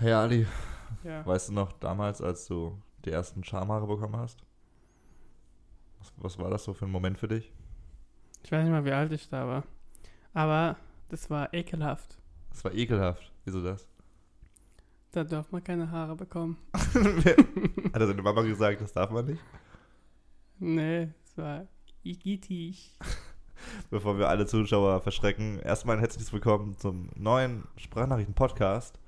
Hey 0.00 0.12
Ali, 0.14 0.46
Ja. 1.04 1.26
weißt 1.26 1.50
du 1.50 1.52
noch 1.52 1.72
damals, 1.72 2.22
als 2.22 2.46
du 2.46 2.80
die 3.04 3.10
ersten 3.10 3.44
Schamhaare 3.44 3.86
bekommen 3.86 4.16
hast? 4.16 4.42
Was, 5.98 6.12
was 6.16 6.38
war 6.38 6.48
das 6.48 6.64
so 6.64 6.72
für 6.72 6.86
ein 6.86 6.90
Moment 6.90 7.18
für 7.18 7.28
dich? 7.28 7.52
Ich 8.42 8.50
weiß 8.50 8.62
nicht 8.64 8.72
mal, 8.72 8.84
wie 8.86 8.92
alt 8.92 9.12
ich 9.12 9.28
da 9.28 9.46
war. 9.46 9.64
Aber 10.32 10.76
das 11.10 11.28
war 11.28 11.52
ekelhaft. 11.52 12.16
Das 12.48 12.64
war 12.64 12.72
ekelhaft. 12.72 13.30
Wieso 13.44 13.62
das? 13.62 13.86
Da 15.12 15.22
darf 15.22 15.52
man 15.52 15.62
keine 15.62 15.90
Haare 15.90 16.16
bekommen. 16.16 16.56
Hat 16.72 18.00
er 18.00 18.06
seine 18.06 18.22
Mama 18.22 18.40
gesagt, 18.40 18.80
das 18.80 18.92
darf 18.92 19.10
man 19.10 19.26
nicht? 19.26 19.42
Nee, 20.58 21.10
es 21.22 21.36
war 21.36 21.66
igitig. 22.02 22.96
Bevor 23.90 24.18
wir 24.18 24.30
alle 24.30 24.46
Zuschauer 24.46 25.02
verschrecken, 25.02 25.58
erstmal 25.58 25.96
ein 25.96 26.00
herzliches 26.00 26.32
Willkommen 26.32 26.78
zum 26.78 27.10
neuen 27.16 27.64
Sprachnachrichten-Podcast. 27.76 28.98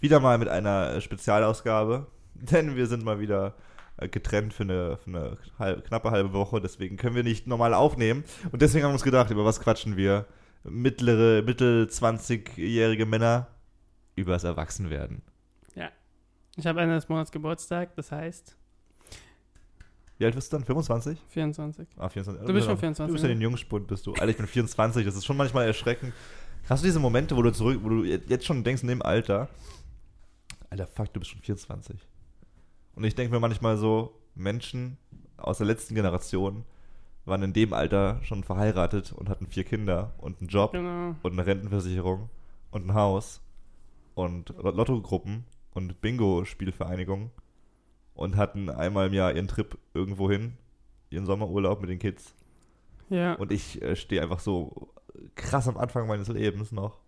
Wieder 0.00 0.20
mal 0.20 0.38
mit 0.38 0.48
einer 0.48 0.94
äh, 0.94 1.00
Spezialausgabe, 1.00 2.06
denn 2.34 2.76
wir 2.76 2.86
sind 2.86 3.04
mal 3.04 3.20
wieder 3.20 3.54
äh, 3.96 4.08
getrennt 4.08 4.52
für 4.52 4.62
eine, 4.64 4.96
für 4.96 5.10
eine 5.10 5.36
halb, 5.58 5.86
knappe 5.86 6.10
halbe 6.10 6.32
Woche, 6.32 6.60
deswegen 6.60 6.96
können 6.96 7.16
wir 7.16 7.22
nicht 7.24 7.46
normal 7.46 7.74
aufnehmen. 7.74 8.24
Und 8.52 8.62
deswegen 8.62 8.84
haben 8.84 8.90
wir 8.90 8.94
uns 8.94 9.02
gedacht, 9.04 9.30
über 9.30 9.44
was 9.44 9.60
quatschen 9.60 9.96
wir? 9.96 10.26
Mittlere, 10.64 11.42
mittel 11.42 11.86
20-jährige 11.86 13.06
Männer 13.06 13.46
übers 14.16 14.42
Erwachsenwerden. 14.44 15.22
Ich 16.58 16.66
habe 16.66 16.80
Ende 16.80 16.94
des 16.94 17.06
Monats 17.08 17.30
Geburtstag, 17.30 17.94
das 17.96 18.10
heißt 18.10 18.56
Wie 20.16 20.24
alt 20.24 20.34
bist 20.34 20.50
du 20.50 20.56
dann? 20.56 20.64
25? 20.64 21.18
24. 21.28 21.86
Ah, 21.98 22.08
24. 22.08 22.46
Du 22.46 22.52
bist 22.54 22.64
Ja. 22.66 22.70
schon 22.72 22.78
24, 22.78 23.06
Du 23.08 23.12
bist 23.12 23.22
ja 23.24 23.28
den 23.28 23.42
Jungspund, 23.42 23.86
bist 23.86 24.06
du. 24.06 24.14
Alter, 24.14 24.28
ich 24.28 24.38
bin 24.38 24.46
24, 24.46 25.04
das 25.04 25.16
ist 25.16 25.26
schon 25.26 25.36
manchmal 25.36 25.66
erschreckend. 25.66 26.14
Hast 26.66 26.82
du 26.82 26.86
diese 26.86 26.98
Momente, 26.98 27.36
wo 27.36 27.42
du 27.42 27.52
zurück, 27.52 27.80
wo 27.82 27.90
du 27.90 28.04
jetzt 28.04 28.46
schon 28.46 28.64
denkst 28.64 28.80
in 28.82 28.88
dem 28.88 29.02
Alter, 29.02 29.50
Alter, 30.80 30.86
fuck, 30.92 31.12
du 31.14 31.20
bist 31.20 31.30
schon 31.30 31.40
24. 31.40 32.06
Und 32.94 33.04
ich 33.04 33.14
denke 33.14 33.32
mir 33.32 33.40
manchmal 33.40 33.76
so, 33.76 34.14
Menschen 34.34 34.98
aus 35.38 35.58
der 35.58 35.66
letzten 35.66 35.94
Generation 35.94 36.64
waren 37.24 37.42
in 37.42 37.52
dem 37.52 37.72
Alter 37.72 38.20
schon 38.22 38.44
verheiratet 38.44 39.12
und 39.12 39.28
hatten 39.28 39.46
vier 39.46 39.64
Kinder 39.64 40.14
und 40.18 40.38
einen 40.40 40.48
Job 40.48 40.72
Genau. 40.72 41.14
und 41.22 41.32
eine 41.32 41.46
Rentenversicherung 41.46 42.28
und 42.70 42.86
ein 42.88 42.94
Haus 42.94 43.40
und 44.14 44.50
Lottogruppen 44.62 45.44
und 45.74 46.00
Bingo-Spielvereinigungen 46.00 47.30
und 48.14 48.36
hatten 48.36 48.70
einmal 48.70 49.08
im 49.08 49.14
Jahr 49.14 49.34
ihren 49.34 49.48
Trip 49.48 49.76
irgendwo 49.94 50.30
hin, 50.30 50.56
ihren 51.10 51.26
Sommerurlaub 51.26 51.80
mit 51.80 51.90
den 51.90 51.98
Kids. 51.98 52.34
Ja, 53.08 53.34
Und 53.34 53.50
ich 53.52 53.80
äh, 53.82 53.96
stehe 53.96 54.22
einfach 54.22 54.40
so 54.40 54.92
krass 55.34 55.68
am 55.68 55.76
Anfang 55.78 56.06
meines 56.06 56.28
Lebens 56.28 56.70
noch. 56.72 57.00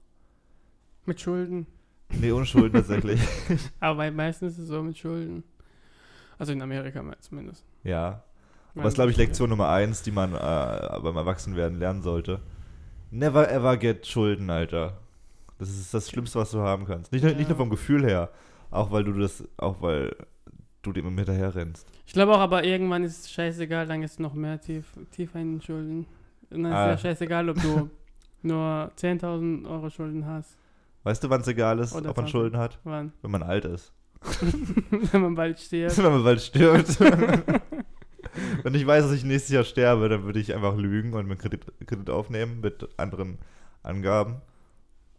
mit 1.06 1.20
Schulden. 1.20 1.66
Nee, 2.10 2.30
Unschuld 2.32 2.72
tatsächlich. 2.72 3.20
Aber 3.80 4.10
meistens 4.10 4.52
ist 4.54 4.58
es 4.60 4.68
so 4.68 4.82
mit 4.82 4.96
Schulden. 4.96 5.42
Also 6.38 6.52
in 6.52 6.62
Amerika 6.62 7.02
zumindest. 7.20 7.64
ja. 7.84 8.22
Aber 8.74 8.84
das 8.84 8.92
ist, 8.92 8.96
glaube 8.96 9.10
ich, 9.10 9.16
Lektion 9.16 9.50
Nummer 9.50 9.70
eins, 9.70 10.02
die 10.02 10.12
man 10.12 10.34
äh, 10.34 11.00
beim 11.02 11.16
Erwachsenwerden 11.16 11.78
lernen 11.80 12.00
sollte. 12.02 12.38
Never 13.10 13.50
ever 13.50 13.76
get 13.76 14.06
Schulden, 14.06 14.50
Alter. 14.50 14.98
Das 15.58 15.68
ist 15.70 15.92
das 15.92 16.08
Schlimmste, 16.08 16.38
was 16.38 16.52
du 16.52 16.60
haben 16.60 16.84
kannst. 16.84 17.10
Nicht, 17.10 17.22
nur- 17.24 17.32
nicht 17.32 17.42
Ja. 17.44 17.48
nur 17.48 17.56
vom 17.56 17.70
Gefühl 17.70 18.04
her, 18.04 18.30
auch 18.70 18.92
weil 18.92 19.02
du 19.02 19.12
das, 19.14 19.42
auch 19.56 19.82
weil 19.82 20.14
du 20.82 20.92
dem 20.92 21.06
immer 21.08 21.16
hinterher 21.16 21.52
rennst. 21.56 21.88
Ich 22.06 22.12
glaube 22.12 22.32
auch, 22.34 22.38
aber 22.38 22.62
irgendwann 22.62 23.02
ist 23.02 23.24
es 23.24 23.32
scheißegal, 23.32 23.86
dann 23.88 24.02
ist 24.04 24.12
es 24.12 24.18
noch 24.20 24.34
mehr 24.34 24.60
tief, 24.60 24.84
tiefer 25.10 25.40
in 25.40 25.54
den 25.54 25.62
Schulden. 25.62 26.06
Und 26.50 26.62
dann 26.62 26.70
ist 26.72 26.78
Ah. 26.78 26.88
ja 26.90 26.98
scheißegal, 26.98 27.48
ob 27.48 27.60
du 27.60 27.90
nur 28.42 28.92
10.000 28.96 29.68
Euro 29.68 29.90
Schulden 29.90 30.24
hast. 30.24 30.56
Weißt 31.08 31.24
du, 31.24 31.30
wann 31.30 31.40
es 31.40 31.48
egal 31.48 31.78
ist, 31.78 31.94
Oder 31.94 32.10
ob 32.10 32.18
man 32.18 32.26
20. 32.26 32.30
Schulden 32.30 32.58
hat? 32.58 32.78
Wann? 32.84 33.14
Wenn 33.22 33.30
man 33.30 33.42
alt 33.42 33.64
ist. 33.64 33.94
Wenn 34.90 35.22
man 35.22 35.34
bald 35.34 35.58
stirbt. 35.58 35.96
Wenn 35.96 36.12
man 36.12 36.22
bald 36.22 36.42
stirbt. 36.42 37.00
Wenn 38.62 38.74
ich 38.74 38.86
weiß, 38.86 39.04
dass 39.04 39.14
ich 39.14 39.24
nächstes 39.24 39.54
Jahr 39.54 39.64
sterbe, 39.64 40.10
dann 40.10 40.24
würde 40.24 40.38
ich 40.38 40.54
einfach 40.54 40.76
lügen 40.76 41.14
und 41.14 41.26
mir 41.26 41.36
Kredit, 41.36 41.64
Kredit 41.86 42.10
aufnehmen 42.10 42.60
mit 42.60 42.86
anderen 42.98 43.38
Angaben 43.82 44.42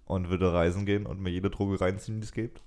und 0.05 0.29
würde 0.29 0.53
reisen 0.53 0.85
gehen 0.85 1.07
und 1.07 1.21
mir 1.21 1.31
jede 1.31 1.49
Droge 1.49 1.81
reinziehen, 1.81 2.21
die 2.21 2.25
es 2.25 2.33
gibt. 2.33 2.61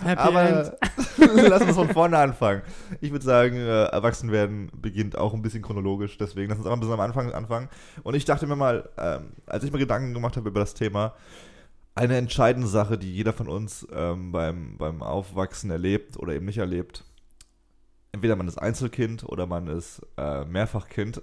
Happy. 0.00 0.20
Aber 0.20 0.76
lass 1.18 1.62
uns 1.62 1.74
von 1.74 1.88
vorne 1.88 2.18
anfangen. 2.18 2.62
Ich 3.00 3.10
würde 3.10 3.24
sagen, 3.24 3.56
äh, 3.56 3.86
Erwachsenwerden 3.86 4.70
beginnt 4.80 5.18
auch 5.18 5.34
ein 5.34 5.42
bisschen 5.42 5.62
chronologisch, 5.62 6.18
deswegen 6.18 6.50
lass 6.50 6.58
uns 6.58 6.66
einfach 6.66 6.76
ein 6.76 6.80
bisschen 6.80 6.94
am 6.94 7.00
Anfang 7.00 7.32
anfangen. 7.32 7.68
Und 8.04 8.14
ich 8.14 8.24
dachte 8.24 8.46
mir 8.46 8.54
mal, 8.54 8.88
ähm, 8.96 9.32
als 9.46 9.64
ich 9.64 9.72
mir 9.72 9.80
Gedanken 9.80 10.14
gemacht 10.14 10.36
habe 10.36 10.50
über 10.50 10.60
das 10.60 10.74
Thema, 10.74 11.14
eine 11.94 12.16
entscheidende 12.16 12.68
Sache, 12.68 12.98
die 12.98 13.14
jeder 13.14 13.32
von 13.32 13.48
uns 13.48 13.86
ähm, 13.92 14.32
beim, 14.32 14.76
beim 14.78 15.02
Aufwachsen 15.02 15.70
erlebt 15.70 16.18
oder 16.18 16.34
eben 16.34 16.46
nicht 16.46 16.58
erlebt. 16.58 17.04
Entweder 18.12 18.36
man 18.36 18.48
ist 18.48 18.58
Einzelkind 18.58 19.24
oder 19.24 19.46
man 19.46 19.66
ist 19.66 20.00
äh, 20.16 20.44
Mehrfachkind. 20.44 21.22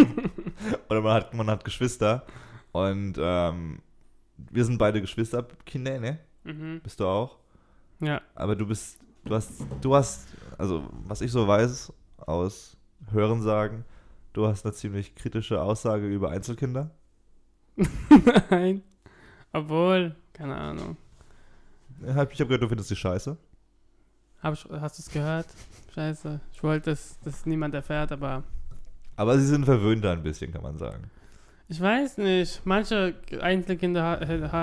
oder 0.88 1.00
man 1.00 1.12
hat, 1.12 1.34
man 1.34 1.48
hat 1.48 1.64
Geschwister. 1.64 2.24
Und 2.72 3.14
ähm, 3.18 3.80
wir 4.36 4.64
sind 4.64 4.78
beide 4.78 5.00
Geschwisterkinder, 5.00 6.00
ne? 6.00 6.18
Mhm. 6.44 6.80
Bist 6.82 7.00
du 7.00 7.06
auch? 7.06 7.38
Ja, 8.00 8.20
Aber 8.34 8.56
du 8.56 8.66
bist, 8.66 8.98
du 9.24 9.34
hast, 9.34 9.64
du 9.80 9.94
hast, 9.94 10.26
also 10.58 10.88
was 11.06 11.20
ich 11.20 11.30
so 11.30 11.46
weiß 11.46 11.92
aus 12.18 12.76
Hörensagen, 13.10 13.84
du 14.32 14.46
hast 14.46 14.64
eine 14.64 14.74
ziemlich 14.74 15.14
kritische 15.14 15.62
Aussage 15.62 16.06
über 16.06 16.30
Einzelkinder. 16.30 16.90
nein. 18.50 18.82
Obwohl, 19.54 20.14
keine 20.32 20.56
Ahnung. 20.56 20.96
Ich 22.02 22.08
habe 22.08 22.20
hab 22.20 22.30
gehört, 22.48 22.62
du 22.62 22.68
findest 22.68 22.90
die 22.90 22.96
scheiße. 22.96 23.36
Hab 24.42 24.54
ich, 24.54 24.66
hast 24.80 24.98
du 24.98 25.02
es 25.02 25.08
gehört? 25.10 25.46
Scheiße. 25.94 26.40
Ich 26.52 26.62
wollte, 26.62 26.90
dass 26.90 27.18
das 27.20 27.46
niemand 27.46 27.72
erfährt, 27.74 28.10
aber 28.12 28.42
Aber 29.16 29.38
sie 29.38 29.46
sind 29.46 29.64
verwöhnt 29.64 30.04
da 30.04 30.12
ein 30.12 30.22
bisschen, 30.24 30.52
kann 30.52 30.62
man 30.62 30.76
sagen. 30.76 31.08
ich 31.68 31.80
weiß 31.80 32.18
nicht. 32.18 32.62
Manche 32.66 33.14
Einzelkinder 33.40 34.18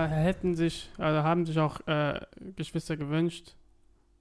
hätten 0.10 0.56
sich, 0.56 0.92
also 0.98 1.24
haben 1.24 1.46
sich 1.46 1.58
auch 1.58 1.80
äh, 1.88 2.20
Geschwister 2.58 2.98
gewünscht 2.98 3.56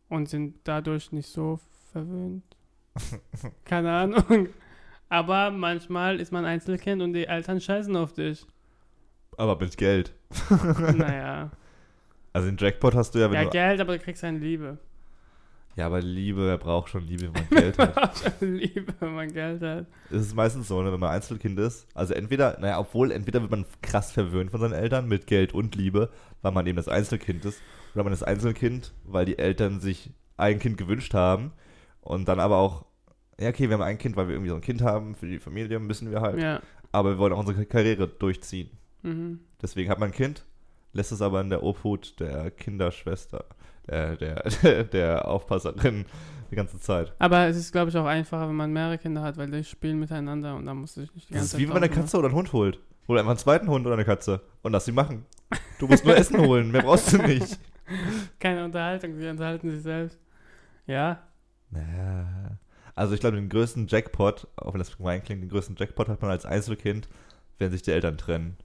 und 0.08 0.28
sind 0.28 0.54
dadurch 0.64 1.10
nicht 1.10 1.28
so 1.28 1.58
verwöhnt. 1.92 2.44
Keine 3.64 3.90
Ahnung. 3.92 4.48
Aber 5.08 5.50
manchmal 5.50 6.20
ist 6.20 6.30
man 6.30 6.44
Einzelkind 6.44 7.02
und 7.02 7.12
die 7.12 7.26
Eltern 7.26 7.60
scheißen 7.60 7.96
auf 7.96 8.12
dich. 8.12 8.46
Aber 9.36 9.58
mit 9.58 9.76
Geld. 9.76 10.14
Naja. 10.96 11.50
Also 12.32 12.48
den 12.48 12.56
Jackpot 12.56 12.94
hast 12.94 13.14
du 13.14 13.18
ja, 13.18 13.30
wenn 13.30 13.34
Ja, 13.34 13.44
du. 13.44 13.50
Geld, 13.50 13.80
aber 13.80 13.98
du 13.98 14.02
kriegst 14.04 14.22
eine 14.24 14.38
Liebe. 14.38 14.78
Ja, 15.76 15.86
aber 15.86 16.00
Liebe, 16.00 16.46
wer 16.46 16.58
braucht 16.58 16.90
schon 16.90 17.06
Liebe, 17.06 17.22
wenn 17.22 17.32
man 17.32 17.48
Geld 17.48 17.78
hat? 17.78 18.34
Liebe, 18.40 18.92
wenn 19.00 19.14
man 19.14 19.32
Geld 19.32 19.62
hat. 19.62 19.86
Es 20.10 20.22
ist 20.22 20.34
meistens 20.34 20.68
so, 20.68 20.82
ne, 20.82 20.92
wenn 20.92 21.00
man 21.00 21.10
Einzelkind 21.10 21.58
ist. 21.58 21.86
Also 21.94 22.12
entweder, 22.14 22.58
naja, 22.60 22.78
obwohl, 22.78 23.12
entweder 23.12 23.40
wird 23.40 23.50
man 23.50 23.64
krass 23.80 24.12
verwöhnt 24.12 24.50
von 24.50 24.60
seinen 24.60 24.72
Eltern 24.72 25.08
mit 25.08 25.26
Geld 25.26 25.54
und 25.54 25.74
Liebe, 25.76 26.10
weil 26.42 26.52
man 26.52 26.66
eben 26.66 26.76
das 26.76 26.88
Einzelkind 26.88 27.44
ist. 27.44 27.62
Oder 27.94 28.04
man 28.04 28.12
ist 28.12 28.22
Einzelkind, 28.22 28.92
weil 29.04 29.24
die 29.24 29.38
Eltern 29.38 29.80
sich 29.80 30.10
ein 30.36 30.58
Kind 30.58 30.76
gewünscht 30.76 31.14
haben. 31.14 31.52
Und 32.00 32.28
dann 32.28 32.40
aber 32.40 32.56
auch, 32.56 32.84
ja, 33.40 33.48
okay, 33.48 33.68
wir 33.68 33.74
haben 33.74 33.82
ein 33.82 33.98
Kind, 33.98 34.16
weil 34.16 34.26
wir 34.26 34.34
irgendwie 34.34 34.50
so 34.50 34.56
ein 34.56 34.60
Kind 34.60 34.82
haben, 34.82 35.14
für 35.14 35.26
die 35.26 35.38
Familie 35.38 35.78
müssen 35.78 36.10
wir 36.10 36.20
halt. 36.20 36.40
Ja. 36.40 36.60
Aber 36.92 37.10
wir 37.10 37.18
wollen 37.18 37.32
auch 37.32 37.38
unsere 37.38 37.64
Karriere 37.64 38.08
durchziehen. 38.08 38.70
Mhm. 39.02 39.40
Deswegen 39.62 39.90
hat 39.90 39.98
man 39.98 40.10
ein 40.10 40.14
Kind, 40.14 40.44
lässt 40.92 41.12
es 41.12 41.22
aber 41.22 41.40
in 41.40 41.50
der 41.50 41.62
Obhut 41.62 42.18
der 42.20 42.50
Kinderschwester, 42.50 43.44
äh, 43.86 44.16
der, 44.16 44.84
der, 44.84 45.28
Aufpasserin 45.28 46.06
die 46.50 46.56
ganze 46.56 46.78
Zeit. 46.78 47.14
Aber 47.18 47.46
es 47.46 47.56
ist, 47.56 47.72
glaube 47.72 47.90
ich, 47.90 47.96
auch 47.96 48.06
einfacher, 48.06 48.48
wenn 48.48 48.56
man 48.56 48.72
mehrere 48.72 48.98
Kinder 48.98 49.22
hat, 49.22 49.36
weil 49.36 49.50
die 49.50 49.64
spielen 49.64 49.98
miteinander 50.00 50.56
und 50.56 50.66
da 50.66 50.74
muss 50.74 50.96
ich 50.96 51.14
nicht 51.14 51.28
die 51.28 51.34
Das 51.34 51.40
ganze 51.40 51.44
ist 51.44 51.50
Zeit 51.52 51.60
wie 51.60 51.64
wenn 51.64 51.74
man 51.74 51.84
eine. 51.84 51.92
Katze 51.92 52.18
oder 52.18 52.28
einen 52.28 52.36
Hund 52.36 52.52
holt. 52.52 52.80
Hol 53.08 53.18
einfach 53.18 53.30
einen 53.30 53.38
zweiten 53.38 53.68
Hund 53.68 53.86
oder 53.86 53.94
eine 53.94 54.04
Katze 54.04 54.40
und 54.62 54.72
lass 54.72 54.84
sie 54.84 54.92
machen. 54.92 55.24
Du 55.78 55.86
musst 55.86 56.04
nur 56.04 56.16
Essen 56.18 56.38
holen, 56.38 56.70
mehr 56.70 56.82
brauchst 56.82 57.12
du 57.12 57.18
nicht. 57.18 57.58
Keine 58.38 58.64
Unterhaltung, 58.64 59.16
sie 59.16 59.28
unterhalten 59.28 59.70
sich 59.70 59.82
selbst. 59.82 60.18
Ja, 60.86 61.22
Naja. 61.70 62.58
Also 62.94 63.14
ich 63.14 63.20
glaube, 63.20 63.36
den 63.36 63.48
größten 63.48 63.86
Jackpot, 63.86 64.46
auch 64.56 64.74
wenn 64.74 64.78
das 64.78 64.96
gemein 64.96 65.22
klingt, 65.22 65.42
den 65.42 65.48
größten 65.48 65.76
Jackpot 65.76 66.08
hat 66.08 66.20
man 66.20 66.30
als 66.30 66.44
Einzelkind, 66.44 67.08
wenn 67.58 67.70
sich 67.70 67.82
die 67.82 67.92
Eltern 67.92 68.18
trennen. 68.18 68.56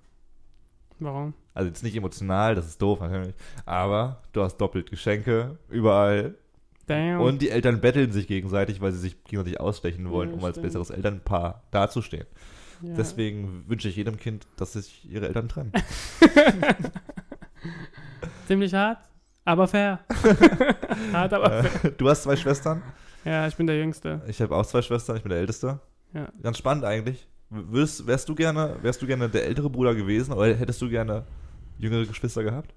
Warum? 0.99 1.33
Also 1.53 1.67
jetzt 1.69 1.83
nicht 1.83 1.95
emotional, 1.95 2.55
das 2.55 2.67
ist 2.67 2.81
doof 2.81 2.99
natürlich, 2.99 3.33
aber 3.65 4.21
du 4.33 4.41
hast 4.43 4.57
doppelt 4.57 4.89
Geschenke 4.89 5.57
überall 5.69 6.35
Damn. 6.87 7.21
und 7.21 7.41
die 7.41 7.49
Eltern 7.49 7.81
betteln 7.81 8.11
sich 8.11 8.27
gegenseitig, 8.27 8.81
weil 8.81 8.91
sie 8.91 8.99
sich 8.99 9.23
gegenseitig 9.23 9.59
ausstechen 9.59 10.09
wollen, 10.11 10.29
Ja, 10.31 10.35
um 10.35 10.43
als 10.43 10.59
besseres 10.61 10.89
Elternpaar 10.89 11.63
dazustehen. 11.71 12.25
ja. 12.81 12.93
Deswegen 12.95 13.63
wünsche 13.67 13.87
ich 13.89 13.95
jedem 13.95 14.17
Kind, 14.17 14.45
dass 14.57 14.73
sich 14.73 15.09
ihre 15.09 15.27
Eltern 15.27 15.49
trennen. 15.49 15.71
Ziemlich 18.47 18.73
hart, 18.73 18.99
aber 19.43 19.67
fair. 19.67 19.99
hart, 21.13 21.33
aber 21.33 21.63
fair. 21.63 21.91
Du 21.91 22.09
hast 22.09 22.23
zwei 22.23 22.35
Schwestern, 22.35 22.81
Ja, 23.23 23.47
ich 23.47 23.55
bin 23.55 23.67
der 23.67 23.77
Jüngste. 23.77 24.21
ich 24.27 24.41
habe 24.41 24.55
auch 24.55 24.65
zwei 24.65 24.81
Schwestern, 24.81 25.17
ich 25.17 25.23
bin 25.23 25.31
der 25.31 25.39
Älteste. 25.39 25.79
Ja. 26.13 26.27
Ganz 26.41 26.57
spannend 26.57 26.85
eigentlich. 26.85 27.27
Würdest, 27.69 28.05
wärst, 28.05 28.29
du 28.29 28.35
gerne, 28.35 28.77
wärst 28.81 29.01
du 29.01 29.07
gerne 29.07 29.29
der 29.29 29.45
ältere 29.45 29.69
Bruder 29.69 29.95
gewesen 29.95 30.33
oder 30.33 30.53
hättest 30.53 30.81
du 30.81 30.89
gerne 30.89 31.25
jüngere 31.77 32.05
Geschwister 32.05 32.43
gehabt? 32.43 32.73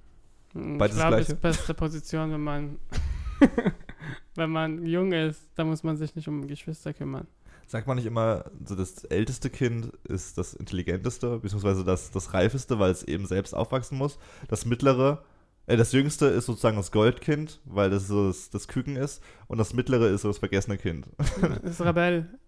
Ich 0.54 0.78
Beides 0.78 0.96
das 0.96 1.06
glaube, 1.06 1.22
ist 1.22 1.40
beste 1.40 1.75
Position, 1.75 2.32
wenn 2.32 2.40
man 2.40 2.78
wenn 4.34 4.50
man 4.50 4.86
jung 4.86 5.12
ist, 5.12 5.50
dann 5.54 5.69
muss 5.69 5.82
man 5.82 5.96
sich 5.96 6.14
nicht 6.14 6.28
um 6.28 6.46
Geschwister 6.46 6.92
kümmern. 6.92 7.26
Sagt 7.66 7.86
man 7.86 7.96
nicht 7.96 8.06
immer, 8.06 8.46
so 8.64 8.75
das 8.75 9.04
älteste 9.04 9.50
Kind 9.50 9.92
ist 10.04 10.38
das 10.38 10.54
intelligenteste, 10.54 11.38
beziehungsweise 11.38 11.84
das, 11.84 12.10
das 12.10 12.32
reifeste, 12.32 12.78
weil 12.78 12.90
es 12.90 13.02
eben 13.02 13.26
selbst 13.26 13.52
aufwachsen 13.52 13.98
muss. 13.98 14.19
Das 14.48 14.64
mittlere, 14.64 15.22
äh, 15.66 15.76
das 15.76 15.92
jüngste 15.92 16.26
ist 16.26 16.46
sozusagen 16.46 16.78
das 16.78 16.92
Goldkind, 16.92 17.60
weil 17.66 17.90
das 17.90 18.08
so 18.08 18.28
das, 18.28 18.48
das 18.48 18.69
Küken 18.69 18.96
ist. 18.96 19.22
Und 19.48 19.58
das 19.58 19.74
mittlere 19.74 20.08
ist 20.08 20.22
so 20.22 20.28
das 20.28 20.38
vergessene 20.38 20.78
Kind. 20.78 21.08
Das 21.19 21.72
ist 21.72 21.81
Rebell. 21.82 22.38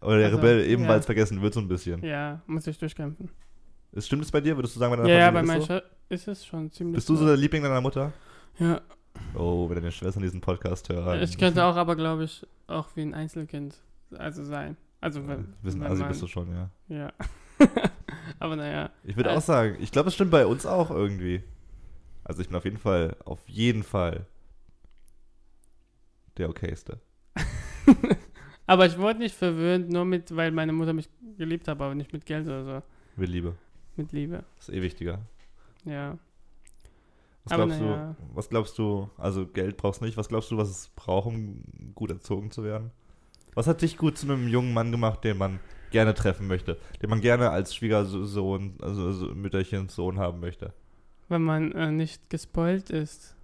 Oder 0.00 0.18
der 0.18 0.26
Also, 0.26 0.36
Rebell, 0.38 0.64
eben 0.66 0.84
ja. 0.84 1.00
vergessen 1.00 1.42
wird 1.42 1.54
so 1.54 1.60
ein 1.60 1.68
bisschen. 1.68 2.02
Ja, 2.04 2.40
muss 2.46 2.66
ich 2.66 2.78
durchkämpfen. 2.78 3.30
Ist, 3.92 4.06
stimmt 4.06 4.22
es 4.24 4.30
bei 4.30 4.40
dir? 4.40 4.56
Würdest 4.56 4.76
du 4.76 4.78
sagen, 4.80 4.90
bei 4.92 4.96
deiner 4.96 5.08
Ja, 5.08 5.18
ja, 5.18 5.30
bei 5.30 5.40
Familie 5.40 5.46
meiner 5.46 5.60
ist 5.60 5.66
so? 5.66 5.74
Schwester 5.74 5.90
ist 6.10 6.28
es 6.28 6.46
schon 6.46 6.70
ziemlich. 6.70 6.94
Bist 6.96 7.08
du 7.08 7.16
so 7.16 7.26
der 7.26 7.36
Liebling 7.36 7.62
deiner 7.62 7.80
Mutter? 7.80 8.12
Ja, 8.58 8.80
Oh, 9.34 9.68
wenn 9.68 9.74
deine 9.76 9.90
Schwestern 9.90 10.22
diesen 10.22 10.40
Podcast 10.40 10.88
hören. 10.88 11.20
ich 11.22 11.36
könnte 11.38 11.64
auch 11.64 11.74
aber, 11.74 11.96
glaube 11.96 12.24
ich, 12.24 12.46
auch 12.68 12.86
wie 12.94 13.02
ein 13.02 13.14
Einzelkind 13.14 13.80
also 14.16 14.44
sein. 14.44 14.76
Also, 15.00 15.20
Ja, 15.20 15.28
wenn. 15.28 15.54
Wissen 15.62 15.80
wenn 15.80 15.98
man- 15.98 16.08
bist 16.08 16.22
du 16.22 16.26
schon, 16.28 16.48
ja. 16.52 16.70
Ja. 16.88 17.12
aber 18.38 18.54
naja. 18.54 18.90
Ich 19.02 19.16
würde 19.16 19.30
Äh. 19.30 19.36
auch 19.36 19.40
sagen, 19.40 19.76
ich 19.80 19.90
glaube, 19.90 20.08
es 20.08 20.14
stimmt 20.14 20.30
bei 20.30 20.46
uns 20.46 20.66
auch 20.66 20.90
irgendwie. 20.90 21.42
Also 22.22 22.40
ich 22.42 22.48
bin 22.48 22.56
auf 22.56 22.64
jeden 22.64 22.78
Fall, 22.78 23.16
auf 23.24 23.40
jeden 23.48 23.82
Fall 23.82 24.26
der 26.36 26.48
okayste. 26.48 27.00
Aber 28.68 28.86
ich 28.86 28.96
wurde 28.98 29.18
nicht 29.18 29.34
verwöhnt, 29.34 29.90
nur 29.90 30.04
mit, 30.04 30.34
weil 30.36 30.52
meine 30.52 30.72
Mutter 30.72 30.92
mich 30.92 31.08
geliebt 31.36 31.66
hat, 31.66 31.80
aber 31.80 31.94
nicht 31.94 32.12
mit 32.12 32.24
Geld 32.24 32.46
oder 32.46 32.64
so. 32.64 32.82
Mit 33.16 33.28
Liebe. 33.28 33.54
Mit 33.96 34.12
Liebe. 34.12 34.44
Das 34.56 34.68
ist 34.68 34.74
eh 34.74 34.82
wichtiger. 34.82 35.18
Ja. 35.84 36.16
Was 37.44 37.52
Aber 37.52 37.64
glaubst 37.66 37.80
naja. 37.80 38.16
du, 38.18 38.36
was 38.36 38.48
glaubst 38.48 38.78
du, 38.78 39.10
also 39.16 39.46
Geld 39.46 39.76
brauchst 39.76 40.00
du 40.00 40.04
nicht, 40.04 40.16
was 40.16 40.28
glaubst 40.28 40.50
du, 40.50 40.56
was 40.58 40.68
es 40.68 40.88
braucht, 40.94 41.26
um 41.26 41.64
gut 41.94 42.10
erzogen 42.10 42.50
zu 42.50 42.62
werden? 42.62 42.90
Was 43.54 43.66
hat 43.66 43.82
dich 43.82 43.96
gut 43.96 44.18
zu 44.18 44.26
einem 44.30 44.46
jungen 44.48 44.72
Mann 44.74 44.92
gemacht, 44.92 45.24
den 45.24 45.38
man 45.38 45.58
gerne 45.90 46.14
treffen 46.14 46.46
möchte, 46.46 46.78
den 47.02 47.08
man 47.10 47.20
gerne 47.22 47.50
als 47.50 47.74
Schwiegersohn, 47.74 48.74
also, 48.82 49.06
also 49.06 49.26
Mütterchen 49.34 49.88
Sohn 49.88 50.18
haben 50.18 50.40
möchte? 50.40 50.74
Wenn 51.28 51.42
man 51.42 51.72
äh, 51.72 51.90
nicht 51.90 52.28
gespoilt 52.30 52.90
ist. 52.90 53.34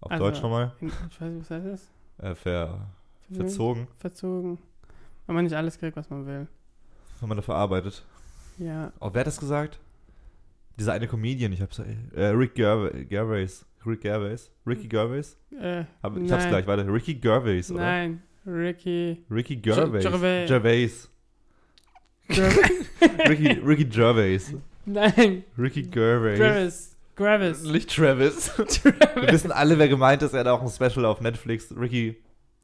Auf 0.00 0.10
Also- 0.12 0.24
Deutsch 0.24 0.42
nochmal? 0.42 0.72
Ich 0.80 1.20
weiß 1.20 1.30
nicht, 1.32 1.40
was 1.40 1.50
heißt 1.50 1.66
das? 1.66 1.90
Äh, 2.18 2.34
ver, 2.34 2.88
Verwöhnt? 2.97 2.97
Verzogen, 3.32 3.86
Verzogen. 3.98 4.58
Wenn 5.26 5.34
man 5.34 5.44
nicht 5.44 5.54
alles 5.54 5.78
kriegt, 5.78 5.96
was 5.96 6.08
man 6.10 6.26
will. 6.26 6.46
wenn 7.20 7.28
man 7.28 7.36
dafür 7.36 7.54
arbeitet. 7.56 8.02
Ja. 8.58 8.92
Oh, 9.00 9.10
wer 9.12 9.20
hat 9.20 9.26
das 9.26 9.38
gesagt? 9.38 9.78
Dieser 10.78 10.92
eine 10.92 11.06
Comedian, 11.08 11.52
ich 11.52 11.60
hab's, 11.60 11.78
äh, 12.14 12.24
Rick 12.26 12.54
Gerva- 12.56 12.90
Gervais. 13.04 13.64
Rick 13.86 14.00
Gervais? 14.02 14.50
Ricky 14.66 14.88
Gervais? 14.88 15.36
Äh, 15.60 15.84
Hab, 16.02 16.16
ich 16.16 16.30
hab's 16.30 16.44
nein. 16.44 16.48
gleich, 16.50 16.66
warte. 16.66 16.92
Ricky 16.92 17.14
Gervais, 17.14 17.70
oder? 17.70 17.80
Nein, 17.80 18.22
Ricky. 18.46 19.24
Ricky 19.30 19.56
Gervais. 19.56 20.02
Gervais. 20.02 20.48
Gervais. 20.48 21.08
Ricky, 23.28 23.48
Ricky 23.64 23.84
Gervais. 23.86 24.54
Nein, 24.86 25.44
Ricky 25.56 25.82
Gervais. 25.82 26.38
Travis. 26.38 26.96
Gravis. 27.16 27.62
Nicht 27.64 27.90
Travis. 27.94 28.52
Wir 28.58 29.32
wissen 29.32 29.50
alle, 29.52 29.78
wer 29.78 29.88
gemeint 29.88 30.22
ist. 30.22 30.34
Er 30.34 30.40
hat 30.40 30.46
auch 30.46 30.62
ein 30.62 30.68
Special 30.68 31.04
auf 31.04 31.20
Netflix. 31.20 31.74
Ricky 31.76 32.16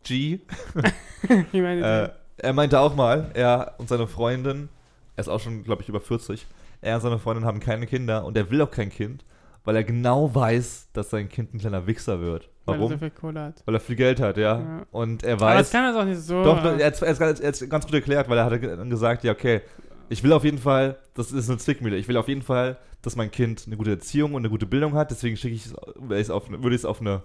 G. 0.05 0.41
ich 1.53 1.61
meine, 1.61 1.81
Äh, 2.05 2.11
er 2.37 2.53
meinte 2.53 2.79
auch 2.81 2.95
mal, 2.95 3.31
er 3.35 3.75
und 3.79 3.89
seine 3.89 4.07
Freundin, 4.07 4.69
er 5.17 5.21
ist 5.23 5.29
auch 5.29 5.41
schon, 5.41 5.65
glaube 5.65 5.83
ich, 5.83 5.89
über 5.89 6.01
40, 6.01 6.47
er 6.81 6.97
und 6.97 7.01
seine 7.03 7.19
Freundin 7.19 7.45
haben 7.45 7.61
keine 7.61 7.87
Kinder 7.87 8.25
und 8.25 8.37
er 8.37 8.51
will 8.51 8.61
auch 8.63 8.71
kein 8.71 8.91
Kind, 8.91 9.25
weil 9.65 9.77
er 9.77 9.85
genau 9.85 10.35
weiß, 10.35 10.89
dass 10.93 11.11
sein 11.11 11.29
Kind 11.29 11.55
ein 11.55 11.59
kleiner 11.59 11.87
Wichser 11.87 12.21
wird. 12.21 12.51
weil 12.67 12.75
er 12.77 12.79
Warum? 12.81 12.93
so 12.93 12.99
viel 12.99 13.11
Kohle 13.11 13.41
hat. 13.41 13.63
Weil 13.65 13.75
er 13.75 13.81
viel 13.81 13.97
Geld 13.97 14.21
hat, 14.21 14.37
ja. 14.37 14.59
Ja. 14.59 14.87
Und 14.91 15.23
er 15.23 15.35
Aber 15.35 15.55
das 15.55 15.59
weiß. 15.59 15.71
kann 15.73 15.85
er 15.85 15.93
doch 15.93 16.05
nicht 16.05 16.21
so. 16.21 16.43
Doch, 16.43 16.63
er 16.65 16.87
hat 16.87 17.03
es 17.03 17.69
ganz, 17.69 17.85
gut 17.87 17.95
erklärt, 17.95 18.29
weil 18.29 18.39
er 18.39 18.45
hat 18.45 18.91
gesagt, 18.91 19.25
ja, 19.25 19.33
okay, 19.33 19.63
ich 20.09 20.23
will 20.23 20.33
auf 20.33 20.45
jeden 20.45 20.59
Fall, 20.59 20.99
das 21.15 21.33
ist 21.33 21.49
eine 21.49 21.59
Zwickmühle, 21.59 21.97
ich 21.97 22.09
will 22.09 22.17
auf 22.19 22.29
jeden 22.29 22.43
Fall, 22.43 22.77
dass 23.01 23.17
mein 23.17 23.31
Kind 23.31 23.65
eine 23.67 23.77
gute 23.77 23.91
Erziehung 23.93 24.35
und 24.35 24.43
eine 24.43 24.51
gute 24.51 24.67
Bildung 24.67 24.95
hat, 24.95 25.11
deswegen 25.11 25.37
schicke 25.37 25.55
ich 25.55 25.67
es, 26.11 26.31
auf, 26.31 26.51
würde 26.51 26.75
ich 26.75 26.83
es 26.83 26.85
auf 26.85 27.01
eine 27.01 27.23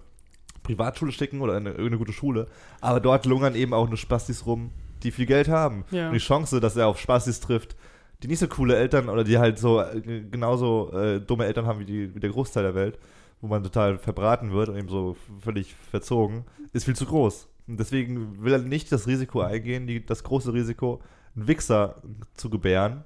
Privatschule 0.70 1.12
schicken 1.12 1.42
oder 1.42 1.54
in 1.58 1.66
eine, 1.66 1.70
irgendeine 1.72 1.98
gute 1.98 2.14
Schule. 2.14 2.48
Aber 2.80 3.00
dort 3.00 3.26
lungern 3.26 3.56
eben 3.56 3.74
auch 3.74 3.88
nur 3.88 3.98
Spastis 3.98 4.46
rum, 4.46 4.70
die 5.02 5.12
viel 5.12 5.26
Geld 5.26 5.48
haben. 5.48 5.84
Ja. 5.90 6.08
Und 6.08 6.14
die 6.14 6.20
Chance, 6.20 6.60
dass 6.60 6.76
er 6.76 6.88
auf 6.88 7.00
Spastis 7.00 7.40
trifft, 7.40 7.76
die 8.22 8.28
nicht 8.28 8.40
so 8.40 8.48
coole 8.48 8.76
Eltern 8.76 9.10
oder 9.10 9.24
die 9.24 9.40
halt 9.40 9.58
so 9.58 9.82
äh, 9.82 10.02
genauso 10.30 10.92
äh, 10.94 11.20
dumme 11.22 11.46
Eltern 11.46 11.66
haben 11.66 11.80
wie, 11.80 11.86
die, 11.86 12.14
wie 12.14 12.20
der 12.20 12.30
Großteil 12.30 12.64
der 12.64 12.76
Welt, 12.76 13.00
wo 13.42 13.48
man 13.48 13.64
total 13.64 13.98
verbraten 13.98 14.52
wird 14.52 14.70
und 14.70 14.78
eben 14.78 14.90
so 14.90 15.16
völlig 15.40 15.74
verzogen, 15.90 16.46
ist 16.72 16.86
viel 16.86 16.96
zu 16.96 17.06
groß. 17.06 17.48
Und 17.68 17.80
deswegen 17.80 18.44
will 18.44 18.54
er 18.54 18.60
nicht 18.60 18.92
das 18.92 19.08
Risiko 19.08 19.42
eingehen, 19.42 19.88
die, 19.88 20.06
das 20.06 20.24
große 20.24 20.54
Risiko, 20.54 21.02
einen 21.36 21.48
Wichser 21.48 22.02
zu 22.36 22.50
gebären 22.50 23.04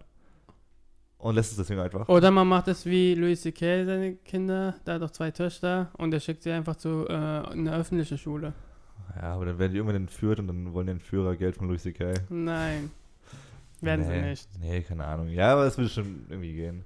und 1.24 1.36
lässt 1.36 1.52
es 1.52 1.58
deswegen 1.58 1.80
einfach. 1.80 2.08
Oder 2.10 2.32
man 2.32 2.48
macht 2.48 2.68
es 2.68 2.86
wie 2.86 3.16
Louis 3.16 3.42
C.K. 3.42 3.86
seine 3.86 4.16
Kinder, 4.16 4.76
der 4.86 4.96
hat 4.96 5.02
doch 5.02 5.12
zwei 5.12 5.32
Töchter 5.32 5.90
und 5.98 6.14
er 6.14 6.20
schickt 6.20 6.44
sie 6.44 6.52
einfach 6.52 6.76
zu 6.76 7.08
äh, 7.08 7.14
einer 7.14 7.78
öffentlichen 7.78 8.18
Schule. 8.18 8.54
Ja, 9.16 9.34
aber 9.34 9.46
dann 9.46 9.60
werden 9.60 9.72
die 9.72 9.78
irgendwann 9.78 10.02
entführt 10.02 10.40
und 10.40 10.48
dann 10.48 10.74
wollen 10.74 10.88
die 10.88 10.92
Entführer 10.94 11.36
Geld 11.36 11.56
von 11.56 11.68
Louis 11.68 11.82
C.K. 11.84 12.14
Nein. 12.30 12.92
Werden 13.82 14.08
nee, 14.08 14.14
sie 14.22 14.30
nicht. 14.30 14.50
Nee, 14.60 14.82
keine 14.82 15.06
Ahnung. 15.06 15.30
Ja, 15.30 15.54
aber 15.54 15.66
es 15.66 15.78
würde 15.78 15.90
schon 15.90 16.26
irgendwie 16.30 16.54
gehen. 16.54 16.86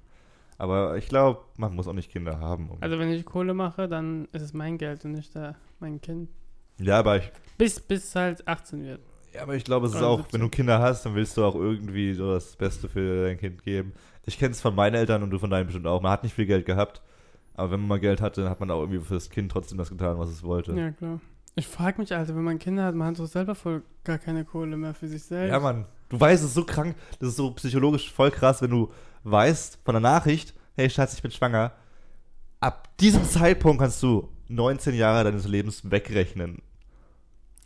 Aber 0.56 0.96
ich 0.96 1.08
glaube, 1.08 1.40
man 1.56 1.74
muss 1.74 1.86
auch 1.86 1.92
nicht 1.92 2.10
Kinder 2.10 2.40
haben. 2.40 2.70
Um 2.70 2.78
Also 2.80 2.98
wenn 2.98 3.10
ich 3.10 3.24
Kohle 3.24 3.54
mache, 3.54 3.88
dann 3.88 4.26
ist 4.32 4.42
es 4.42 4.52
mein 4.52 4.78
Geld 4.78 5.04
und 5.04 5.12
nicht 5.12 5.34
der, 5.34 5.54
mein 5.80 6.00
Kind. 6.00 6.28
ja, 6.78 6.98
aber 6.98 7.16
ich, 7.18 7.30
Bis, 7.56 7.78
bis 7.80 8.14
halt 8.16 8.46
18 8.46 8.84
wird. 8.84 9.00
ja, 9.34 9.42
aber 9.42 9.54
ich 9.54 9.64
glaube, 9.64 9.86
es 9.86 9.94
ist 9.94 10.02
auch, 10.02 10.18
17. 10.18 10.32
wenn 10.32 10.40
du 10.46 10.48
Kinder 10.50 10.78
hast, 10.80 11.06
dann 11.06 11.14
willst 11.14 11.36
du 11.36 11.44
auch 11.44 11.54
irgendwie 11.54 12.12
so 12.14 12.32
das 12.32 12.56
Beste 12.56 12.88
für 12.88 13.26
dein 13.26 13.38
Kind 13.38 13.62
geben. 13.62 13.92
Ich 14.28 14.38
kenne 14.38 14.52
es 14.52 14.60
von 14.60 14.74
meinen 14.74 14.94
Eltern 14.94 15.22
und 15.22 15.30
du 15.30 15.38
von 15.38 15.48
deinen 15.48 15.64
bestimmt 15.64 15.86
auch. 15.86 16.02
Man 16.02 16.12
hat 16.12 16.22
nicht 16.22 16.34
viel 16.34 16.44
Geld 16.44 16.66
gehabt, 16.66 17.00
aber 17.54 17.70
wenn 17.70 17.80
man 17.80 17.88
mal 17.88 18.00
Geld 18.00 18.20
hatte, 18.20 18.42
dann 18.42 18.50
hat 18.50 18.60
man 18.60 18.70
auch 18.70 18.80
irgendwie 18.80 19.00
für 19.00 19.14
das 19.14 19.30
Kind 19.30 19.50
trotzdem 19.50 19.78
das 19.78 19.88
getan, 19.88 20.18
was 20.18 20.28
es 20.28 20.42
wollte. 20.42 20.74
Ja, 20.74 20.90
klar. 20.90 21.18
Ich 21.54 21.66
frage 21.66 21.98
mich, 21.98 22.14
Alter, 22.14 22.36
wenn 22.36 22.44
man 22.44 22.58
Kinder 22.58 22.84
hat, 22.84 22.94
man 22.94 23.08
hat 23.08 23.18
doch 23.18 23.26
selber 23.26 23.54
voll 23.54 23.82
gar 24.04 24.18
keine 24.18 24.44
Kohle 24.44 24.76
mehr 24.76 24.92
für 24.92 25.08
sich 25.08 25.24
selbst. 25.24 25.50
Ja, 25.50 25.58
Mann. 25.58 25.86
Du 26.10 26.20
weißt, 26.20 26.42
es 26.42 26.50
ist 26.50 26.54
so 26.54 26.64
krank, 26.64 26.94
das 27.18 27.30
ist 27.30 27.36
so 27.36 27.50
psychologisch 27.52 28.12
voll 28.12 28.30
krass, 28.30 28.60
wenn 28.60 28.70
du 28.70 28.92
weißt 29.24 29.80
von 29.82 29.94
der 29.94 30.00
Nachricht, 30.00 30.54
hey 30.76 30.90
Schatz, 30.90 31.14
ich 31.14 31.22
bin 31.22 31.30
schwanger. 31.30 31.72
Ab 32.60 32.96
diesem 32.98 33.24
Zeitpunkt 33.24 33.80
kannst 33.80 34.02
du 34.02 34.28
19 34.48 34.94
Jahre 34.94 35.24
deines 35.24 35.48
Lebens 35.48 35.90
wegrechnen. 35.90 36.60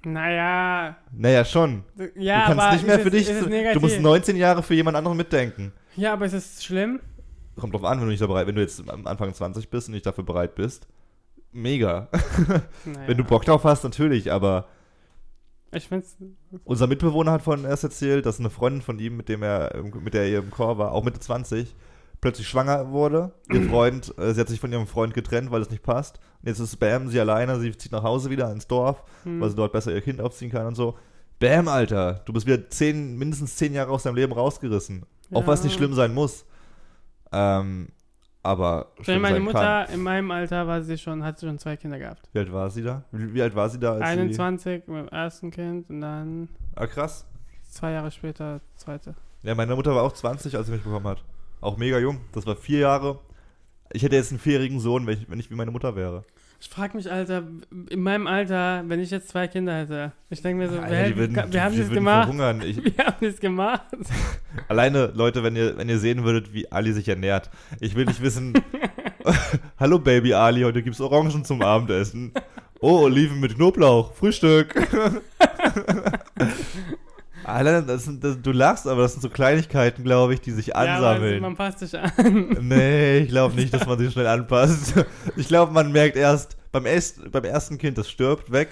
Naja. 0.04 0.97
Naja, 1.12 1.45
schon. 1.45 1.85
Ja, 2.14 2.40
du 2.40 2.47
kannst 2.47 2.62
aber 2.62 2.73
nicht 2.75 2.87
mehr 2.87 3.00
für 3.00 3.11
dich. 3.11 3.28
Du 3.73 3.81
musst 3.81 4.00
19 4.00 4.37
Jahre 4.37 4.62
für 4.62 4.75
jemand 4.75 4.97
anderen 4.97 5.16
mitdenken. 5.16 5.73
Ja, 5.96 6.12
aber 6.12 6.26
ist 6.26 6.32
es 6.32 6.64
schlimm? 6.64 7.00
Kommt 7.56 7.75
drauf 7.75 7.84
an, 7.84 7.99
wenn 7.99 8.06
du 8.06 8.11
nicht 8.11 8.22
da 8.22 8.26
bereit, 8.26 8.46
wenn 8.46 8.54
du 8.54 8.62
jetzt 8.62 8.88
am 8.88 9.06
Anfang 9.06 9.32
20 9.34 9.68
bist 9.68 9.88
und 9.88 9.94
nicht 9.94 10.06
dafür 10.06 10.25
bereit 10.25 10.54
bist. 10.54 10.87
Mega. 11.52 12.08
Naja. 12.87 13.06
Wenn 13.06 13.18
du 13.18 13.25
Bock 13.25 13.44
drauf 13.44 13.64
hast, 13.64 13.84
natürlich, 13.84 14.32
aber 14.32 14.68
Ich 15.70 15.88
find's. 15.88 16.16
unser 16.64 16.87
Mitbewohner 16.87 17.32
hat 17.32 17.42
von 17.42 17.64
erst 17.66 17.84
erzählt, 17.84 18.25
dass 18.25 18.40
eine 18.40 18.49
Freundin 18.49 18.80
von 18.80 18.99
ihm, 18.99 19.18
mit 19.18 19.28
dem 19.28 19.42
er, 19.42 19.82
mit 20.00 20.14
der 20.14 20.25
er 20.25 20.38
im 20.38 20.50
Chor 20.50 20.78
war, 20.78 20.92
auch 20.92 21.04
Mitte 21.04 21.20
20, 21.20 21.75
plötzlich 22.22 22.49
schwanger 22.49 22.90
wurde. 22.90 23.32
Ihr 23.52 23.62
Freund, 23.68 24.16
äh, 24.16 24.32
sie 24.32 24.40
hat 24.40 24.49
sich 24.49 24.61
von 24.61 24.72
ihrem 24.72 24.87
Freund 24.87 25.12
getrennt, 25.12 25.50
weil 25.50 25.61
es 25.61 25.68
nicht 25.70 25.82
passt. 25.82 26.20
Und 26.40 26.49
jetzt 26.49 26.58
ist 26.58 26.76
Bam, 26.78 27.08
sie 27.08 27.20
alleine, 27.20 27.61
sie 27.61 27.76
zieht 27.76 27.92
nach 27.92 28.02
Hause 28.02 28.30
wieder 28.30 28.50
ins 28.50 28.66
Dorf, 28.66 29.04
Hm. 29.25 29.40
weil 29.42 29.50
sie 29.50 29.56
dort 29.56 29.72
besser 29.72 29.92
ihr 29.92 30.00
Kind 30.00 30.22
aufziehen 30.22 30.50
kann 30.50 30.66
und 30.66 30.75
so. 30.75 30.96
Bam, 31.38 31.68
Alter, 31.68 32.22
du 32.25 32.32
bist 32.32 32.46
wieder 32.46 32.70
zehn, 32.70 33.18
mindestens 33.18 33.56
zehn 33.56 33.75
Jahre 33.75 33.90
aus 33.90 34.04
deinem 34.04 34.14
Leben 34.16 34.32
rausgerissen. 34.32 35.04
Auch 35.33 35.43
Ja. 35.43 35.47
was 35.47 35.65
nicht 35.65 35.75
schlimm 35.75 35.95
sein 35.95 36.12
muss. 36.15 36.45
Ähm, 37.33 37.89
aber 38.43 38.93
Wenn 39.05 39.21
meine 39.21 39.41
Mutter 39.41 39.85
kann. 39.87 39.95
in 39.95 40.03
meinem 40.03 40.31
Alter 40.31 40.67
war 40.67 40.83
sie 40.83 40.99
schon, 40.99 41.23
hat 41.25 41.39
sie 41.39 41.47
schon 41.47 41.59
zwei 41.59 41.77
Kinder 41.77 41.99
gehabt. 41.99 42.29
Wie 42.33 42.39
alt 42.41 42.53
war 42.53 42.69
sie 42.71 42.83
da? 42.83 43.05
Wie, 43.12 43.33
wie 43.35 43.43
alt 43.43 43.55
war 43.55 43.69
sie 43.71 43.79
da? 43.79 43.93
Als 43.95 44.03
21 44.03 44.89
mit 44.89 44.97
dem 44.99 45.09
ersten 45.09 45.51
Kind 45.51 45.89
und 45.89 46.01
dann 46.01 46.49
ah, 46.75 46.87
krass. 46.87 47.25
zwei 47.71 47.93
Jahre 47.93 48.11
später 48.11 48.61
zweite. 48.77 49.15
Ja, 49.43 49.55
meine 49.55 49.75
Mutter 49.77 49.95
war 49.95 50.03
auch 50.03 50.12
20, 50.12 50.57
als 50.57 50.67
sie 50.67 50.73
mich 50.73 50.83
bekommen 50.83 51.07
hat. 51.07 51.25
Auch 51.61 51.77
mega 51.77 51.99
jung. 51.99 52.21
Das 52.33 52.45
war 52.47 52.57
vier 52.57 52.81
Jahre. 52.81 53.21
Ich 53.93 54.03
hätte 54.03 54.17
jetzt 54.17 54.31
einen 54.31 54.41
vierjährigen 54.41 54.81
Sohn, 54.81 55.07
wenn 55.07 55.19
ich, 55.19 55.31
wenn 55.31 55.39
ich 55.39 55.51
wie 55.51 55.55
meine 55.55 55.71
Mutter 55.71 55.95
wäre. 55.95 56.25
Ich 56.62 56.69
frage 56.69 56.97
mich, 56.97 57.11
Alter, 57.11 57.42
in 57.90 58.02
meinem 58.02 58.28
Alter, 58.28 58.85
wenn 58.87 59.00
ich 59.00 59.11
jetzt 59.11 59.28
zwei 59.28 59.49
Kinder 59.49 59.78
hätte, 59.78 60.12
ich 60.31 60.42
denke 60.42 60.62
mir 60.62 60.71
so, 60.71 60.78
Alter, 60.78 60.90
wer, 60.90 61.16
würden, 61.16 61.35
wir 61.52 61.64
haben 61.64 61.76
das 61.76 61.90
würden 61.90 61.95
gemacht. 61.95 62.64
Ich, 62.64 62.76
Wir 62.97 63.04
haben 63.04 63.16
das 63.21 63.40
gemacht. 63.40 63.83
alleine, 64.69 65.07
Leute, 65.12 65.42
wenn 65.42 65.57
ihr, 65.57 65.76
wenn 65.76 65.88
ihr 65.88 65.99
sehen 65.99 66.23
würdet, 66.23 66.54
wie 66.54 66.71
Ali 66.71 66.92
sich 66.92 67.09
ernährt. 67.09 67.50
Ich 67.81 67.97
will 67.97 68.04
nicht 68.04 68.23
wissen. 68.23 68.52
Hallo 69.81 69.99
Baby 69.99 70.35
Ali, 70.35 70.62
heute 70.62 70.85
gibt's 70.85 71.00
Orangen 71.00 71.45
zum 71.45 71.62
Abendessen. 71.62 72.31
Oh, 72.81 73.00
Oliven 73.00 73.40
mit 73.40 73.57
Knoblauch. 73.57 74.14
Frühstück. 74.14 74.73
Alter, 77.44 77.82
das 77.82 78.04
sind, 78.04 78.22
das, 78.22 78.40
du 78.40 78.52
lachst, 78.52 78.87
aber 78.87 79.02
das 79.02 79.12
sind 79.12 79.22
so 79.22 79.28
Kleinigkeiten, 79.28 80.04
glaube 80.04 80.34
ich, 80.34 80.40
die 80.40 80.52
sich 80.52 80.68
Ja, 80.68 80.75
ansammeln. 80.75 81.40
man 81.42 81.56
passt 81.56 81.80
sich 81.80 81.99
an. 81.99 82.11
nee, 82.61 83.18
ich 83.18 83.28
glaube 83.28 83.54
nicht, 83.54 83.72
dass 83.75 83.87
man 83.87 83.99
sich 83.99 84.12
schnell 84.12 84.26
anpasst. 84.26 84.94
Ich 85.37 85.49
glaube, 85.49 85.72
man 85.72 85.92
merkt 85.92 86.16
erst 86.16 86.56
beim, 86.72 86.87
erst, 86.87 87.30
beim 87.30 87.44
ersten 87.44 87.78
Kind, 87.78 87.99
das 87.99 88.11
stirbt, 88.11 88.52
weg 88.52 88.68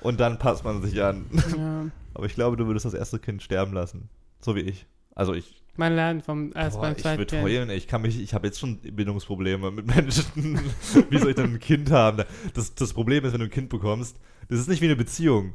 und 0.00 0.20
dann 0.20 0.38
passt 0.38 0.64
man 0.64 0.82
sich 0.82 1.02
an. 1.02 1.26
ja. 1.56 1.84
Aber 2.14 2.26
ich 2.26 2.34
glaube, 2.34 2.56
du 2.58 2.66
würdest 2.66 2.84
das 2.84 2.92
erste 2.94 3.18
Kind 3.18 3.42
sterben 3.42 3.72
lassen. 3.72 4.10
So 4.40 4.54
wie 4.54 4.60
ich. 4.60 4.86
Also 5.14 5.32
ich, 5.32 5.62
Man 5.76 5.94
lernt 5.94 6.24
vom 6.24 6.52
erst 6.54 6.76
boah, 6.76 6.82
beim 6.82 6.96
ich 6.96 7.04
würde 7.04 7.40
heulen, 7.40 7.70
ey. 7.70 7.76
ich 7.76 7.86
kann 7.88 8.02
mich, 8.02 8.20
ich 8.20 8.34
habe 8.34 8.46
jetzt 8.46 8.58
schon 8.60 8.78
Bindungsprobleme 8.80 9.70
mit 9.70 9.86
Menschen. 9.86 10.60
wie 11.10 11.18
soll 11.18 11.30
ich 11.30 11.36
denn 11.36 11.54
ein 11.54 11.58
Kind 11.60 11.90
haben? 11.90 12.24
Das, 12.54 12.74
das 12.74 12.92
Problem 12.92 13.24
ist, 13.24 13.32
wenn 13.32 13.40
du 13.40 13.46
ein 13.46 13.50
Kind 13.50 13.70
bekommst, 13.70 14.18
das 14.48 14.58
ist 14.58 14.68
nicht 14.68 14.82
wie 14.82 14.86
eine 14.86 14.96
Beziehung. 14.96 15.54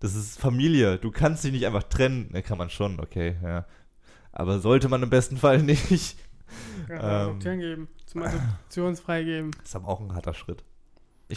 Das 0.00 0.14
ist 0.14 0.38
Familie. 0.38 0.98
Du 0.98 1.10
kannst 1.10 1.44
dich 1.44 1.52
nicht 1.52 1.66
einfach 1.66 1.82
trennen. 1.84 2.28
Ne, 2.32 2.42
kann 2.42 2.58
man 2.58 2.70
schon, 2.70 3.00
okay, 3.00 3.36
ja. 3.42 3.66
Aber 4.32 4.60
sollte 4.60 4.88
man 4.88 5.02
im 5.02 5.10
besten 5.10 5.36
Fall 5.36 5.62
nicht. 5.62 6.16
Ja, 6.88 6.94
Ähm. 6.94 7.28
Adoption 7.30 7.58
geben. 7.58 7.88
Zum 8.06 8.22
Adoptionsfrei 8.22 9.24
geben. 9.24 9.50
Das 9.58 9.68
ist 9.70 9.76
aber 9.76 9.88
auch 9.88 10.00
ein 10.00 10.14
harter 10.14 10.34
Schritt. 10.34 10.64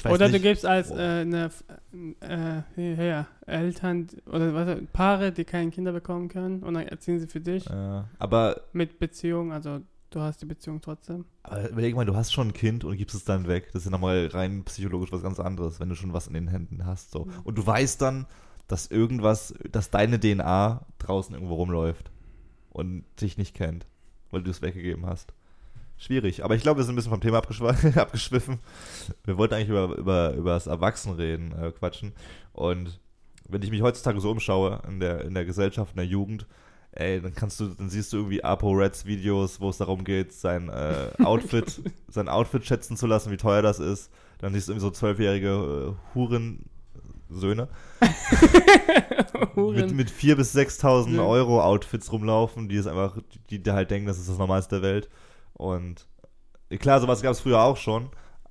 Oder 0.06 0.30
nicht. 0.30 0.36
du 0.36 0.40
gibst 0.40 0.66
als 0.66 0.88
Boah. 0.88 1.00
äh, 1.00 1.22
eine, 1.22 1.52
äh, 2.22 3.08
ja, 3.10 3.28
Eltern 3.46 4.08
oder 4.26 4.54
was, 4.54 4.78
Paare, 4.94 5.34
die 5.34 5.44
keine 5.44 5.70
Kinder 5.72 5.92
bekommen 5.92 6.30
können 6.30 6.64
und 6.64 6.76
dann 6.76 6.88
erziehen 6.88 7.20
sie 7.20 7.28
für 7.28 7.42
dich 7.42 7.66
Ja, 7.66 8.08
aber, 8.18 8.62
mit 8.72 9.00
Beziehung, 9.00 9.52
also 9.52 9.82
du 10.12 10.22
hast 10.22 10.42
die 10.42 10.46
Beziehung 10.46 10.80
trotzdem. 10.80 11.26
aber 11.44 11.70
überleg 11.70 11.94
mal, 11.94 12.06
du 12.06 12.16
hast 12.16 12.32
schon 12.32 12.50
ein 12.50 12.54
Kind 12.54 12.86
und 12.86 12.96
gibst 12.96 13.16
es 13.18 13.26
dann 13.26 13.50
weg. 13.50 13.68
Das 13.74 13.82
ist 13.82 13.86
ja 13.88 13.92
nochmal 13.92 14.28
rein 14.28 14.64
psychologisch 14.64 15.12
was 15.12 15.24
ganz 15.24 15.42
anderes, 15.42 15.82
wenn 15.82 15.90
du 15.90 15.96
schon 15.96 16.14
was 16.14 16.28
in 16.28 16.36
den 16.36 16.48
Händen 16.48 16.86
hast. 16.86 17.12
So. 17.12 17.26
Mhm. 17.26 17.32
Und 17.44 17.58
du 17.58 17.68
weißt 17.68 18.02
dann, 18.02 18.28
dass 18.72 18.88
irgendwas, 18.88 19.54
dass 19.70 19.90
deine 19.90 20.20
DNA 20.20 20.86
draußen 21.00 21.36
irgendwo 21.36 21.56
rumläuft 21.56 22.12
und 22.70 23.04
dich 23.20 23.38
nicht 23.38 23.56
kennt, 23.56 23.86
weil 24.32 24.44
du 24.44 24.52
es 24.52 24.62
weggegeben 24.62 25.06
hast. 25.06 25.34
Schwierig. 25.98 26.44
Aber 26.44 26.56
ich 26.56 26.64
glaube, 26.64 26.80
wir 26.80 26.84
sind 26.84 26.94
ein 26.94 26.96
bisschen 26.96 27.12
vom 27.12 27.22
Thema 27.22 27.40
abgeschw 27.40 27.68
abgeschwiffen. 28.00 28.60
Wir 29.24 29.38
wollten 29.38 29.54
eigentlich 29.54 29.70
über, 29.70 29.96
über, 29.98 30.34
über 30.34 30.52
das 30.52 30.68
Erwachsenreden 30.68 31.52
äh, 31.52 31.72
quatschen. 31.72 32.14
Und 32.54 33.00
wenn 33.48 33.62
ich 33.62 33.70
mich 33.70 33.82
heutzutage 33.82 34.20
so 34.20 34.32
umschaue 34.32 34.82
in 34.88 35.00
der, 35.00 35.26
in 35.26 35.34
der 35.34 35.46
Gesellschaft, 35.46 35.92
in 35.92 35.98
der 35.98 36.08
Jugend, 36.08 36.48
ey, 36.94 37.22
dann 37.22 37.36
kannst 37.36 37.60
du, 37.60 37.68
dann 37.68 37.90
siehst 37.90 38.14
du 38.14 38.18
irgendwie 38.18 38.44
Apo 38.44 38.72
Reds 38.72 39.06
Videos, 39.06 39.60
wo 39.60 39.70
es 39.70 39.78
darum 39.78 40.04
geht, 40.04 40.34
sein 40.34 40.70
äh, 40.70 41.12
Outfit, 41.24 41.82
sein 42.08 42.30
Outfit 42.30 42.66
schätzen 42.66 42.98
zu 42.98 43.06
lassen, 43.06 43.32
wie 43.32 43.38
teuer 43.38 43.62
das 43.62 43.80
ist. 43.80 44.10
Dann 44.40 44.54
siehst 44.54 44.68
du 44.68 44.72
irgendwie 44.72 44.88
so 44.88 44.92
zwölfjährige 44.92 45.94
äh, 45.94 46.14
Hurensöhne 47.32 47.68
mit, 49.56 49.92
mit 49.94 50.10
4.000 50.12 50.36
bis 50.36 50.56
6.000 50.56 51.16
Ja. 51.16 51.22
Euro 51.24 51.62
Outfits 51.62 52.12
rumlaufen, 52.12 52.70
die 52.70 52.76
es 52.78 52.88
einfach, 52.88 53.18
die, 53.50 53.62
die 53.62 53.72
halt 53.72 53.92
denken, 53.92 54.08
das 54.08 54.20
ist 54.20 54.30
das 54.30 54.38
Normalste 54.38 54.82
der 54.82 54.90
Welt. 54.90 55.10
Und 55.54 56.08
klar, 56.80 57.00
sowas 57.02 57.22
gab 57.22 57.32
es 57.32 57.40
früher 57.40 57.62
auch 57.62 57.78
schon, 57.78 58.10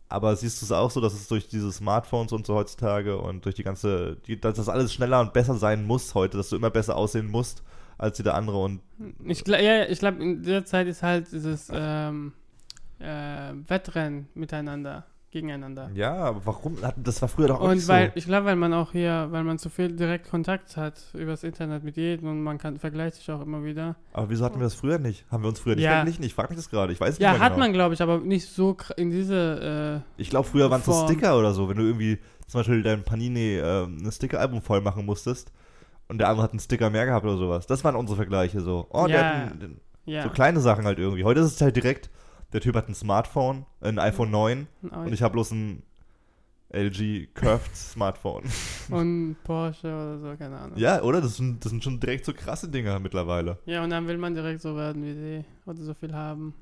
aber 0.08 0.34
siehst 0.36 0.60
du 0.60 0.66
es 0.66 0.72
auch 0.72 0.90
so, 0.90 1.00
dass 1.00 1.14
es 1.14 1.28
durch 1.28 1.48
diese 1.48 1.70
Smartphones 1.72 2.32
und 2.32 2.46
so 2.46 2.54
heutzutage 2.54 3.18
und 3.18 3.44
durch 3.44 3.54
die 3.54 3.62
ganze, 3.64 4.16
die, 4.26 4.40
dass 4.40 4.54
das 4.56 4.68
alles 4.68 4.92
schneller 4.92 5.20
und 5.20 5.32
besser 5.32 5.54
sein 5.54 5.84
muss 5.86 6.14
heute, 6.14 6.36
dass 6.36 6.48
du 6.50 6.56
immer 6.56 6.70
besser 6.70 6.96
aussehen 6.96 7.28
musst 7.28 7.62
als 7.98 8.16
jeder 8.18 8.34
andere 8.34 8.58
und 8.62 8.80
Ich, 9.26 9.42
gl- 9.42 9.60
ja, 9.60 9.84
ich 9.86 9.98
glaube, 9.98 10.22
in 10.22 10.42
der 10.42 10.64
Zeit 10.64 10.86
ist 10.88 11.02
halt 11.02 11.30
dieses 11.32 11.68
ähm, 11.72 12.32
äh, 12.98 13.52
Wettrennen 13.68 14.28
miteinander, 14.34 15.04
gegeneinander. 15.30 15.90
ja, 15.94 16.14
aber 16.14 16.40
warum? 16.44 16.76
Das 16.96 17.20
war 17.22 17.28
früher 17.28 17.48
doch 17.48 17.60
auch 17.60 17.68
Und 17.68 17.76
nicht 17.76 17.88
weil, 17.88 18.06
so. 18.08 18.12
ich 18.16 18.24
glaube, 18.26 18.46
weil 18.46 18.56
man 18.56 18.72
auch 18.74 18.92
hier, 18.92 19.28
weil 19.30 19.44
man 19.44 19.58
zu 19.58 19.68
viel 19.70 19.94
direkt 19.94 20.28
Kontakt 20.30 20.76
hat 20.76 20.94
übers 21.14 21.44
Internet 21.44 21.84
mit 21.84 21.96
jedem 21.96 22.28
und 22.28 22.42
man 22.42 22.58
kann, 22.58 22.78
vergleicht 22.78 23.16
sich 23.16 23.30
auch 23.30 23.40
immer 23.40 23.62
wieder. 23.64 23.96
Aber 24.12 24.28
wieso 24.30 24.44
hatten 24.44 24.58
wir 24.58 24.64
das 24.64 24.74
früher 24.74 24.98
nicht? 24.98 25.24
Haben 25.30 25.42
wir 25.44 25.48
uns 25.48 25.60
früher 25.60 25.74
nicht 25.76 25.84
Ja. 25.84 25.96
verglichen? 25.96 26.24
Ich 26.24 26.34
frage 26.34 26.48
mich 26.50 26.56
das 26.58 26.68
gerade, 26.70 26.92
ich 26.92 27.00
weiß 27.00 27.10
nicht 27.18 27.20
Ja, 27.22 27.38
hat 27.38 27.52
genau. 27.54 27.58
man, 27.58 27.72
glaube 27.72 27.94
ich, 27.94 28.02
aber 28.02 28.18
nicht 28.18 28.48
so 28.48 28.76
in 28.96 29.10
diese, 29.10 30.02
äh, 30.18 30.20
Ich 30.20 30.30
glaube, 30.30 30.48
früher 30.48 30.70
waren 30.70 30.80
es 30.80 30.86
so. 30.86 31.06
Sticker 31.06 31.38
oder 31.38 31.52
so, 31.54 31.68
wenn 31.68 31.76
du 31.76 31.84
irgendwie 31.84 32.18
zum 32.46 32.60
Beispiel 32.60 32.82
dein 32.82 33.04
Panini 33.04 33.56
äh, 33.56 33.84
ein 33.84 34.10
Sticker-Album 34.10 34.62
voll 34.62 34.80
machen 34.80 35.06
musstest 35.06 35.52
und 36.08 36.18
der 36.18 36.28
andere 36.28 36.42
hat 36.42 36.50
einen 36.50 36.58
Sticker 36.60 36.90
mehr 36.90 37.06
gehabt 37.06 37.24
oder 37.24 37.36
sowas. 37.36 37.66
Das 37.68 37.84
waren 37.84 37.94
unsere 37.94 38.16
Vergleiche 38.16 38.60
so. 38.60 38.88
Oh, 38.90 39.06
der 39.06 39.16
Ja. 39.16 39.24
hat 39.24 39.32
einen, 39.52 39.80
ja. 40.06 40.22
so 40.24 40.30
kleine 40.30 40.58
Sachen 40.58 40.84
halt 40.84 40.98
irgendwie. 40.98 41.22
Heute 41.22 41.38
ist 41.40 41.54
es 41.54 41.60
halt 41.60 41.76
direkt, 41.76 42.10
der 42.52 42.60
Typ 42.60 42.74
hat 42.76 42.88
ein 42.88 42.94
Smartphone, 42.94 43.64
ein 43.80 43.98
iPhone 43.98 44.30
9 44.30 44.66
Aber 44.90 45.02
und 45.02 45.12
ich 45.12 45.22
habe 45.22 45.32
bloß 45.32 45.52
ein 45.52 45.82
LG 46.72 47.28
Curved 47.34 47.74
Smartphone. 47.74 48.44
und 48.90 49.36
Porsche 49.42 49.88
oder 49.88 50.18
so, 50.18 50.36
keine 50.36 50.56
Ahnung. 50.58 50.78
ja, 50.78 51.02
oder? 51.02 51.20
Das 51.20 51.36
sind, 51.36 51.64
das 51.64 51.70
sind 51.70 51.82
schon 51.82 51.98
direkt 51.98 52.24
so 52.24 52.32
krasse 52.32 52.68
Dinger 52.68 52.98
mittlerweile. 53.00 53.58
Ja, 53.66 53.82
und 53.82 53.90
dann 53.90 54.06
will 54.06 54.18
man 54.18 54.34
direkt 54.34 54.60
so 54.60 54.76
werden 54.76 55.02
wie 55.04 55.14
sie 55.14 55.44
oder 55.66 55.82
so 55.82 55.94
viel 55.94 56.12
haben. 56.14 56.54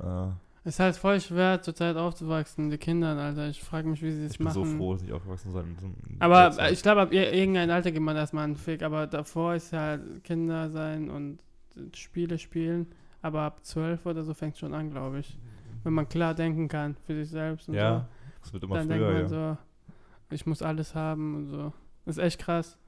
Äh, 0.00 0.28
Es 0.62 0.74
ist 0.74 0.80
halt 0.80 0.94
voll 0.96 1.20
schwer, 1.20 1.60
zurzeit 1.62 1.96
aufzuwachsen, 1.96 2.70
die 2.70 2.78
Kinder, 2.78 3.16
Alter. 3.16 3.48
Ich 3.48 3.60
frage 3.60 3.88
mich, 3.88 4.00
wie 4.02 4.12
sie 4.12 4.22
das 4.22 4.32
ich 4.32 4.38
bin 4.38 4.44
machen. 4.44 4.54
so 4.54 4.64
froh, 4.64 4.92
dass 4.94 5.02
ich 5.02 5.12
aufgewachsen 5.12 5.50
sein 5.52 5.76
Aber 6.20 6.56
äh, 6.60 6.72
ich 6.72 6.82
glaube, 6.82 7.00
ab 7.00 7.10
ir- 7.12 7.32
irgendein 7.32 7.70
Alter 7.70 7.90
gibt 7.90 8.04
man 8.04 8.14
erstmal 8.16 8.44
einen 8.44 8.56
Fick. 8.56 8.82
Aber 8.84 9.08
davor 9.08 9.54
ist 9.56 9.72
ja 9.72 9.80
halt 9.80 10.22
Kinder 10.22 10.70
sein 10.70 11.10
und 11.10 11.38
Spiele 11.96 12.38
spielen. 12.38 12.86
Aber 13.22 13.42
ab 13.42 13.64
12 13.64 14.06
oder 14.06 14.22
so 14.24 14.34
fängt 14.34 14.56
schon 14.56 14.72
an, 14.74 14.90
glaube 14.90 15.20
ich. 15.20 15.38
Wenn 15.82 15.92
man 15.94 16.08
klar 16.08 16.34
denken 16.34 16.68
kann 16.68 16.96
für 17.06 17.14
sich 17.14 17.30
selbst 17.30 17.68
und 17.68 17.74
Ja, 17.74 18.08
das 18.42 18.52
wird 18.52 18.62
so. 18.62 18.66
immer 18.66 18.76
Dann 18.78 18.86
früher, 18.88 18.96
denkt 18.98 19.12
man 19.12 19.22
ja. 19.22 19.28
so, 19.28 19.58
ich 20.34 20.46
muss 20.46 20.62
alles 20.62 20.94
haben 20.94 21.34
und 21.36 21.46
so. 21.46 21.72
Das 22.04 22.16
ist 22.16 22.22
echt 22.22 22.40
krass. 22.40 22.78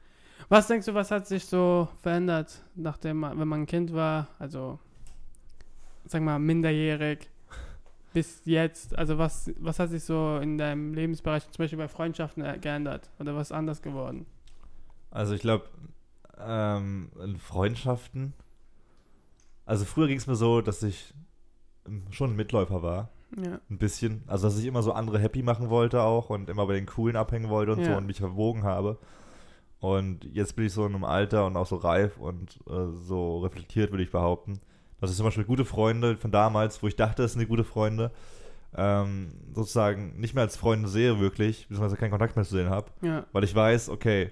Was 0.49 0.67
denkst 0.67 0.87
du, 0.87 0.95
was 0.95 1.11
hat 1.11 1.27
sich 1.27 1.47
so 1.47 1.89
verändert, 2.01 2.63
nachdem 2.75 3.19
man, 3.21 3.39
wenn 3.39 3.49
man 3.49 3.63
ein 3.63 3.67
Kind 3.67 3.93
war, 3.95 4.29
also 4.39 4.79
sag 6.05 6.23
mal 6.23 6.39
minderjährig, 6.39 7.29
bis 8.13 8.43
jetzt? 8.45 8.97
Also 8.99 9.19
was, 9.19 9.51
was 9.59 9.79
hat 9.79 9.91
sich 9.91 10.05
so 10.05 10.39
in 10.43 10.59
deinem 10.59 10.95
Lebensbereich, 10.95 11.49
zum 11.51 11.63
Beispiel 11.63 11.79
bei 11.79 11.89
Freundschaften 11.89 12.45
äh, 12.45 12.59
geändert? 12.59 13.11
Oder 13.21 13.37
was 13.37 13.53
anders 13.53 13.83
geworden? 13.83 14.27
Also 15.11 15.35
ich 15.35 15.41
glaube, 15.41 15.67
ähm, 16.39 17.11
in 17.23 17.37
Freundschaften. 17.39 18.35
Also 19.65 19.85
früher 19.85 20.09
ging 20.09 20.19
es 20.19 20.27
mir 20.27 20.35
so, 20.37 20.61
dass 20.61 20.83
ich 20.83 21.15
schon 22.11 22.31
ein 22.31 22.37
Mitläufer 22.37 22.83
war. 22.83 23.11
Ja. 23.37 23.61
Ein 23.71 23.79
bisschen. 23.79 24.23
Also 24.27 24.47
dass 24.49 24.59
ich 24.59 24.67
immer 24.67 24.83
so 24.83 24.93
andere 24.93 25.19
happy 25.19 25.43
machen 25.43 25.71
wollte 25.71 26.03
auch 26.03 26.31
und 26.31 26.51
immer 26.51 26.67
bei 26.67 26.75
den 26.75 26.87
Coolen 26.87 27.17
abhängen 27.17 27.49
wollte 27.49 27.73
und 27.73 27.85
so 27.85 27.91
Ja. 27.91 27.97
und 27.99 28.07
mich 28.07 28.19
verwogen 28.19 28.65
habe. 28.65 28.99
Und 29.81 30.25
jetzt 30.33 30.55
bin 30.55 30.67
ich 30.67 30.73
so 30.73 30.87
in 30.87 30.95
einem 30.95 31.05
Alter 31.05 31.47
und 31.47 31.57
auch 31.57 31.67
so 31.67 31.77
reif 31.77 32.19
und 32.19 32.59
äh, 32.69 32.87
so 33.05 33.41
reflektiert, 33.41 33.91
würde 33.91 34.05
ich 34.05 34.13
behaupten. 34.13 34.61
Dass 35.01 35.11
ich 35.11 35.17
zum 35.17 35.25
Beispiel 35.27 35.45
gute 35.45 35.65
Freunde 35.65 36.17
von 36.17 36.31
damals, 36.31 36.83
wo 36.83 36.87
ich 36.87 36.95
dachte, 36.95 37.25
es 37.25 37.33
sind 37.33 37.41
die 37.41 37.49
gute 37.49 37.65
Freunde, 37.65 38.13
ähm, 38.77 39.33
sozusagen 39.55 40.21
nicht 40.21 40.35
mehr 40.35 40.45
als 40.45 40.57
Freunde 40.57 40.89
sehe 40.89 41.19
wirklich, 41.19 41.63
beziehungsweise 41.69 41.97
keinen 41.97 42.11
Kontakt 42.11 42.37
mehr 42.37 42.45
zu 42.45 42.57
denen 42.57 42.71
habe. 42.71 42.93
Ja. 43.03 43.27
Weil 43.33 43.43
ich 43.45 43.55
weiß, 43.55 43.89
okay, 43.89 44.31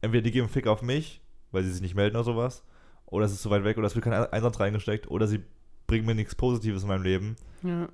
entweder 0.00 0.22
die 0.22 0.30
geben 0.30 0.48
Fick 0.48 0.66
auf 0.66 0.80
mich, 0.80 1.20
weil 1.52 1.62
sie 1.62 1.72
sich 1.72 1.82
nicht 1.82 1.94
melden 1.94 2.16
oder 2.16 2.24
sowas, 2.24 2.64
oder 3.10 3.24
es 3.26 3.32
ist 3.32 3.42
zu 3.42 3.50
weit 3.50 3.64
weg, 3.64 3.76
oder 3.78 3.86
es 3.86 3.94
wird 3.94 4.04
kein 4.04 4.12
Einsatz 4.14 4.60
reingesteckt, 4.60 5.10
oder 5.10 5.26
sie 5.26 5.40
bringen 5.86 6.06
mir 6.06 6.14
nichts 6.14 6.34
Positives 6.34 6.82
in 6.82 6.88
meinem 6.88 7.02
Leben. 7.02 7.36
Ja. 7.62 7.88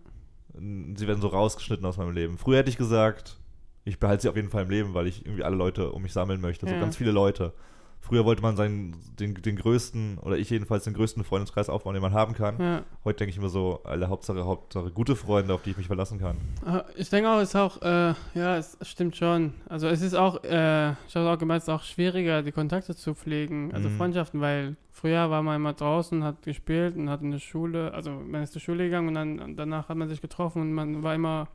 Sie 0.59 1.07
werden 1.07 1.21
so 1.21 1.29
rausgeschnitten 1.29 1.85
aus 1.85 1.97
meinem 1.99 2.13
Leben. 2.15 2.39
Früher 2.39 2.59
hätte 2.59 2.71
ich 2.71 2.79
gesagt, 2.79 3.39
ich 3.85 3.99
behalte 3.99 4.23
sie 4.23 4.29
auf 4.29 4.37
jeden 4.37 4.51
Fall 4.51 4.65
im 4.65 4.71
Leben, 4.71 4.95
weil 4.95 5.07
ich 5.07 5.25
irgendwie 5.27 5.45
alle 5.45 5.57
Leute 5.57 5.93
um 5.93 6.03
mich 6.03 6.13
sammeln 6.13 6.41
möchte, 6.41 6.67
so 6.67 6.73
Ja. 6.75 6.81
ganz 6.81 6.97
viele 6.97 7.11
Leute. 7.13 7.53
Früher 8.01 8.25
wollte 8.25 8.41
man 8.41 8.55
seinen, 8.57 8.95
den, 9.19 9.35
den 9.35 9.57
größten, 9.57 10.19
oder 10.19 10.39
ich 10.39 10.49
jedenfalls 10.49 10.85
den 10.85 10.95
größten 10.95 11.25
Freundeskreis 11.25 11.69
aufbauen, 11.69 11.95
den 11.95 12.03
man 12.03 12.13
haben 12.15 12.35
kann. 12.35 12.57
ja. 12.61 12.83
Heute 13.05 13.19
denke 13.19 13.31
ich 13.33 13.41
mir 13.41 13.49
so, 13.49 13.81
alle 13.83 14.09
Hauptsache, 14.09 14.45
Hauptsache 14.45 14.93
gute 14.93 15.17
Freunde, 15.17 15.53
auf 15.53 15.63
die 15.63 15.71
ich 15.71 15.77
mich 15.77 15.89
verlassen 15.89 16.21
kann. 16.21 16.37
Ah, 16.65 16.85
Ich 16.97 17.11
denke 17.11 17.29
auch, 17.29 17.39
es 17.41 17.49
ist 17.49 17.57
auch, 17.57 17.83
äh, 17.83 18.15
ja, 18.35 18.57
es 18.57 18.79
stimmt 18.83 19.17
schon. 19.17 19.55
Also 19.69 19.89
es 19.89 20.03
ist 20.03 20.15
auch, 20.15 20.45
äh, 20.45 20.93
ich 21.09 21.17
habe 21.17 21.29
auch 21.29 21.39
gemeint, 21.39 21.63
es 21.63 21.69
ist 21.69 21.75
auch 21.75 21.83
schwieriger, 21.83 22.43
die 22.43 22.53
Kontakte 22.53 22.95
zu 22.95 23.15
pflegen, 23.15 23.73
also 23.75 23.89
Mhm. 23.89 23.97
Freundschaften, 23.97 24.41
weil 24.41 24.77
früher 24.93 25.29
war 25.31 25.43
man 25.43 25.57
immer 25.57 25.73
draußen, 25.73 26.23
hat 26.23 26.43
gespielt 26.43 26.97
und 26.97 27.11
hat 27.11 27.23
in 27.23 27.33
der 27.33 27.41
Schule, 27.41 27.93
also 27.93 28.11
man 28.13 28.43
ist 28.45 28.53
zur 28.53 28.63
Schule 28.63 28.85
gegangen 28.85 29.09
und 29.09 29.15
dann 29.15 29.57
danach 29.57 29.89
hat 29.89 29.97
man 29.97 30.09
sich 30.09 30.21
getroffen 30.21 30.63
und 30.63 30.73
man 30.73 31.03
war 31.03 31.15
immer, 31.17 31.49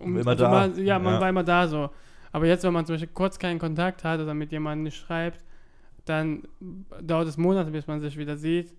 um, 0.00 0.16
Immer 0.16 0.30
also 0.30 0.44
da. 0.44 0.50
Man, 0.50 0.84
ja, 0.84 0.98
man 0.98 1.14
Ja. 1.14 1.20
war 1.20 1.28
immer 1.28 1.44
da 1.44 1.68
so. 1.68 1.90
Aber 2.32 2.46
jetzt, 2.46 2.64
wenn 2.64 2.72
man 2.72 2.86
zum 2.86 2.94
Beispiel 2.94 3.10
kurz 3.12 3.38
keinen 3.38 3.58
Kontakt 3.58 4.04
hat 4.04 4.20
oder 4.20 4.32
mit 4.34 4.52
jemandem 4.52 4.84
nicht 4.84 4.96
schreibt, 4.96 5.42
dann 6.06 6.42
dauert 7.02 7.28
es 7.28 7.36
Monate, 7.36 7.70
bis 7.70 7.86
man 7.86 8.00
sich 8.00 8.16
wieder 8.16 8.36
sieht. 8.36 8.72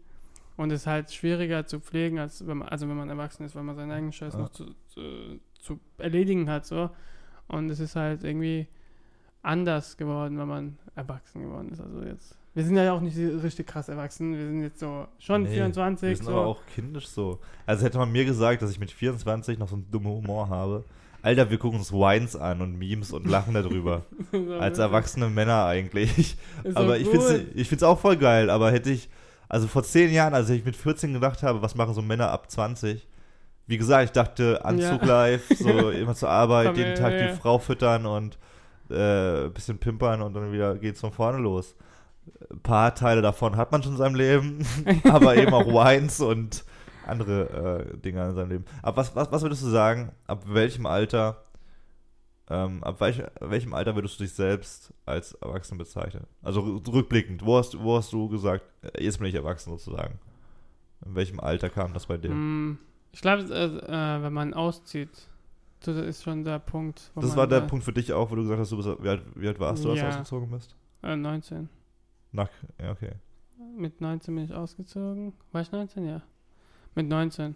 Und 0.56 0.72
es 0.72 0.82
ist 0.82 0.88
halt 0.88 1.12
schwieriger 1.12 1.68
zu 1.68 1.80
pflegen, 1.80 2.18
als 2.18 2.46
wenn 2.48 2.58
man, 2.58 2.68
also 2.70 2.90
wenn 2.90 2.98
man 2.98 3.10
erwachsen 3.10 3.44
ist, 3.44 3.56
weil 3.56 3.62
man 3.64 3.76
seinen 3.76 3.92
eigenen 3.92 4.12
Scheiß 4.12 4.34
Ja. 4.34 4.40
noch 4.40 4.50
zu, 4.50 4.66
zu, 4.88 5.40
zu 5.60 5.80
erledigen 6.00 6.50
hat, 6.50 6.66
so. 6.66 6.90
Und 7.48 7.70
es 7.70 7.80
ist 7.80 7.96
halt 7.96 8.24
irgendwie 8.24 8.66
anders 9.44 9.98
geworden, 9.98 10.38
wenn 10.40 10.48
man 10.48 10.78
erwachsen 10.96 11.44
geworden 11.44 11.70
ist. 11.72 11.80
Also 11.80 12.02
jetzt, 12.02 12.36
Wir 12.56 12.64
sind 12.66 12.76
ja 12.76 12.92
auch 12.92 13.02
nicht 13.02 13.16
richtig 13.18 13.68
krass 13.68 13.88
erwachsen. 13.88 14.34
Wir 14.36 14.46
sind 14.48 14.62
jetzt 14.62 14.80
so 14.80 15.08
schon 15.20 15.44
Nee, 15.44 15.50
24. 15.54 16.10
Wir 16.10 16.16
sind 16.18 16.26
so. 16.26 16.32
aber 16.32 16.48
auch 16.48 16.62
kindisch 16.74 17.08
so. 17.08 17.40
Also 17.68 17.86
hätte 17.86 18.00
man 18.00 18.12
mir 18.12 18.26
gesagt, 18.26 18.62
dass 18.64 18.72
ich 18.72 18.80
mit 18.80 18.90
24 18.92 19.60
noch 19.60 19.70
so 19.70 19.76
einen 19.76 19.90
dummen 19.92 20.12
Humor 20.12 20.50
habe. 20.50 20.84
Alter, 21.22 21.50
wir 21.50 21.58
gucken 21.58 21.80
uns 21.80 21.92
Wines 21.92 22.36
an 22.36 22.62
und 22.62 22.78
Memes 22.78 23.12
und 23.12 23.28
lachen 23.28 23.54
darüber. 23.54 24.04
So, 24.32 24.54
Als 24.60 24.78
ne? 24.78 24.84
erwachsene 24.84 25.30
Männer 25.30 25.66
eigentlich. 25.66 26.38
Aber 26.76 26.98
ich 26.98 27.08
finde 27.08 27.26
es 27.28 27.56
ich 27.56 27.70
find's 27.70 27.84
auch 27.84 28.00
voll 28.00 28.18
geil. 28.18 28.50
Aber 28.50 28.72
hätte 28.72 28.90
ich, 28.92 29.10
also 29.48 29.68
vor 29.68 29.84
zehn 29.84 30.12
Jahren, 30.12 30.34
als 30.34 30.50
ich 30.50 30.66
mit 30.66 30.76
14 30.76 31.14
gedacht 31.14 31.44
habe, 31.44 31.62
was 31.62 31.76
machen 31.76 31.94
so 31.94 32.02
Männer 32.02 32.32
ab 32.32 32.52
20? 32.52 33.08
Wie 33.68 33.78
gesagt, 33.78 34.06
ich 34.06 34.12
dachte 34.12 34.64
Anzug 34.66 35.02
Ja. 35.02 35.08
live, 35.08 35.44
so 35.58 35.90
immer 35.92 36.16
zur 36.16 36.30
Arbeit, 36.30 36.76
jeden 36.78 36.96
Tag 36.96 37.12
Familie. 37.14 37.32
die 37.34 37.38
Frau 37.40 37.58
füttern 37.60 38.06
und 38.06 38.38
äh, 38.90 39.50
bisschen 39.50 39.78
pimpern 39.78 40.22
und 40.22 40.34
dann 40.34 40.52
wieder 40.52 40.76
geht's 40.76 41.00
von 41.02 41.12
vorne 41.12 41.38
los. 41.40 41.76
Ein 42.52 42.60
paar 42.60 42.94
Teile 42.96 43.22
davon 43.22 43.56
hat 43.56 43.72
man 43.72 43.82
schon 43.84 43.94
in 43.94 43.98
seinem 43.98 44.16
Leben, 44.16 44.66
aber 45.06 45.36
eben 45.38 45.54
auch 45.54 45.68
Wines 45.68 46.20
und 46.20 46.64
andere 47.08 47.90
äh, 47.94 47.98
Dinge 47.98 48.28
in 48.30 48.36
seinem 48.36 48.50
Leben. 48.50 48.66
Aber 48.82 48.98
was, 48.98 49.16
was, 49.16 49.32
was 49.32 49.42
würdest 49.42 49.64
du 49.64 49.68
sagen, 49.70 50.12
ab 50.28 50.44
welchem 50.48 50.86
Alter, 50.86 51.44
ähm, 52.50 52.84
ab 52.84 53.00
welch, 53.02 53.22
welchem 53.42 53.74
Alter 53.74 53.96
würdest 53.96 54.20
du 54.20 54.24
dich 54.24 54.34
selbst 54.34 54.94
als 55.06 55.34
erwachsen 55.34 55.78
bezeichnen? 55.78 56.26
Also 56.42 56.62
rü- 56.62 56.94
rückblickend, 56.94 57.46
wo 57.46 57.58
hast, 57.58 57.78
wo 57.82 57.98
hast 57.98 58.14
du 58.14 58.30
gesagt, 58.30 58.64
äh, 58.82 59.04
jetzt 59.04 59.18
bin 59.20 59.28
ich 59.28 59.36
erwachsen 59.36 59.72
sozusagen? 59.72 60.20
In 61.06 61.16
welchem 61.16 61.40
Alter 61.40 61.70
kam 61.70 61.94
das 61.94 62.06
bei 62.06 62.18
dir? 62.18 62.32
Mm, 62.32 62.78
Ich 63.12 63.22
glaube, 63.22 63.44
äh, 63.44 63.66
äh, 63.66 64.24
wenn 64.24 64.34
man 64.34 64.54
auszieht, 64.54 65.10
das 65.82 65.96
ist 65.98 66.24
schon 66.24 66.44
der 66.44 66.60
Punkt. 66.60 67.12
das 67.16 67.36
war 67.36 67.48
der 67.48 67.60
äh, 67.64 67.68
Punkt 67.68 67.86
für 67.86 67.94
dich 67.94 68.12
auch, 68.14 68.32
wo 68.32 68.36
du 68.36 68.42
gesagt 68.44 68.60
hast, 68.62 68.72
du 68.72 68.78
bist, 68.78 68.90
wie, 69.04 69.10
alt, 69.10 69.24
wie 69.36 69.48
alt 69.48 69.60
warst 69.60 69.84
du, 69.84 69.92
als 69.92 70.00
du 70.00 70.06
Ja. 70.06 70.10
ausgezogen 70.10 70.50
bist? 70.50 70.76
Äh, 71.04 71.16
19. 71.16 71.70
Nach, 72.32 72.50
ja, 72.82 72.92
okay. 72.92 73.12
Mit 73.76 74.02
19 74.02 74.34
bin 74.36 74.44
ich 74.46 74.54
ausgezogen. 74.54 75.34
War 75.52 75.62
ich 75.62 75.72
19? 75.72 76.06
Ja. 76.08 76.22
Mit 76.98 77.08
19. 77.10 77.56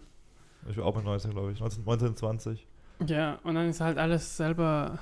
Ich 0.69 0.77
war 0.77 0.86
auch 0.86 0.95
mit 0.95 1.03
19, 1.03 1.31
glaube 1.31 1.51
ich. 1.51 1.60
19, 1.60 1.83
19, 1.83 2.15
20. 2.15 2.67
Ja, 3.07 3.39
und 3.43 3.55
dann 3.55 3.67
ist 3.67 3.81
halt 3.81 3.98
alles 3.98 4.38
selber 4.38 5.00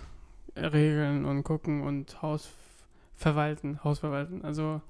regeln 0.55 1.25
und 1.25 1.43
gucken 1.43 1.81
und 1.81 2.21
Haus 2.21 2.49
verwalten, 3.17 3.83
Haus 3.83 3.99
verwalten. 3.99 4.43
Also. 4.45 4.81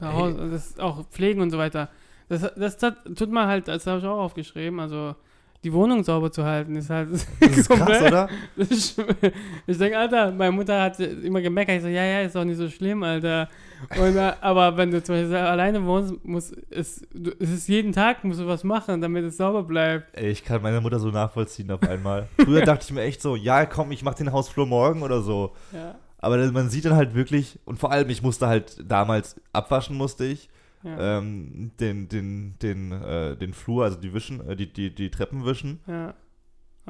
Haus, 0.00 0.34
das 0.36 0.78
auch 0.80 1.06
pflegen 1.10 1.40
und 1.40 1.50
so 1.50 1.58
weiter. 1.58 1.88
Das, 2.28 2.42
das, 2.56 2.76
tat- 2.76 2.98
tut 3.16 3.30
man 3.30 3.46
halt, 3.46 3.68
das 3.68 3.86
habe 3.86 4.00
ich 4.00 4.04
auch 4.04 4.18
aufgeschrieben, 4.18 4.80
also 4.80 5.14
die 5.64 5.72
Wohnung 5.72 6.04
sauber 6.04 6.30
zu 6.30 6.44
halten, 6.44 6.76
ist 6.76 6.90
halt 6.90 7.08
Das 7.12 7.26
ist 7.40 7.68
krass, 7.68 8.02
oder? 8.02 8.28
Ich, 8.56 8.94
ich 9.66 9.78
denke, 9.78 9.98
Alter, 9.98 10.32
meine 10.32 10.52
Mutter 10.52 10.80
hat 10.82 10.98
immer 11.00 11.40
gemeckert. 11.40 11.76
Ich 11.76 11.82
so, 11.82 11.88
ja, 11.88 12.04
ja, 12.04 12.20
ist 12.20 12.36
doch 12.36 12.44
nicht 12.44 12.56
so 12.56 12.68
schlimm, 12.68 13.02
Alter. 13.02 13.48
Und, 13.98 14.16
äh, 14.16 14.32
aber 14.40 14.76
wenn 14.76 14.90
du 14.90 15.02
zum 15.02 15.16
Beispiel 15.16 15.36
alleine 15.36 15.84
wohnst, 15.84 16.24
muss 16.24 16.52
es, 16.70 17.06
du, 17.12 17.32
es 17.38 17.50
ist 17.50 17.68
jeden 17.68 17.92
Tag 17.92 18.24
musst 18.24 18.40
du 18.40 18.46
was 18.46 18.64
machen, 18.64 19.00
damit 19.00 19.24
es 19.24 19.36
sauber 19.36 19.62
bleibt. 19.62 20.16
Ey, 20.16 20.30
ich 20.30 20.44
kann 20.44 20.62
meine 20.62 20.80
Mutter 20.80 20.98
so 20.98 21.08
nachvollziehen 21.08 21.70
auf 21.70 21.82
einmal. 21.82 22.28
Früher 22.38 22.62
dachte 22.62 22.84
ich 22.84 22.92
mir 22.92 23.02
echt 23.02 23.20
so, 23.20 23.36
ja, 23.36 23.66
komm, 23.66 23.92
ich 23.92 24.02
mach 24.02 24.14
den 24.14 24.32
Hausflur 24.32 24.66
morgen 24.66 25.02
oder 25.02 25.20
so. 25.20 25.52
Ja, 25.72 25.96
Aber 26.18 26.38
man 26.52 26.70
sieht 26.70 26.86
dann 26.86 26.96
halt 26.96 27.14
wirklich, 27.14 27.58
und 27.64 27.78
vor 27.78 27.92
allem, 27.92 28.08
ich 28.08 28.22
musste 28.22 28.46
halt 28.46 28.78
damals 28.88 29.36
abwaschen, 29.52 29.96
musste 29.96 30.24
ich. 30.24 30.48
Ja, 30.86 31.18
Ähm, 31.18 31.72
den, 31.80 32.08
den, 32.08 32.54
den, 32.62 32.92
äh, 32.92 33.36
den 33.36 33.52
Flur, 33.52 33.84
also 33.84 33.98
die 33.98 34.14
Wischen, 34.14 34.46
äh, 34.48 34.56
die, 34.56 34.72
die, 34.72 34.94
die 34.94 35.10
Treppen 35.10 35.44
wischen. 35.44 35.80
ja, 35.86 36.14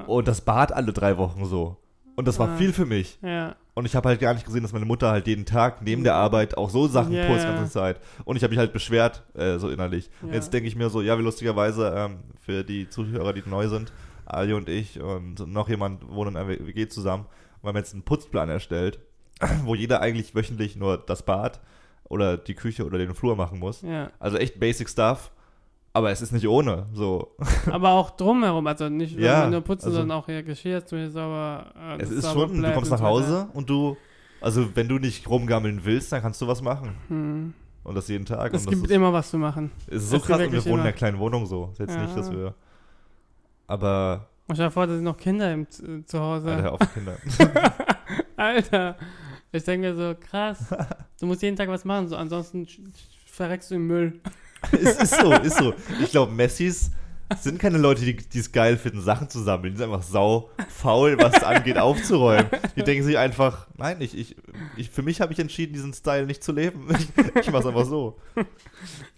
Und 0.07 0.29
das 0.29 0.41
Bad 0.43 0.73
alle 0.73 0.93
drei 0.93 1.17
Wochen 1.19 1.45
so. 1.47 1.77
Und 2.17 2.27
das 2.29 2.39
war 2.39 2.49
Ah. 2.51 2.57
viel 2.57 2.73
für 2.73 2.87
mich. 2.87 3.19
ja, 3.23 3.57
Und 3.75 3.85
ich 3.85 3.95
habe 3.95 4.09
halt 4.09 4.21
gar 4.21 4.33
nicht 4.33 4.47
gesehen, 4.47 4.63
dass 4.63 4.73
meine 4.73 4.87
Mutter 4.87 5.11
halt 5.11 5.27
jeden 5.27 5.45
Tag 5.45 5.83
neben 5.83 6.03
der 6.03 6.15
Arbeit 6.15 6.57
auch 6.57 6.71
so 6.71 6.87
Sachen 6.89 7.11
die 7.11 7.17
ja. 7.19 7.27
ganze 7.27 7.71
Zeit. 7.71 8.01
Und 8.25 8.37
ich 8.37 8.43
habe 8.43 8.51
mich 8.53 8.59
halt 8.59 8.73
beschwert, 8.73 9.23
äh, 9.35 9.59
so 9.59 9.69
innerlich. 9.69 10.09
Und 10.23 10.33
jetzt 10.33 10.53
denke 10.53 10.67
ich 10.69 10.77
mir 10.77 10.89
so, 10.89 11.03
ja, 11.03 11.19
wie 11.19 11.23
lustigerweise 11.23 11.93
ähm, 11.95 12.19
für 12.41 12.65
die 12.65 12.89
Zuhörer, 12.89 13.33
die 13.35 13.43
neu 13.47 13.69
sind, 13.69 13.93
Ali 14.25 14.55
und 14.55 14.69
ich 14.71 14.99
und 15.01 15.47
noch 15.47 15.69
jemand 15.69 16.09
wohnen 16.09 16.31
in 16.31 16.37
einer 16.39 16.49
WG 16.49 16.89
zusammen. 16.89 17.27
Wir 17.63 17.69
haben 17.69 17.77
jetzt 17.77 17.93
einen 17.93 18.03
Putzplan 18.03 18.49
erstellt, 18.49 18.99
wo 19.65 19.75
jeder 19.75 20.01
eigentlich 20.01 20.35
wöchentlich 20.35 20.77
nur 20.77 20.97
das 20.97 21.23
Bad 21.23 21.61
oder 22.09 22.37
die 22.37 22.55
Küche 22.55 22.85
oder 22.85 22.99
den 22.99 23.15
Flur 23.15 23.37
machen 23.37 23.59
muss. 23.59 23.83
ja. 23.83 24.11
Also 24.19 24.37
echt 24.39 24.59
basic 24.61 24.89
stuff. 24.89 25.31
Aber 25.93 26.11
es 26.11 26.21
ist 26.21 26.31
nicht 26.33 26.47
ohne. 26.47 26.87
So. 26.93 27.35
Aber 27.73 27.93
auch 27.93 28.11
drumherum, 28.11 28.67
also 28.67 28.91
nicht 28.91 29.19
Ja, 29.19 29.49
nur 29.49 29.63
putzen, 29.63 29.87
also- 29.87 29.99
sondern 30.01 30.19
auch 30.19 30.29
ihr 30.29 30.43
Geschirr 30.43 30.85
zu 30.85 31.11
sauber. 31.11 31.73
Äh, 31.75 32.03
es 32.03 32.09
das 32.11 32.19
ist 32.19 32.33
schon, 32.33 32.63
du 32.63 32.73
kommst 32.75 32.91
nach. 32.91 33.01
Hause 33.01 33.49
und 33.55 33.71
du, 33.71 33.97
also 34.43 34.77
wenn 34.77 34.89
du 34.89 34.99
nicht 34.99 35.27
rumgammeln 35.29 35.81
willst, 35.85 36.13
dann 36.13 36.21
kannst 36.21 36.43
du 36.43 36.47
was 36.47 36.61
machen. 36.61 36.95
Hm. 37.09 37.55
Und 37.83 37.95
das 37.95 38.09
jeden 38.09 38.27
Tag. 38.27 38.53
Es 38.53 38.65
das 38.65 38.71
gibt 38.75 38.85
ist, 38.87 38.91
immer 38.93 39.11
was 39.13 39.31
zu 39.31 39.39
machen. 39.39 39.71
Es 39.87 40.03
ist 40.03 40.11
so 40.11 40.17
gibt 40.17 40.27
krass 40.27 40.41
und 40.43 40.53
wir 40.53 40.59
wohnen 40.65 40.67
in 40.67 40.73
immer. 40.75 40.83
einer 40.83 40.93
kleinen 40.93 41.19
Wohnung 41.19 41.47
so. 41.47 41.71
Ist 41.73 41.79
jetzt 41.79 41.95
Ja. 41.95 42.03
nicht, 42.03 42.17
dass 42.17 42.31
wir. 42.31 42.53
Aber, 43.67 44.29
Und 44.49 44.57
stell 44.57 44.67
dir 44.67 44.71
vor, 44.73 44.87
da 44.87 44.95
sind 44.95 45.05
noch 45.05 45.17
Kinder 45.17 45.53
im, 45.53 45.67
zu 45.71 46.21
Hause. 46.21 46.53
Alter, 46.53 46.73
auf 46.73 46.81
Kinder. 46.95 47.17
Alter, 48.37 48.97
ich 49.53 49.65
denke 49.65 49.89
mir 49.89 49.97
so, 49.97 50.15
krass. 50.19 50.59
Du 51.19 51.25
musst 51.25 51.41
jeden 51.41 51.57
Tag 51.57 51.71
was 51.71 51.87
machen, 51.87 52.09
so, 52.09 52.17
ansonsten 52.17 52.67
verreckst 53.25 53.71
du 53.71 53.77
im 53.77 53.87
Müll. 53.87 54.21
es 54.73 54.97
ist 54.99 55.19
so, 55.19 55.33
ist 55.33 55.57
so. 55.57 55.73
Ich 56.03 56.11
glaube, 56.11 56.31
Messis 56.31 56.91
sind 57.41 57.59
keine 57.59 57.79
Leute, 57.79 58.05
die 58.05 58.39
es 58.39 58.53
geil 58.53 58.77
finden, 58.77 59.01
Sachen 59.01 59.29
zu 59.29 59.41
sammeln. 59.41 59.73
Die 59.73 59.79
sind 59.79 59.91
einfach 59.91 60.07
sau 60.07 60.51
faul, 60.69 61.17
was 61.19 61.39
es 61.39 61.43
angeht, 61.43 61.79
aufzuräumen. 61.79 62.47
Die 62.77 62.85
denken 62.85 63.03
sich 63.03 63.19
einfach, 63.19 63.67
nein, 63.77 64.01
ich, 64.01 64.17
ich, 64.17 64.37
ich, 64.77 64.91
für 64.91 65.03
mich 65.03 65.21
habe 65.21 65.33
ich 65.33 65.39
entschieden, 65.39 65.73
diesen 65.73 65.93
Style 65.93 66.27
nicht 66.27 66.43
zu 66.45 66.53
leben. 66.53 66.87
Ich, 66.97 67.47
ich 67.47 67.51
mach's 67.51 67.67
einfach 67.67 67.85
so. 67.85 68.19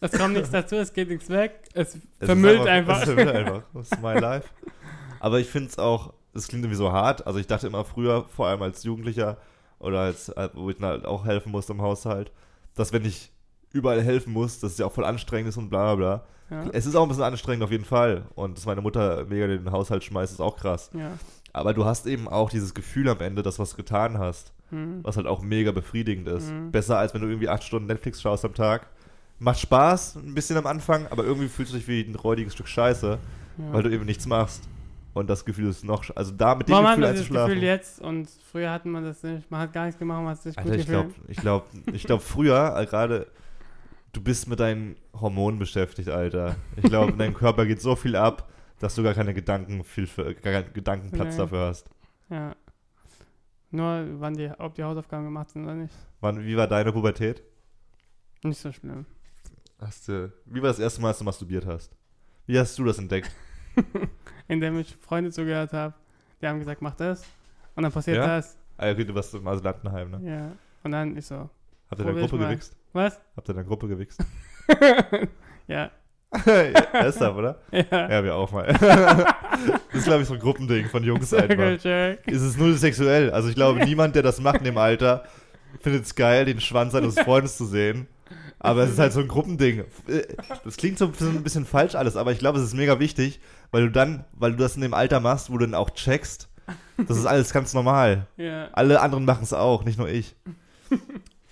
Es 0.00 0.12
kommt 0.12 0.34
nichts 0.34 0.50
dazu, 0.50 0.76
es 0.76 0.92
geht 0.92 1.08
nichts 1.08 1.28
weg, 1.28 1.60
es, 1.74 1.96
Es 2.18 2.26
vermüllt 2.26 2.66
einfach. 2.66 2.98
Es 2.98 3.04
vermüllt 3.04 3.28
einfach. 3.28 3.62
Das 3.74 3.92
ist 3.92 4.02
my 4.02 4.14
life. 4.14 4.48
Aber 5.20 5.38
ich 5.38 5.48
finde 5.48 5.68
es 5.68 5.78
auch, 5.78 6.14
es 6.34 6.48
klingt 6.48 6.64
irgendwie 6.64 6.78
so 6.78 6.92
hart. 6.92 7.26
Also 7.26 7.38
ich 7.38 7.46
dachte 7.46 7.66
immer 7.66 7.84
früher, 7.84 8.24
vor 8.24 8.48
allem 8.48 8.62
als 8.62 8.82
Jugendlicher 8.84 9.38
oder 9.78 10.00
als, 10.00 10.28
äh, 10.30 10.48
wo 10.54 10.70
ich 10.70 10.76
dann 10.76 10.88
halt 10.88 11.04
auch 11.04 11.24
helfen 11.24 11.52
musste 11.52 11.72
im 11.72 11.82
Haushalt, 11.82 12.32
dass 12.74 12.92
wenn 12.92 13.04
ich 13.04 13.30
überall 13.72 14.02
helfen 14.02 14.32
muss, 14.32 14.60
dass 14.60 14.72
es 14.72 14.78
ja 14.78 14.86
auch 14.86 14.92
voll 14.92 15.04
anstrengend 15.04 15.48
ist 15.50 15.56
und 15.56 15.68
bla 15.70 15.94
bla 15.94 16.24
bla. 16.50 16.64
Ja, 16.64 16.70
Es 16.72 16.86
ist 16.86 16.94
auch 16.94 17.02
ein 17.02 17.08
bisschen 17.08 17.24
anstrengend 17.24 17.62
auf 17.62 17.70
jeden 17.70 17.84
Fall. 17.84 18.24
Und 18.34 18.56
dass 18.56 18.64
meine 18.64 18.80
Mutter 18.80 19.26
mega 19.26 19.46
den 19.46 19.70
Haushalt 19.70 20.02
schmeißt, 20.04 20.32
ist 20.32 20.40
auch 20.40 20.56
krass. 20.56 20.90
ja. 20.94 21.12
Aber 21.54 21.72
du 21.74 21.84
hast 21.86 22.06
eben 22.06 22.28
auch 22.28 22.50
dieses 22.50 22.74
Gefühl 22.74 23.08
am 23.08 23.20
Ende, 23.20 23.42
dass 23.42 23.58
was 23.58 23.74
getan 23.74 24.18
hast, 24.18 24.52
Hm. 24.70 25.00
was 25.02 25.16
halt 25.16 25.26
auch 25.26 25.40
mega 25.40 25.72
befriedigend 25.72 26.28
ist. 26.28 26.50
Mhm. 26.52 26.70
Besser 26.70 26.98
als 26.98 27.14
wenn 27.14 27.22
du 27.22 27.26
irgendwie 27.26 27.48
acht 27.48 27.64
Stunden 27.64 27.86
Netflix 27.86 28.20
schaust 28.20 28.44
am 28.44 28.52
Tag. 28.54 28.86
Macht 29.38 29.60
Spaß, 29.60 30.16
ein 30.16 30.34
bisschen 30.34 30.58
am 30.58 30.66
Anfang, 30.66 31.06
aber 31.08 31.24
irgendwie 31.24 31.48
fühlst 31.48 31.72
du 31.72 31.76
dich 31.78 31.88
wie 31.88 32.02
ein 32.02 32.14
räudiges 32.14 32.52
Stück 32.52 32.68
Scheiße, 32.68 33.18
ja. 33.58 33.72
weil 33.72 33.82
du 33.82 33.90
eben 33.90 34.04
nichts 34.04 34.26
machst. 34.26 34.68
Und 35.18 35.28
das 35.28 35.44
Gefühl 35.44 35.68
ist 35.68 35.84
noch, 35.84 36.04
also 36.14 36.30
da 36.32 36.54
mit 36.54 36.68
dem 36.68 36.76
hat 36.76 36.82
Gefühl 36.84 37.00
man 37.00 37.10
dieses 37.10 37.26
einzuschlafen. 37.26 37.54
Gefühl 37.54 37.64
jetzt 37.66 38.00
und 38.00 38.28
früher 38.52 38.70
hat 38.70 38.86
man 38.86 39.02
das 39.02 39.22
nicht. 39.24 39.50
Man 39.50 39.60
hat 39.60 39.72
gar 39.72 39.84
nichts 39.86 39.98
gemacht, 39.98 40.22
man 40.22 40.30
hat 40.30 40.40
sich 40.42 40.56
Alter, 40.56 40.70
gut 40.70 40.78
ich 40.78 40.86
glaube, 40.86 41.10
ich 41.26 41.36
glaube, 41.38 41.66
ich 41.92 42.02
glaube 42.04 42.22
früher, 42.22 42.76
äh, 42.78 42.86
gerade, 42.86 43.26
du 44.12 44.20
bist 44.20 44.46
mit 44.46 44.60
deinen 44.60 44.94
Hormonen 45.12 45.58
beschäftigt, 45.58 46.08
Alter. 46.08 46.54
Ich 46.76 46.84
glaube, 46.84 47.10
in 47.12 47.18
deinem 47.18 47.34
Körper 47.34 47.66
geht 47.66 47.80
so 47.82 47.96
viel 47.96 48.14
ab, 48.14 48.48
dass 48.78 48.94
du 48.94 49.02
gar 49.02 49.14
keine 49.14 49.34
Gedanken, 49.34 49.82
viel 49.82 50.06
für, 50.06 50.34
gar 50.36 50.52
keinen 50.62 50.72
Gedankenplatz 50.72 51.32
Nee. 51.34 51.38
dafür 51.38 51.66
hast. 51.66 51.90
Ja. 52.30 52.54
Nur, 53.70 54.06
wann 54.20 54.34
die, 54.34 54.50
ob 54.58 54.74
die 54.76 54.84
Hausaufgaben 54.84 55.24
gemacht 55.24 55.50
sind 55.50 55.64
oder 55.64 55.74
nicht. 55.74 55.94
Wann, 56.20 56.44
wie 56.44 56.56
war 56.56 56.68
deine 56.68 56.92
Pubertät? 56.92 57.42
Nicht 58.44 58.60
so 58.60 58.70
schlimm. 58.72 59.04
Hast 59.80 60.06
du, 60.08 60.32
wie 60.46 60.62
war 60.62 60.68
das 60.68 60.78
erste 60.78 61.00
Mal, 61.02 61.08
als 61.08 61.18
du 61.18 61.24
masturbiert 61.24 61.66
hast? 61.66 61.94
Wie 62.46 62.58
hast 62.58 62.78
du 62.78 62.84
das 62.84 62.98
entdeckt? 62.98 63.30
Indem 64.48 64.78
ich 64.78 64.96
Freunde 65.00 65.30
zugehört 65.30 65.72
habe. 65.72 65.94
Die 66.40 66.46
haben 66.46 66.58
gesagt, 66.58 66.82
mach 66.82 66.94
das. 66.94 67.24
Und 67.74 67.82
dann 67.82 67.92
passiert 67.92 68.18
Ja? 68.18 68.26
das. 68.26 68.56
Ah, 68.76 68.90
okay, 68.90 69.04
du 69.04 69.14
warst 69.14 69.34
im 69.34 69.46
Asylantenheim, 69.46 70.10
ne? 70.10 70.20
Ja. 70.22 70.52
Und 70.84 70.92
dann 70.92 71.16
ich 71.16 71.26
so, 71.26 71.50
Habt 71.90 72.00
ihr 72.00 72.08
in 72.08 72.14
der 72.14 72.26
Gruppe 72.26 72.38
gewichst? 72.38 72.76
was? 72.92 73.20
Habt 73.36 73.48
ihr 73.48 73.50
in 73.50 73.56
der 73.56 73.64
Gruppe 73.64 73.88
gewichst? 73.88 74.20
ja. 75.66 75.90
ist 77.06 77.20
da, 77.20 77.34
oder? 77.34 77.58
Ja. 77.72 78.10
Ja, 78.10 78.24
wir 78.24 78.34
auch 78.36 78.52
mal. 78.52 78.66
das 78.66 79.70
ist, 79.92 80.04
glaube 80.04 80.22
ich, 80.22 80.28
so 80.28 80.34
ein 80.34 80.40
Gruppending 80.40 80.86
von 80.86 81.02
Jungs 81.02 81.32
einfach. 81.32 81.78
Es 82.26 82.42
ist 82.42 82.58
null 82.58 82.74
sexuell. 82.74 83.30
Also 83.30 83.48
ich 83.48 83.54
glaube, 83.54 83.84
niemand, 83.84 84.14
der 84.14 84.22
das 84.22 84.40
macht 84.40 84.58
in 84.58 84.64
dem 84.64 84.78
Alter, 84.78 85.24
findet 85.80 86.04
es 86.04 86.14
geil, 86.14 86.44
den 86.44 86.60
Schwanz 86.60 86.92
seines 86.92 87.18
Freundes 87.18 87.56
zu 87.56 87.64
sehen. 87.64 88.06
Aber 88.60 88.82
es 88.82 88.90
ist 88.90 88.98
halt 88.98 89.12
so 89.12 89.20
ein 89.20 89.28
Gruppending. 89.28 89.84
Das 90.64 90.76
klingt 90.76 90.98
so 90.98 91.06
ein 91.06 91.42
bisschen 91.42 91.64
falsch 91.64 91.94
alles, 91.94 92.16
aber 92.16 92.32
ich 92.32 92.38
glaube, 92.38 92.58
es 92.58 92.64
ist 92.64 92.74
mega 92.74 92.98
wichtig, 92.98 93.40
weil 93.70 93.82
du 93.86 93.90
dann, 93.90 94.24
weil 94.32 94.52
du 94.52 94.58
das 94.58 94.76
in 94.76 94.82
dem 94.82 94.94
Alter 94.94 95.20
machst, 95.20 95.50
wo 95.50 95.58
du 95.58 95.66
dann 95.66 95.74
auch 95.74 95.90
checkst, 95.90 96.48
das 97.06 97.16
ist 97.16 97.26
alles 97.26 97.52
ganz 97.52 97.74
normal. 97.74 98.26
Ja. 98.36 98.68
Alle 98.72 99.00
anderen 99.00 99.24
machen 99.24 99.42
es 99.42 99.52
auch, 99.52 99.84
nicht 99.84 99.98
nur 99.98 100.08
ich. 100.08 100.34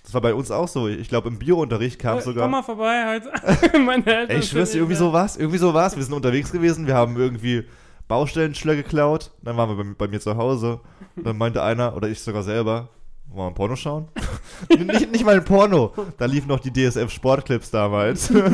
Das 0.03 0.13
war 0.13 0.21
bei 0.21 0.33
uns 0.33 0.51
auch 0.51 0.67
so. 0.69 0.87
Ich 0.87 1.09
glaube, 1.09 1.27
im 1.27 1.37
Biounterricht 1.37 1.99
kam 1.99 2.19
Äh, 2.19 2.21
sogar. 2.21 2.43
Komm 2.43 2.51
mal 2.51 2.63
vorbei 2.63 3.03
heute. 3.15 3.77
Meine 3.79 4.05
Eltern 4.05 4.29
Ey, 4.29 4.39
ich 4.39 4.49
schwör's 4.49 4.73
irgendwie 4.73 4.95
so 4.95 5.11
war's. 5.11 5.35
Irgendwie 5.35 5.57
so 5.57 5.73
war's. 5.73 5.97
Wir 5.97 6.03
sind 6.03 6.13
unterwegs 6.13 6.51
gewesen, 6.51 6.87
wir 6.87 6.95
haben 6.95 7.17
irgendwie 7.17 7.65
Baustellenschläge 8.07 8.83
geklaut. 8.83 9.31
Dann 9.41 9.57
waren 9.57 9.69
wir 9.69 9.83
bei, 9.83 9.93
bei 9.97 10.07
mir 10.07 10.21
zu 10.21 10.37
Hause. 10.37 10.79
Dann 11.17 11.37
meinte 11.37 11.61
einer, 11.61 11.95
oder 11.95 12.07
ich 12.07 12.21
sogar 12.21 12.43
selber, 12.43 12.87
wollen 13.29 13.37
wir 13.39 13.47
ein 13.47 13.53
Porno 13.53 13.75
schauen? 13.75 14.07
nicht, 14.69 15.11
nicht 15.11 15.25
mal 15.25 15.35
ein 15.35 15.43
Porno. 15.45 15.93
Da 16.17 16.25
liefen 16.25 16.47
noch 16.47 16.59
die 16.59 16.71
DSF 16.71 17.11
Sportclips 17.11 17.69
damals. 17.71 18.33
Wir 18.33 18.47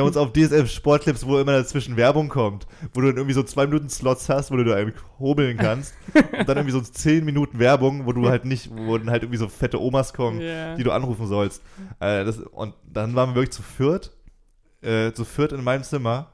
haben 0.00 0.06
uns 0.06 0.16
auf 0.16 0.32
DSF 0.32 0.68
Sportclips, 0.70 1.26
wo 1.26 1.38
immer 1.38 1.52
dazwischen 1.52 1.96
Werbung 1.96 2.28
kommt, 2.28 2.66
wo 2.94 3.00
du 3.00 3.08
dann 3.08 3.16
irgendwie 3.16 3.34
so 3.34 3.42
zwei 3.42 3.66
Minuten 3.66 3.88
Slots 3.88 4.28
hast, 4.28 4.50
wo 4.50 4.56
du 4.56 4.64
da 4.64 4.74
einen 4.74 4.92
hobeln 5.18 5.56
kannst. 5.56 5.94
Und 6.14 6.48
dann 6.48 6.56
irgendwie 6.56 6.72
so 6.72 6.80
zehn 6.80 7.24
Minuten 7.24 7.58
Werbung, 7.58 8.06
wo 8.06 8.12
du 8.12 8.28
halt 8.28 8.44
nicht, 8.44 8.70
wo 8.76 8.98
dann 8.98 9.10
halt 9.10 9.22
irgendwie 9.22 9.38
so 9.38 9.48
fette 9.48 9.80
Omas 9.80 10.12
kommen, 10.12 10.40
Ja. 10.40 10.74
die 10.74 10.82
du 10.84 10.90
anrufen 10.90 11.26
sollst. 11.26 11.62
Äh, 12.00 12.24
das, 12.24 12.38
und 12.38 12.74
dann 12.84 13.14
waren 13.14 13.30
wir 13.30 13.34
wirklich 13.36 13.52
zu 13.52 13.62
viert, 13.62 14.16
äh, 14.82 15.12
zu 15.12 15.24
viert 15.24 15.52
in 15.52 15.62
meinem 15.62 15.84
Zimmer 15.84 16.32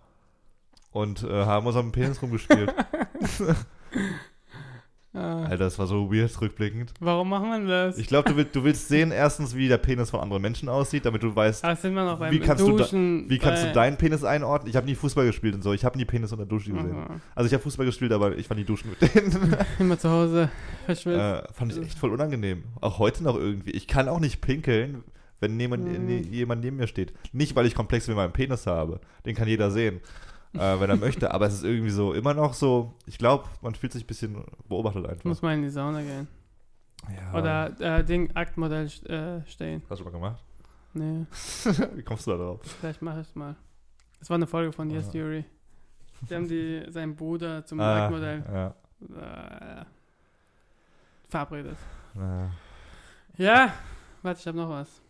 und 0.93 1.23
äh, 1.25 1.45
haben 1.45 1.67
uns 1.67 1.77
am 1.77 1.93
Penis 1.93 2.23
rumgespielt. 2.23 2.73
Ah. 5.15 5.45
Alter, 5.45 5.59
das 5.59 5.79
war 5.79 5.87
so 5.87 6.13
weird 6.13 6.41
rückblickend. 6.41 6.93
Warum 6.99 7.29
machen 7.29 7.51
wir 7.67 7.67
das? 7.87 7.99
Ich 7.99 8.09
glaube, 8.09 8.29
du, 8.31 8.37
will, 8.37 8.47
du 8.53 8.65
willst 8.65 8.89
sehen, 8.89 9.13
erstens, 9.13 9.55
wie 9.55 9.69
der 9.69 9.79
Penis 9.79 10.11
von 10.11 10.19
anderen 10.21 10.43
Menschen 10.43 10.69
aussieht, 10.69 11.07
damit 11.07 11.23
du 11.23 11.35
weißt, 11.35 11.65
Ach, 11.65 11.79
sind 11.79 11.95
wir 11.95 12.05
noch 12.05 12.19
beim 12.19 12.33
Wie 12.33 12.41
kannst 12.41 12.67
du 12.67 12.77
wie 12.77 13.39
kannst 13.39 13.65
du 13.65 13.73
deinen 13.73 13.97
Penis 13.97 14.25
einordnen. 14.25 14.69
Ich 14.71 14.75
habe 14.77 14.87
nie 14.87 14.97
Fußball 14.97 15.25
gespielt 15.27 15.55
und 15.55 15.63
so. 15.63 15.73
Ich 15.73 15.85
habe 15.85 15.97
nie 15.97 16.05
Penis 16.05 16.33
unter 16.33 16.47
Dusche 16.47 16.73
gesehen. 16.73 16.97
Aha. 16.97 17.21
Also 17.37 17.47
ich 17.47 17.53
habe 17.55 17.63
Fußball 17.63 17.87
gespielt, 17.87 18.11
aber 18.13 18.37
ich 18.37 18.51
war 18.51 18.57
nie 18.57 18.65
duschen 18.65 18.91
mit 18.91 19.15
denen. 19.15 19.57
Immer 19.79 19.99
zu 19.99 20.11
Hause 20.11 20.51
verschwitzt. 20.85 21.17
äh, 21.19 21.43
fand 21.53 21.73
ich 21.73 21.81
echt 21.81 21.99
voll 21.99 22.11
unangenehm. 22.11 22.65
Auch 22.81 22.99
heute 22.99 23.23
noch 23.23 23.37
irgendwie. 23.37 23.71
Ich 23.71 23.87
kann 23.87 24.09
auch 24.09 24.19
nicht 24.21 24.41
pinkeln, 24.41 25.05
wenn 25.39 25.61
jemand, 25.61 25.85
Mhm. 25.85 26.07
ne- 26.07 26.23
jemand 26.23 26.65
neben 26.65 26.77
mir 26.79 26.89
steht. 26.89 27.13
Nicht, 27.33 27.55
weil 27.55 27.67
ich 27.67 27.77
Komplexe 27.77 28.11
mit 28.11 28.17
meinem 28.17 28.33
Penis 28.33 28.67
habe. 28.67 28.99
Den 29.27 29.37
kann 29.37 29.47
jeder 29.47 29.71
sehen, 29.71 30.01
äh, 30.55 30.81
wenn 30.81 30.91
er 30.91 30.97
möchte. 30.97 31.33
Aber 31.33 31.47
es 31.47 31.55
ist 31.55 31.65
irgendwie 31.65 31.91
so, 31.91 32.13
immer 32.15 32.35
noch 32.35 32.55
so, 32.55 32.95
ich 33.07 33.19
glaube, 33.19 33.45
man 33.63 33.75
fühlt 33.75 33.93
sich 33.93 34.05
ein 34.05 34.07
bisschen 34.07 34.45
beobachtet 34.69 35.07
einfach. 35.07 35.25
Muss 35.25 35.43
mal 35.43 35.55
in 35.55 35.63
die 35.63 35.71
Sauna 35.71 36.03
gehen. 36.03 36.29
Ja. 37.15 37.39
Oder 37.39 37.81
äh, 37.99 38.05
Ding, 38.05 38.35
Aktmodell 38.35 38.87
äh, 38.87 39.47
stehen. 39.49 39.83
Hast 39.91 40.01
du 40.01 40.05
mal 40.05 40.11
gemacht? 40.11 40.43
Nee, 40.95 41.27
Wie 41.95 42.03
kommst 42.03 42.27
du 42.27 42.31
da 42.31 42.37
drauf? 42.37 42.61
vielleicht 42.81 43.03
mache 43.03 43.21
ich 43.21 43.35
mal. 43.35 43.57
Das 44.21 44.31
war 44.31 44.37
eine 44.37 44.47
Folge 44.47 44.73
von 44.73 44.89
Yes 44.91 45.09
Ah. 45.09 45.13
Theory. 45.13 45.45
Die 46.31 46.35
haben 46.35 46.49
die, 46.49 46.85
seinen 46.89 47.15
Bruder 47.17 47.67
zum 47.67 47.81
Ah, 47.81 48.05
Aktmodell 48.05 48.43
Ja. 48.51 49.81
äh, 49.81 49.85
verabredet. 51.29 51.77
ja. 52.15 52.51
Ja, 53.37 53.73
warte, 54.23 54.41
ich 54.41 54.47
habe 54.47 54.57
noch 54.57 54.71
was. 54.71 55.03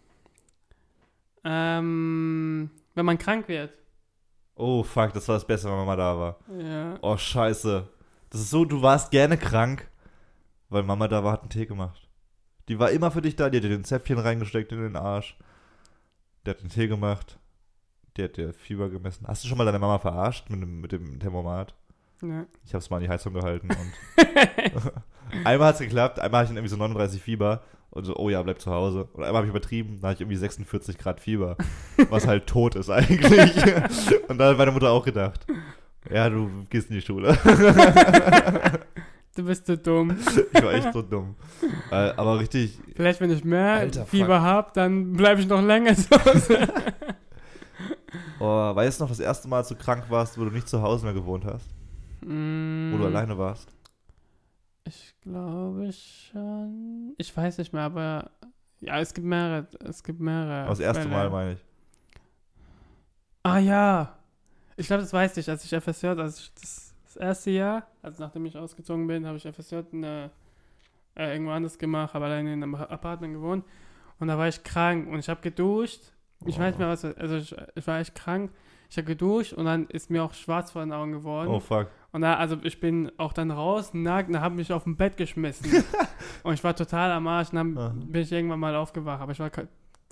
Ähm, 1.44 2.70
wenn 2.94 3.04
man 3.06 3.18
krank 3.18 3.48
wird. 3.48 3.70
Oh, 4.56 4.82
fuck, 4.82 5.12
das 5.12 5.26
war 5.28 5.36
das 5.36 5.46
Beste, 5.46 5.68
wenn 5.68 5.76
Mama 5.76 5.96
da 5.96 6.18
war. 6.18 6.36
Ja. 6.58 6.98
Oh, 7.02 7.16
scheiße. 7.16 7.88
Das 8.30 8.40
ist 8.40 8.50
so, 8.50 8.64
du 8.64 8.82
warst 8.82 9.10
gerne 9.10 9.36
krank, 9.36 9.88
weil 10.68 10.82
Mama 10.82 11.08
da 11.08 11.24
war, 11.24 11.32
hat 11.32 11.42
einen 11.42 11.50
Tee 11.50 11.66
gemacht. 11.66 12.08
Die 12.68 12.78
war 12.78 12.90
immer 12.90 13.10
für 13.10 13.22
dich 13.22 13.36
da, 13.36 13.50
die 13.50 13.58
hat 13.58 13.64
dir 13.64 13.68
den 13.68 13.84
Zäpfchen 13.84 14.18
reingesteckt 14.18 14.72
in 14.72 14.80
den 14.80 14.96
Arsch. 14.96 15.36
Der 16.46 16.54
hat 16.54 16.62
den 16.62 16.68
Tee 16.70 16.88
gemacht. 16.88 17.38
Der 18.16 18.26
hat 18.26 18.36
dir 18.36 18.52
Fieber 18.54 18.88
gemessen. 18.90 19.26
Hast 19.26 19.44
du 19.44 19.48
schon 19.48 19.58
mal 19.58 19.64
deine 19.64 19.78
Mama 19.78 19.98
verarscht 19.98 20.48
mit 20.50 20.62
dem, 20.62 20.80
mit 20.80 20.92
dem 20.92 21.18
Thermomat? 21.18 21.74
ja. 22.22 22.46
Ich 22.64 22.74
hab's 22.74 22.90
mal 22.90 22.96
an 22.96 23.02
die 23.02 23.08
Heizung 23.08 23.34
gehalten 23.34 23.68
und 23.70 24.24
einmal 25.44 25.68
hat's 25.68 25.80
geklappt, 25.80 26.18
einmal 26.18 26.40
hatte 26.40 26.52
ich 26.52 26.56
irgendwie 26.56 26.70
so 26.70 26.76
39 26.76 27.20
Fieber 27.20 27.62
und 27.94 28.04
so, 28.04 28.16
oh 28.16 28.28
ja, 28.28 28.42
bleib 28.42 28.60
zu 28.60 28.70
Hause. 28.70 29.08
Und 29.12 29.22
einmal 29.22 29.36
habe 29.36 29.46
ich 29.46 29.50
übertrieben, 29.50 29.98
da 30.00 30.08
hatte 30.08 30.16
ich 30.16 30.20
irgendwie 30.22 30.36
46 30.36 30.98
Grad 30.98 31.20
Fieber, 31.20 31.56
was 32.10 32.26
halt 32.26 32.46
tot 32.46 32.74
ist 32.74 32.90
eigentlich. 32.90 33.30
und 34.28 34.38
da 34.38 34.50
hat 34.50 34.58
meine 34.58 34.72
Mutter 34.72 34.90
auch 34.90 35.04
gedacht, 35.04 35.46
ja, 36.10 36.28
du 36.28 36.50
gehst 36.70 36.90
in 36.90 36.96
die 36.96 37.02
Schule. 37.02 37.36
Du 39.36 39.44
bist 39.44 39.66
so 39.66 39.74
dumm. 39.74 40.16
Ich 40.52 40.62
war 40.62 40.74
echt 40.74 40.92
so 40.92 41.02
dumm. 41.02 41.34
Äh, 41.90 42.12
aber 42.16 42.38
richtig, 42.38 42.78
Vielleicht, 42.94 43.20
wenn 43.20 43.30
ich 43.30 43.44
mehr 43.44 43.72
Alter, 43.72 44.06
Fieber 44.06 44.40
habe, 44.40 44.70
dann 44.74 45.14
bleibe 45.14 45.40
ich 45.40 45.48
noch 45.48 45.60
länger 45.60 45.96
zu 45.96 46.08
Hause. 46.10 46.68
oh, 48.38 48.74
weißt 48.76 49.00
du 49.00 49.04
noch, 49.04 49.10
das 49.10 49.18
erste 49.18 49.48
Mal, 49.48 49.58
als 49.58 49.68
du 49.68 49.74
krank 49.74 50.04
warst, 50.08 50.38
wo 50.38 50.44
du 50.44 50.50
nicht 50.50 50.68
zu 50.68 50.80
Hause 50.80 51.04
mehr 51.04 51.14
gewohnt 51.14 51.44
hast? 51.44 51.68
Mm, 52.20 52.92
Wo 52.92 52.98
du 52.98 53.06
alleine 53.06 53.36
warst? 53.36 53.73
Ich 54.86 55.14
glaube 55.22 55.90
schon. 55.92 57.14
Ich 57.16 57.34
weiß 57.36 57.58
nicht 57.58 57.72
mehr, 57.72 57.82
aber 57.82 58.30
ja, 58.80 58.98
es 59.00 59.14
gibt 59.14 59.26
mehrere. 59.26 59.66
Es 59.84 60.02
gibt 60.04 60.20
mehrere. 60.20 60.68
Das 60.68 60.80
erste. 60.80 61.08
Mal, 61.08 61.30
meine 61.30 61.52
ich. 61.52 61.64
Ah 63.42 63.58
ja. 63.58 64.16
Ich 64.76 64.86
glaube, 64.86 65.02
das 65.02 65.12
weiß 65.12 65.36
ich, 65.36 65.48
als 65.48 65.64
ich 65.64 65.70
FSJ, 65.82 66.06
als 66.08 66.40
ich 66.40 66.54
das, 66.54 66.94
das 67.04 67.16
erste 67.16 67.50
Jahr, 67.52 67.86
also 68.02 68.22
nachdem 68.22 68.44
ich 68.46 68.56
ausgezogen 68.58 69.06
bin, 69.06 69.24
habe 69.26 69.36
ich 69.36 69.44
FSJ 69.46 69.76
in, 69.92 70.02
äh, 70.02 70.24
äh, 71.14 71.32
irgendwo 71.32 71.52
anders 71.52 71.78
gemacht, 71.78 72.12
habe 72.14 72.24
alleine 72.24 72.52
in 72.52 72.62
einem 72.62 72.74
Apartment 72.74 73.34
gewohnt 73.34 73.64
und 74.18 74.26
da 74.28 74.36
war 74.36 74.48
ich 74.48 74.62
krank 74.64 75.08
und 75.08 75.20
ich 75.20 75.28
habe 75.28 75.40
geduscht. 75.42 76.00
Ich 76.44 76.56
Oh. 76.56 76.60
weiß 76.60 76.72
nicht 76.72 76.78
mehr 76.80 76.88
was, 76.88 77.04
also 77.04 77.36
ich, 77.36 77.54
ich 77.76 77.86
war 77.86 78.00
echt 78.00 78.14
krank. 78.16 78.50
Ich 78.90 78.96
habe 78.96 79.06
geduscht 79.06 79.52
und 79.52 79.64
dann 79.64 79.86
ist 79.86 80.10
mir 80.10 80.24
auch 80.24 80.34
schwarz 80.34 80.72
vor 80.72 80.82
den 80.82 80.92
Augen 80.92 81.12
geworden. 81.12 81.48
Oh, 81.48 81.60
fuck. 81.60 81.88
Und 82.14 82.20
da, 82.20 82.36
also 82.36 82.56
ich 82.62 82.78
bin 82.78 83.10
auch 83.16 83.32
dann 83.32 83.50
raus, 83.50 83.92
nackt, 83.92 84.28
und 84.28 84.40
habe 84.40 84.54
mich 84.54 84.72
auf 84.72 84.84
dem 84.84 84.96
Bett 84.96 85.16
geschmissen. 85.16 85.82
und 86.44 86.54
ich 86.54 86.62
war 86.62 86.76
total 86.76 87.10
am 87.10 87.26
Arsch 87.26 87.48
und 87.48 87.56
dann 87.56 87.76
Aha. 87.76 87.88
bin 87.88 88.22
ich 88.22 88.30
irgendwann 88.30 88.60
mal 88.60 88.76
aufgewacht, 88.76 89.20
aber 89.20 89.32
ich 89.32 89.40
war 89.40 89.50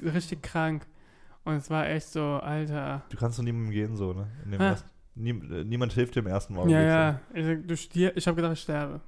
richtig 0.02 0.42
krank. 0.42 0.84
Und 1.44 1.54
es 1.54 1.70
war 1.70 1.88
echt 1.88 2.08
so, 2.08 2.20
Alter. 2.20 3.02
Du 3.08 3.16
kannst 3.16 3.36
zu 3.36 3.44
niemandem 3.44 3.70
gehen, 3.70 3.94
so, 3.94 4.14
ne? 4.14 4.26
Ersten, 4.58 4.90
nie, 5.14 5.32
niemand 5.32 5.92
hilft 5.92 6.16
dir 6.16 6.20
im 6.20 6.26
ersten 6.26 6.56
Mal. 6.56 6.68
ja, 6.68 6.82
ja. 6.82 7.20
Ich, 7.34 7.66
du 7.68 7.76
stier, 7.76 8.16
ich 8.16 8.26
habe 8.26 8.34
gedacht, 8.34 8.54
ich 8.54 8.62
sterbe. 8.62 9.00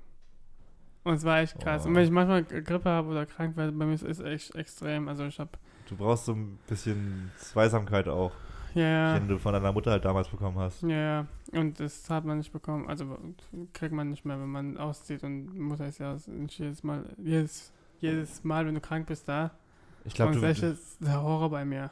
Und 1.02 1.14
es 1.14 1.24
war 1.24 1.40
echt 1.40 1.58
krass. 1.58 1.82
Oh. 1.84 1.88
Und 1.88 1.96
wenn 1.96 2.04
ich 2.04 2.12
manchmal 2.12 2.44
Grippe 2.44 2.88
habe 2.88 3.08
oder 3.08 3.26
krank 3.26 3.56
werde, 3.56 3.72
bei 3.72 3.86
mir 3.86 3.94
ist 3.94 4.04
es 4.04 4.20
echt 4.20 4.54
extrem. 4.54 5.08
Also 5.08 5.24
ich 5.24 5.40
habe, 5.40 5.50
Du 5.88 5.96
brauchst 5.96 6.26
so 6.26 6.32
ein 6.32 6.60
bisschen 6.68 7.32
Zweisamkeit 7.38 8.06
auch, 8.06 8.30
ja, 8.74 9.18
den 9.18 9.28
du 9.28 9.38
von 9.38 9.52
deiner 9.52 9.72
Mutter 9.72 9.90
halt 9.92 10.04
damals 10.04 10.28
bekommen 10.28 10.58
hast. 10.58 10.82
ja, 10.82 10.88
ja. 10.88 11.26
Und 11.52 11.78
das 11.80 12.08
hat 12.10 12.24
man 12.24 12.38
nicht 12.38 12.52
bekommen. 12.52 12.88
Also 12.88 13.16
kriegt 13.72 13.92
man 13.94 14.10
nicht 14.10 14.24
mehr, 14.24 14.38
wenn 14.40 14.48
man 14.50 14.76
auszieht. 14.76 15.22
Und 15.22 15.56
Mutter 15.58 15.86
ist 15.86 15.98
ja 15.98 16.16
jedes 16.48 16.82
Mal, 16.82 17.04
jedes, 17.22 17.72
jedes 18.00 18.42
Mal, 18.44 18.66
wenn 18.66 18.74
du 18.74 18.80
krank 18.80 19.06
bist, 19.06 19.28
da. 19.28 19.52
Ich 20.04 20.14
glaube, 20.14 20.32
du, 20.32 20.40
das 20.40 20.58
ist 20.62 20.98
der 21.02 21.22
Horror 21.22 21.50
bei 21.50 21.64
mir. 21.64 21.90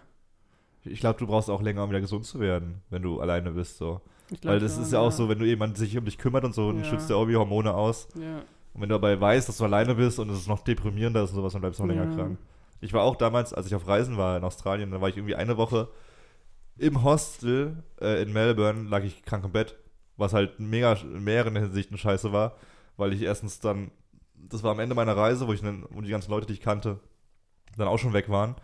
ich 0.85 1.01
glaub, 1.01 1.17
du 1.19 1.27
brauchst 1.27 1.49
auch 1.49 1.63
länger, 1.63 1.85
um 1.85 1.91
wieder 1.91 2.01
gesund 2.01 2.25
zu 2.25 2.41
werden, 2.41 2.83
wenn 2.91 3.03
du 3.03 3.21
alleine 3.21 3.53
bist. 3.53 3.79
So. 3.79 4.01
Glaub 4.29 4.45
Weil 4.55 4.61
das 4.61 4.75
schon, 4.75 4.83
ist 4.83 4.93
ja 4.93 4.99
auch 4.99 5.13
so, 5.13 5.29
wenn 5.29 5.39
du 5.39 5.45
jemand 5.47 5.77
sich 5.79 5.97
um 5.97 6.05
dich 6.05 6.19
kümmert 6.19 6.45
und 6.45 6.55
so, 6.55 6.71
dann 6.73 6.83
Ja. 6.83 6.85
schützt 6.85 7.09
der 7.09 7.17
auch 7.17 7.29
wie 7.29 7.37
Hormone 7.37 7.73
aus. 7.73 8.09
Ja. 8.15 8.39
Und 8.75 8.81
wenn 8.81 8.89
du 8.89 8.95
dabei 8.95 9.21
weißt, 9.21 9.49
dass 9.49 9.59
du 9.59 9.65
alleine 9.65 9.95
bist 9.95 10.19
und 10.19 10.31
es 10.31 10.39
ist 10.41 10.49
noch 10.49 10.61
deprimierender 10.61 11.23
ist 11.23 11.31
und 11.31 11.37
sowas, 11.37 11.53
dann 11.53 11.61
bleibst 11.61 11.79
du 11.79 11.85
noch 11.87 11.95
länger 11.95 12.11
Ja. 12.11 12.17
krank. 12.17 12.39
Ich 12.81 12.93
war 12.93 13.03
auch 13.03 13.17
damals, 13.17 13.53
als 13.55 13.67
ich 13.67 13.75
auf 13.75 13.87
Reisen 13.87 14.17
war 14.17 14.37
in 14.37 14.45
Australien, 14.45 14.91
da 14.91 15.01
war 15.01 15.09
ich 15.09 15.17
irgendwie 15.17 15.37
eine 15.37 15.57
Woche 15.57 15.89
im 16.79 17.03
Hostel 17.03 17.83
äh, 18.01 18.23
in 18.23 18.33
Melbourne, 18.33 18.89
lag 18.89 19.03
ich 19.05 19.23
krank 19.25 19.45
im 19.45 19.53
Bett, 19.53 19.77
was 20.17 20.33
halt 20.33 20.59
mega 20.61 20.95
in 20.95 21.25
mehreren 21.25 21.57
Hinsichten 21.57 21.99
scheiße 21.99 22.33
war, 22.33 22.57
weil 22.97 23.13
ich 23.13 23.23
erstens 23.23 23.61
dann, 23.61 23.91
das 24.35 24.63
war 24.63 24.73
am 24.73 24.81
Ende 24.81 24.95
meiner 24.95 25.17
Reise, 25.17 25.47
wo 25.47 25.53
ich 25.53 25.61
dann, 25.61 25.85
wo 25.91 26.01
die 26.01 26.11
ganzen 26.11 26.31
Leute, 26.31 26.47
die 26.47 26.55
ich 26.55 26.61
kannte, 26.61 26.99
dann 27.77 27.89
auch 27.89 27.99
schon 27.99 28.13
weg 28.13 28.29
waren. 28.29 28.57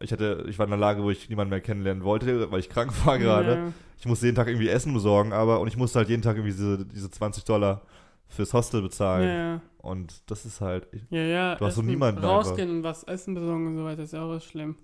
Ich 0.00 0.12
hatte, 0.12 0.44
ich 0.48 0.58
war 0.58 0.66
in 0.66 0.72
einer 0.72 0.80
Lage, 0.80 1.02
wo 1.02 1.10
ich 1.10 1.28
niemanden 1.30 1.50
mehr 1.50 1.60
kennenlernen 1.60 2.04
wollte, 2.04 2.50
weil 2.50 2.60
ich 2.60 2.68
krank 2.68 2.92
war 3.06 3.18
gerade. 3.18 3.54
Ja. 3.54 3.72
Ich 3.98 4.06
musste 4.06 4.26
jeden 4.26 4.36
Tag 4.36 4.46
irgendwie 4.46 4.68
Essen 4.68 4.92
besorgen, 4.92 5.32
aber 5.32 5.60
und 5.60 5.68
ich 5.68 5.76
musste 5.76 5.98
halt 5.98 6.08
jeden 6.10 6.22
Tag 6.22 6.36
irgendwie 6.36 6.52
diese, 6.52 6.84
diese 6.84 7.10
20 7.10 7.44
Dollar 7.44 7.82
fürs 8.28 8.52
Hostel 8.52 8.82
bezahlen. 8.82 9.28
Ja, 9.28 9.60
Und 9.78 10.30
das 10.30 10.44
ist 10.44 10.60
halt, 10.60 10.88
ich, 10.92 11.02
ja, 11.10 11.22
ja. 11.22 11.54
Du 11.54 11.64
hast 11.64 11.76
so 11.76 11.80
essen, 11.80 11.90
niemanden 11.90 12.22
Rausgehen 12.22 12.70
und 12.70 12.82
was 12.82 13.04
essen 13.04 13.34
besorgen 13.34 13.68
und 13.68 13.76
so 13.76 13.84
weiter 13.84 14.02
ist 14.02 14.12
ja 14.12 14.22
auch 14.22 14.40
schlimm. 14.40 14.76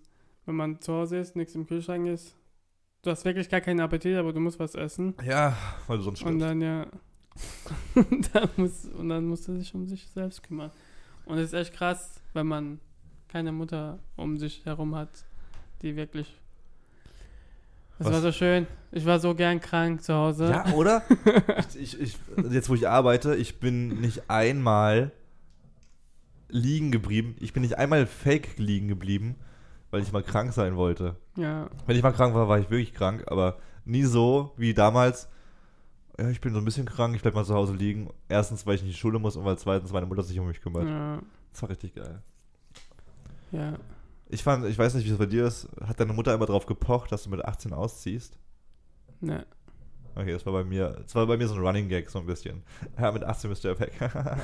Wenn 0.47 0.57
man 0.57 0.81
zu 0.81 0.93
Hause 0.93 1.19
ist, 1.19 1.37
nichts 1.37 1.55
im 1.55 1.67
Kühlschrank 1.67 2.07
ist. 2.09 2.35
Du 3.03 3.11
hast 3.11 3.25
wirklich 3.25 3.49
gar 3.49 3.61
keinen 3.61 3.81
Appetit, 3.81 4.17
aber 4.17 4.33
du 4.33 4.39
musst 4.39 4.61
was 4.61 4.77
essen. 4.77 5.15
ja, 5.25 5.57
weil 5.89 5.99
du 5.99 6.05
sonst 6.05 6.23
Und 6.23 6.41
stirbst. 6.41 6.47
dann 6.47 6.61
ja. 6.61 6.87
und, 7.97 8.31
dann 8.35 8.49
muss, 8.57 8.85
und 8.85 9.09
dann 9.09 9.27
musst 9.27 9.49
du 9.49 9.55
dich 9.59 9.75
um 9.75 9.89
sich 9.89 10.07
selbst 10.07 10.45
kümmern. 10.45 10.71
Und 11.25 11.39
es 11.39 11.47
ist 11.47 11.55
echt 11.55 11.75
krass, 11.75 12.21
wenn 12.33 12.47
man 12.47 12.79
keine 13.27 13.51
Mutter 13.51 13.99
um 14.15 14.39
sich 14.39 14.65
herum 14.65 14.95
hat, 14.95 15.09
die 15.83 15.97
wirklich. 15.97 16.39
Es 17.99 18.07
Was? 18.07 18.13
war 18.13 18.21
so 18.21 18.31
schön. 18.33 18.69
Ich 18.93 19.05
war 19.05 19.19
so 19.19 19.35
gern 19.35 19.61
krank 19.61 20.03
zu 20.05 20.15
Hause. 20.15 20.51
Ja, 20.51 20.73
oder? 20.73 21.03
ich, 21.81 22.01
ich, 22.01 22.17
jetzt, 22.51 22.69
wo 22.69 22.75
ich 22.75 22.89
arbeite, 22.89 23.35
ich 23.35 23.59
bin 23.59 24.01
nicht 24.01 24.31
einmal 24.31 25.11
liegen 26.49 26.93
geblieben. 26.93 27.35
Ich 27.41 27.53
bin 27.53 27.63
nicht 27.63 27.79
einmal 27.79 28.07
fake 28.07 28.59
liegen 28.59 28.87
geblieben, 28.87 29.35
weil 29.93 30.03
ich 30.03 30.11
mal 30.11 30.23
krank 30.23 30.53
sein 30.53 30.75
wollte. 30.77 31.17
Ja. 31.37 31.69
Wenn 31.87 31.97
ich 31.97 32.03
mal 32.03 32.13
krank 32.13 32.35
war, 32.35 32.49
war 32.49 32.59
ich 32.59 32.71
wirklich 32.71 32.95
krank, 32.95 33.25
aber 33.27 33.59
nie 33.85 34.05
so 34.05 34.53
wie 34.57 34.75
damals. 34.75 35.29
Ja, 36.19 36.29
ich 36.31 36.41
bin 36.41 36.53
so 36.53 36.59
ein 36.59 36.65
bisschen 36.65 36.87
krank, 36.87 37.15
ich 37.15 37.23
bleib 37.23 37.35
mal 37.35 37.45
zu 37.45 37.55
Hause 37.55 37.75
liegen. 37.75 38.11
Erstens, 38.29 38.67
weil 38.67 38.75
ich 38.75 38.83
nicht 38.83 38.91
in 38.91 38.95
die 38.95 38.99
Schule 38.99 39.19
muss 39.19 39.37
und 39.37 39.45
weil 39.45 39.59
zweitens 39.59 39.93
meine 39.93 40.07
Mutter 40.07 40.23
sich 40.23 40.39
um 40.41 40.49
mich 40.49 40.63
kümmert. 40.63 40.89
Ja. 40.89 41.21
Das 41.53 41.63
war 41.63 41.69
richtig 41.69 41.95
geil. 41.95 42.23
Ja. 43.53 43.75
Ich 44.29 44.43
fand, 44.43 44.65
ich 44.65 44.79
weiß 44.79 44.95
nicht, 44.95 45.07
wie 45.07 45.11
es 45.11 45.19
bei 45.19 45.27
dir 45.27 45.47
ist. 45.47 45.69
Hat 45.87 46.01
deine 46.01 46.15
Mutter 46.15 46.33
immer 46.33 46.47
drauf 46.47 46.65
gepocht, 46.65 47.13
dass 47.13 47.25
du 47.25 47.31
mit 47.31 47.45
18 47.45 47.75
ausziehst? 47.75 48.39
Ne. 49.21 49.45
Okay, 50.15 50.33
das 50.33 50.47
war 50.47 50.55
bei 50.55 50.65
mir, 50.65 51.01
das 51.03 51.15
war 51.15 51.27
bei 51.27 51.37
mir 51.37 51.49
so 51.49 51.55
ein 51.55 51.61
Running 51.61 51.89
Gag, 51.89 52.09
so 52.09 52.19
ein 52.19 52.27
bisschen. 52.27 52.63
Ja, 52.99 53.13
mit 53.13 53.25
18 53.25 53.51
bist 53.51 53.65
du 53.65 53.69
ja 53.69 53.79
weg. 53.79 53.93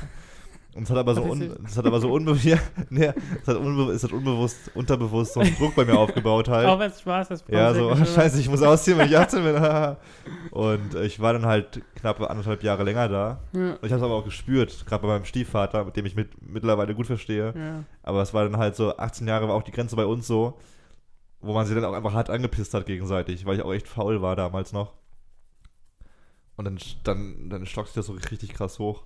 Und 0.75 0.83
es 0.83 0.91
hat 0.91 0.97
aber 0.97 1.15
so, 1.15 1.23
un, 1.23 1.41
es 1.65 1.77
hat 1.77 1.85
aber 1.85 1.99
so 1.99 2.11
unbewusst, 2.11 2.45
nee, 2.89 3.11
es 3.41 3.47
hat, 3.47 3.57
unbe 3.57 3.91
es 3.91 4.03
hat 4.03 4.11
unbewusst, 4.11 4.71
unterbewusst 4.75 5.33
so 5.33 5.39
einen 5.39 5.55
Druck 5.55 5.75
bei 5.75 5.83
mir 5.83 5.97
aufgebaut 5.97 6.47
halt. 6.47 6.67
Auch 6.67 6.77
wenn 6.77 6.91
es 6.91 7.01
Spaß 7.01 7.31
ist. 7.31 7.45
Ja, 7.49 7.73
so, 7.73 7.95
scheiße, 7.95 8.39
ich 8.39 8.47
muss 8.49 8.61
ausziehen, 8.61 8.97
wenn 8.99 9.07
ich 9.07 9.17
18 9.17 9.43
bin. 9.43 9.55
und 10.51 10.95
äh, 10.95 11.05
ich 11.05 11.19
war 11.19 11.33
dann 11.33 11.45
halt 11.45 11.81
knappe 11.95 12.29
anderthalb 12.29 12.61
Jahre 12.61 12.83
länger 12.83 13.09
da. 13.09 13.39
Ja, 13.51 13.71
Und 13.71 13.83
ich 13.83 13.91
habe 13.91 13.95
es 13.95 14.03
aber 14.03 14.13
auch 14.13 14.25
gespürt, 14.25 14.85
gerade 14.85 15.01
bei 15.01 15.07
meinem 15.07 15.25
Stiefvater, 15.25 15.83
mit 15.85 15.97
dem 15.97 16.05
ich 16.05 16.15
mit, 16.15 16.29
mittlerweile 16.41 16.93
gut 16.93 17.07
verstehe. 17.07 17.53
ja. 17.55 17.83
Aber 18.03 18.21
es 18.21 18.33
war 18.35 18.43
dann 18.43 18.57
halt 18.57 18.75
so, 18.75 18.95
18 18.95 19.27
Jahre 19.27 19.47
war 19.47 19.55
auch 19.55 19.63
die 19.63 19.71
Grenze 19.71 19.95
bei 19.95 20.05
uns 20.05 20.27
so, 20.27 20.59
wo 21.41 21.53
man 21.53 21.65
sich 21.65 21.75
dann 21.75 21.85
auch 21.85 21.93
einfach 21.93 22.13
hart 22.13 22.29
angepisst 22.29 22.73
hat 22.75 22.85
gegenseitig, 22.85 23.45
weil 23.45 23.55
ich 23.57 23.63
auch 23.63 23.73
echt 23.73 23.87
faul 23.87 24.21
war 24.21 24.35
damals 24.35 24.71
noch. 24.71 24.93
Und 26.57 26.65
dann, 26.65 26.77
dann, 27.03 27.49
dann 27.49 27.65
stockt 27.65 27.87
sich 27.87 27.95
das 27.95 28.05
so 28.05 28.13
richtig 28.13 28.53
krass 28.53 28.77
hoch. 28.79 29.03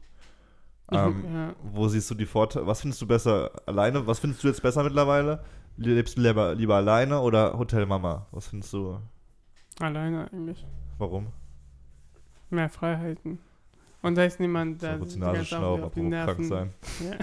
Ähm, 0.92 1.24
ja. 1.34 1.56
Wo 1.64 1.88
siehst 1.88 2.10
du 2.12 2.16
die 2.16 2.26
Vorteile? 2.26 2.68
Was 2.68 2.82
findest 2.82 3.02
du 3.02 3.08
besser 3.08 3.52
alleine? 3.66 4.06
Was 4.06 4.20
findest 4.20 4.44
du 4.44 4.48
jetzt 4.48 4.62
besser 4.62 4.84
mittlerweile? 4.84 5.44
Lebst 5.78 6.18
du 6.18 6.22
lieber, 6.22 6.54
lieber 6.54 6.76
alleine 6.76 7.20
oder 7.20 7.58
Hotelmama? 7.58 8.28
Was 8.32 8.48
findest 8.48 8.74
du? 8.74 9.00
Alleine 9.80 10.30
eigentlich. 10.32 10.66
Warum? 10.98 11.28
Mehr 12.50 12.70
Freiheiten. 12.70 13.40
Und 14.04 14.16
da 14.16 14.26
ist 14.26 14.40
niemand, 14.40 14.82
So 14.82 14.88
der 14.88 14.98
kurz 14.98 15.14
die 15.14 15.46
schnaub, 15.46 15.82
auf 15.82 15.94
die 15.94 16.02
Nerven, 16.02 16.44
sein. 16.44 16.74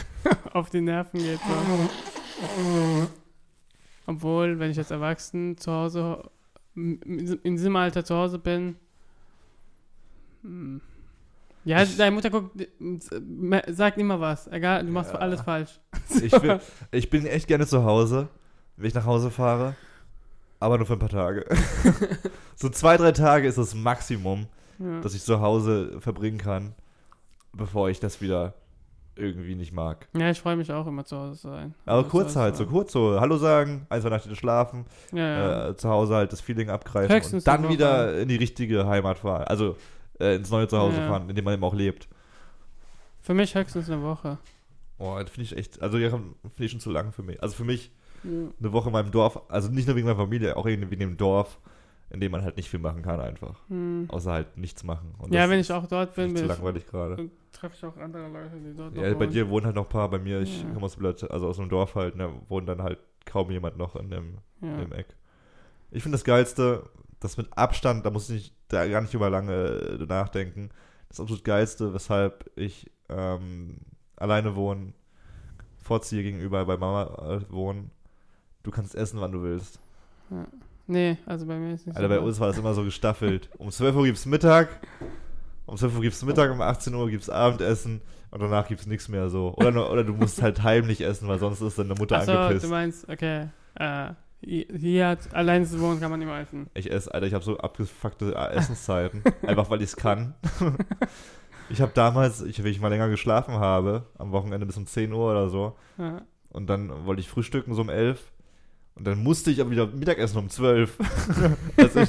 auf 0.53 0.71
die 0.71 0.81
Nerven 0.81 1.21
geht. 1.21 1.39
So. 1.39 3.07
Obwohl, 4.07 4.59
wenn 4.59 4.71
ich 4.71 4.79
jetzt 4.79 4.91
erwachsen 4.91 5.59
zu 5.59 5.71
Hause, 5.71 6.31
in 6.75 7.39
diesem 7.45 7.77
Alter 7.77 8.05
zu 8.05 8.17
Hause 8.17 8.39
bin, 8.39 8.77
hm. 10.43 10.81
Ja, 11.65 11.85
deine 11.85 12.11
Mutter 12.13 12.31
guckt, 12.31 12.51
me- 12.79 13.63
sagt 13.69 13.99
immer 13.99 14.21
was. 14.21 14.47
Egal, 14.49 14.85
du 14.85 14.91
machst 14.93 15.13
Ja. 15.13 15.19
alles 15.19 15.41
falsch. 15.43 15.79
Ich, 16.23 16.33
will, 16.43 16.61
ich 16.91 17.09
bin 17.11 17.27
echt 17.27 17.47
gerne 17.47 17.67
zu 17.67 17.85
Hause, 17.85 18.29
wenn 18.77 18.87
ich 18.89 18.95
nach 18.95 19.07
Hause 19.07 19.31
fahre, 19.31 19.75
aber 20.59 20.77
nur 20.79 20.87
für 20.87 20.95
ein 20.95 20.99
paar 20.99 21.09
Tage. 21.09 21.45
so 22.57 22.69
zwei, 22.69 22.97
drei 22.97 23.13
Tage 23.13 23.47
ist 23.47 23.59
das 23.59 23.75
Maximum, 23.75 24.47
Ja. 24.79 25.01
dass 25.01 25.15
ich 25.15 25.23
zu 25.23 25.41
Hause 25.41 26.01
verbringen 26.01 26.39
kann, 26.39 26.73
bevor 27.53 27.91
ich 27.91 28.01
das 28.01 28.21
wieder 28.21 28.55
irgendwie 29.17 29.55
nicht 29.55 29.73
mag. 29.73 30.09
Ja, 30.17 30.31
ich 30.31 30.41
freue 30.41 30.57
mich 30.57 30.73
auch 30.73 30.87
immer 30.87 31.05
zu 31.05 31.17
Hause 31.17 31.39
zu 31.39 31.49
sein. 31.49 31.75
Aber 31.85 31.99
Also 31.99 32.09
kurz 32.11 32.37
halt, 32.37 32.57
so 32.57 32.65
kurz 32.67 32.93
so 32.93 33.21
Hallo 33.21 33.37
sagen, 33.37 33.87
ein, 33.91 34.01
zwei 34.01 34.09
Nächte 34.09 34.35
schlafen. 34.35 34.87
Ja, 35.13 35.19
ja. 35.27 35.69
äh, 35.69 35.77
zu 35.77 35.89
Hause 35.91 36.15
halt 36.15 36.33
das 36.33 36.41
Feeling 36.41 36.71
abgreifen 36.71 37.15
Höchstens 37.15 37.47
und 37.47 37.47
dann 37.47 37.69
wieder 37.69 38.19
in 38.19 38.29
die 38.29 38.37
richtige 38.37 38.87
Heimat 38.87 39.19
fahren. 39.19 39.45
Also 39.45 39.77
äh, 40.21 40.37
ins 40.37 40.51
neue 40.51 40.69
Zuhause 40.69 40.99
Ja. 40.99 41.09
fahren, 41.09 41.29
in 41.29 41.35
dem 41.37 41.45
man 41.45 41.55
eben 41.55 41.65
auch 41.65 41.75
lebt. 41.75 42.09
Für 43.21 43.35
mich 43.35 43.55
höchstens 43.55 43.91
eine 43.91 44.03
Woche. 44.03 44.39
Oh, 44.99 45.17
das 45.21 45.31
finde 45.31 45.45
ich 45.45 45.57
echt, 45.57 45.81
also 45.83 45.99
ja, 45.99 46.11
finde 46.11 46.35
ich 46.59 46.71
schon 46.71 46.81
zu 46.81 46.91
lang 46.91 47.13
für 47.13 47.23
mich. 47.23 47.43
Also 47.43 47.55
für 47.57 47.65
mich 47.65 47.91
Ja. 48.23 48.31
eine 48.61 48.73
Woche 48.73 48.89
in 48.89 48.93
meinem 48.93 49.11
Dorf, 49.11 49.41
also 49.49 49.71
nicht 49.71 49.87
nur 49.87 49.97
wegen 49.97 50.07
meiner 50.07 50.19
Familie, 50.19 50.57
auch 50.57 50.67
wegen 50.67 50.83
wegen 50.91 51.01
dem 51.01 51.17
Dorf, 51.17 51.59
in 52.11 52.21
dem 52.21 52.33
man 52.33 52.43
halt 52.43 52.57
nicht 52.57 52.69
viel 52.69 52.81
machen 52.81 53.03
kann 53.03 53.21
einfach. 53.21 53.61
Hm. 53.69 54.07
Außer 54.09 54.33
halt 54.33 54.57
nichts 54.59 54.83
machen. 54.85 55.15
Und 55.19 55.33
Ja, 55.33 55.49
wenn 55.49 55.61
ich 55.61 55.73
auch 55.73 55.87
dort 55.87 56.15
bin, 56.17 56.29
zu 56.31 56.35
bin 56.35 56.43
ich, 56.45 56.49
langweilig 56.49 56.87
gerade. 56.87 57.17
dann 57.17 57.31
treffe 57.53 57.77
ich 57.77 57.85
auch 57.85 57.97
andere 57.97 58.29
Leute, 58.29 58.57
die 58.57 58.77
dort 58.77 58.97
Ja, 58.97 59.03
bei 59.15 59.21
wohnen. 59.21 59.31
dir 59.31 59.49
wohnen 59.49 59.65
halt 59.67 59.77
noch 59.77 59.85
ein 59.87 59.89
paar, 59.91 60.11
bei 60.11 60.19
mir, 60.19 60.41
ich 60.41 60.63
Ja. 60.63 60.69
komme 60.71 60.87
aus, 60.87 60.97
Blatt- 60.97 61.31
also 61.31 61.47
aus 61.49 61.59
einem 61.59 61.69
Dorf 61.69 61.95
halt, 61.95 62.19
da 62.19 62.31
wohnt 62.49 62.69
dann 62.69 62.83
halt 62.83 62.99
kaum 63.27 63.51
jemand 63.51 63.79
noch 63.79 63.97
in 63.97 64.11
dem, 64.11 64.39
Ja. 64.61 64.69
in 64.75 64.79
dem 64.81 64.93
Eck. 64.93 65.07
Ich 65.93 66.03
finde 66.03 66.17
das 66.17 66.25
Geilste, 66.25 66.83
das 67.21 67.37
mit 67.37 67.57
Abstand, 67.57 68.05
da 68.05 68.11
muss 68.11 68.29
ich 68.31 68.35
nicht, 68.35 68.55
da 68.69 68.87
gar 68.89 69.01
nicht 69.03 69.15
über 69.15 69.31
lange 69.31 69.53
äh, 69.53 70.07
nachdenken, 70.07 70.71
das 71.09 71.21
absolut 71.21 71.45
Geilste, 71.45 71.93
weshalb 71.95 72.51
ich 72.57 72.91
ähm, 73.09 73.79
alleine 74.17 74.57
wohne, 74.57 74.93
vorziehe 75.83 76.23
gegenüber 76.23 76.65
bei 76.65 76.77
Mama 76.77 77.37
äh, 77.37 77.53
wohnen. 77.53 77.91
Du 78.63 78.71
kannst 78.71 78.95
essen, 78.95 79.21
wann 79.21 79.33
du 79.33 79.43
willst. 79.43 79.81
Nee, 80.87 81.19
also 81.27 81.47
bei 81.47 81.59
mir 81.59 81.75
ist 81.75 81.87
nicht 81.87 81.97
Alter, 81.97 82.09
bei 82.09 82.21
uns 82.21 82.39
war 82.41 82.49
das 82.49 82.59
immer 82.59 82.75
so 82.75 82.85
gestaffelt. 82.85 83.49
Um 83.59 83.71
12 83.71 83.97
Uhr 83.97 84.05
gibt's 84.05 84.27
Mittag, 84.27 84.69
um 85.67 85.77
12 85.77 85.97
Uhr 85.97 86.03
gibt's 86.03 86.25
Mittag, 86.25 86.51
um 86.53 86.61
18 86.61 86.95
Uhr 86.95 87.11
gibt's 87.11 87.31
Abendessen 87.31 88.01
und 88.31 88.41
danach 88.41 88.69
gibt's 88.69 88.87
nichts 88.87 89.09
mehr 89.09 89.29
so. 89.29 89.55
Oder, 89.57 89.91
oder 89.91 90.05
du 90.05 90.13
musst 90.13 90.43
halt 90.43 90.63
heimlich 90.63 91.01
essen, 91.01 91.27
weil 91.29 91.39
sonst 91.39 91.61
ist 91.61 91.79
deine 91.79 91.95
Mutter 91.95 92.19
Achso, 92.19 92.33
angepisst. 92.33 92.65
du 92.67 92.71
meinst, 92.71 93.09
okay, 93.09 93.49
äh, 93.75 94.13
hier 94.43 95.19
allein 95.33 95.67
zu 95.67 95.81
wohnen 95.81 96.01
kann 96.01 96.11
man 96.11 96.21
immer 96.23 96.39
essen. 96.41 96.69
Ich 96.75 96.91
esse, 96.91 97.13
Alter, 97.13 97.27
ich 97.27 97.35
habe 97.35 97.45
so 97.45 97.59
abgefuckte 97.59 98.35
äh, 98.35 98.55
Essenszeiten, 98.55 99.23
einfach 99.47 99.69
weil 99.71 99.79
ich 99.83 99.91
es 99.91 99.97
kann. 99.97 100.35
ich 101.69 101.81
habe 101.81 101.93
damals, 101.95 102.43
ich, 102.43 102.63
wenn 102.63 102.71
ich 102.71 102.81
mal 102.81 102.89
länger 102.89 103.09
geschlafen 103.09 103.55
habe, 103.55 104.07
am 104.19 104.33
Wochenende 104.33 104.67
bis 104.67 104.77
um 104.77 104.87
10 104.87 105.13
Uhr 105.13 105.31
oder 105.31 105.49
so, 105.49 105.77
Ja. 105.99 106.23
und 106.51 106.69
dann 106.69 107.05
wollte 107.07 107.21
ich 107.21 107.29
frühstücken 107.29 107.75
so 107.75 107.83
um 107.83 107.89
11 107.91 108.21
und 108.97 109.07
dann 109.07 109.23
musste 109.23 109.51
ich 109.51 109.61
aber 109.61 109.71
wieder 109.71 109.87
Mittagessen 109.87 110.39
um 110.39 110.49
12. 110.51 110.99
also 111.77 112.01
ich, 112.01 112.09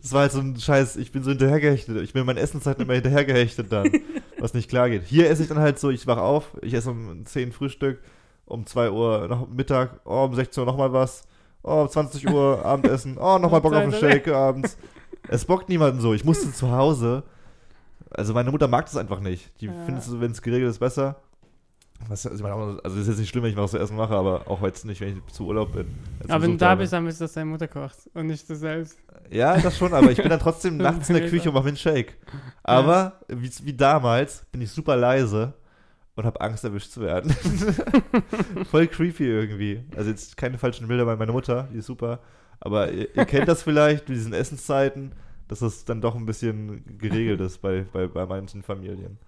das 0.00 0.12
war 0.12 0.20
halt 0.22 0.32
so 0.32 0.40
ein 0.40 0.58
Scheiß, 0.58 0.96
ich 0.96 1.12
bin 1.12 1.22
so 1.22 1.30
hinterhergehechtet. 1.30 1.96
Ich 2.02 2.12
bin 2.12 2.20
in 2.20 2.26
meinen 2.26 2.38
Essenszeiten 2.38 2.82
immer 2.82 2.94
hinterhergehechtet 2.94 3.70
dann, 3.72 3.90
was 4.38 4.54
nicht 4.54 4.70
klar 4.70 4.88
geht. 4.88 5.04
Hier 5.04 5.28
esse 5.28 5.42
ich 5.42 5.48
dann 5.48 5.58
halt 5.58 5.78
so, 5.78 5.90
ich 5.90 6.06
wach 6.06 6.18
auf, 6.18 6.56
ich 6.62 6.72
esse 6.74 6.90
um 6.90 7.26
10 7.26 7.52
Frühstück, 7.52 8.00
um 8.46 8.64
2 8.64 8.90
Uhr 8.90 9.28
noch 9.28 9.48
Mittag, 9.48 10.00
oh, 10.04 10.24
um 10.24 10.34
16 10.34 10.60
Uhr 10.62 10.66
nochmal 10.66 10.92
was, 10.92 11.24
oh, 11.62 11.82
um 11.82 11.88
20 11.88 12.28
Uhr 12.28 12.64
Abendessen, 12.64 13.16
oh, 13.18 13.38
nochmal 13.38 13.60
Bock 13.60 13.72
auf 13.74 13.82
einen 13.82 13.92
Shake 13.92 14.28
abends. 14.28 14.76
Es 15.28 15.44
bockt 15.44 15.68
niemanden 15.68 16.00
so. 16.00 16.14
Ich 16.14 16.24
musste 16.24 16.52
zu 16.52 16.70
Hause. 16.72 17.22
Also 18.10 18.34
meine 18.34 18.50
Mutter 18.50 18.66
mag 18.68 18.86
das 18.86 18.96
einfach 18.96 19.20
nicht. 19.20 19.50
Die 19.60 19.66
Ja. 19.66 19.72
findet 19.84 20.02
es, 20.04 20.20
wenn 20.20 20.32
es 20.32 20.42
geregelt 20.42 20.70
ist, 20.70 20.78
besser. 20.80 21.16
Was, 22.08 22.24
also, 22.26 22.38
ich 22.38 22.42
meine, 22.42 22.54
auch- 22.54 22.82
also 22.82 22.96
es 22.96 23.02
ist 23.02 23.08
jetzt 23.08 23.18
nicht 23.18 23.28
schlimm, 23.28 23.44
wenn 23.44 23.50
ich 23.50 23.56
was 23.58 23.72
zu 23.72 23.78
essen 23.78 23.94
mache, 23.96 24.14
aber 24.14 24.48
auch 24.48 24.62
jetzt 24.62 24.86
nicht, 24.86 25.02
wenn 25.02 25.18
ich 25.18 25.34
zu 25.34 25.46
Urlaub 25.46 25.72
bin. 25.74 25.86
Aber 26.28 26.42
wenn 26.42 26.52
du 26.52 26.56
da 26.56 26.70
bin. 26.74 26.78
bist, 26.78 26.94
dann 26.94 27.04
willst 27.04 27.20
du, 27.20 27.24
dass 27.24 27.34
deine 27.34 27.50
Mutter 27.50 27.68
kocht 27.68 27.96
und 28.14 28.26
nicht 28.26 28.48
du 28.48 28.56
selbst. 28.56 28.96
Ja, 29.30 29.58
das 29.58 29.76
schon, 29.76 29.92
aber 29.92 30.10
ich 30.10 30.16
bin 30.16 30.30
dann 30.30 30.40
trotzdem 30.40 30.78
nachts 30.78 31.10
in 31.10 31.16
der 31.16 31.28
Küche 31.28 31.50
und 31.50 31.54
mache 31.54 31.64
mir 31.64 31.68
einen 31.68 31.76
Shake. 31.76 32.16
Aber 32.62 33.20
wie, 33.28 33.50
wie 33.64 33.74
damals 33.74 34.46
bin 34.50 34.62
ich 34.62 34.70
super 34.72 34.96
leise 34.96 35.52
und 36.16 36.24
habe 36.24 36.40
Angst, 36.40 36.64
erwischt 36.64 36.90
zu 36.90 37.00
werden. 37.00 37.30
Voll 38.70 38.86
creepy 38.88 39.24
irgendwie. 39.24 39.84
Also 39.96 40.10
jetzt 40.10 40.36
keine 40.36 40.58
falschen 40.58 40.88
Bilder 40.88 41.04
bei 41.04 41.16
meiner 41.16 41.32
Mutter, 41.32 41.68
die 41.72 41.78
ist 41.78 41.86
super. 41.86 42.20
Aber 42.60 42.90
ihr, 42.92 43.14
ihr 43.16 43.24
kennt 43.24 43.48
das 43.48 43.62
vielleicht 43.62 44.08
mit 44.08 44.18
diesen 44.18 44.32
Essenszeiten, 44.32 45.12
dass 45.48 45.60
das 45.60 45.84
dann 45.84 46.00
doch 46.00 46.14
ein 46.14 46.26
bisschen 46.26 46.84
geregelt 46.98 47.40
ist 47.40 47.58
bei, 47.58 47.86
bei, 47.92 48.06
bei 48.06 48.26
manchen 48.26 48.62
Familien. 48.62 49.18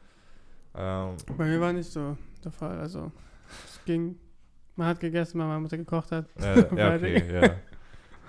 Ähm, 0.75 1.17
Bei 1.37 1.45
mir 1.45 1.61
war 1.61 1.73
nicht 1.73 1.91
so 1.91 2.17
der 2.45 2.53
Fall. 2.53 2.79
Also, 2.79 3.11
es 3.67 3.85
ging. 3.85 4.17
Man 4.77 4.87
hat 4.87 5.01
gegessen, 5.01 5.39
weil 5.39 5.47
meine 5.47 5.61
Mutter 5.61 5.77
gekocht 5.77 6.13
hat. 6.13 6.27
äh, 6.41 6.75
ja, 6.75 6.95
okay, 6.95 7.57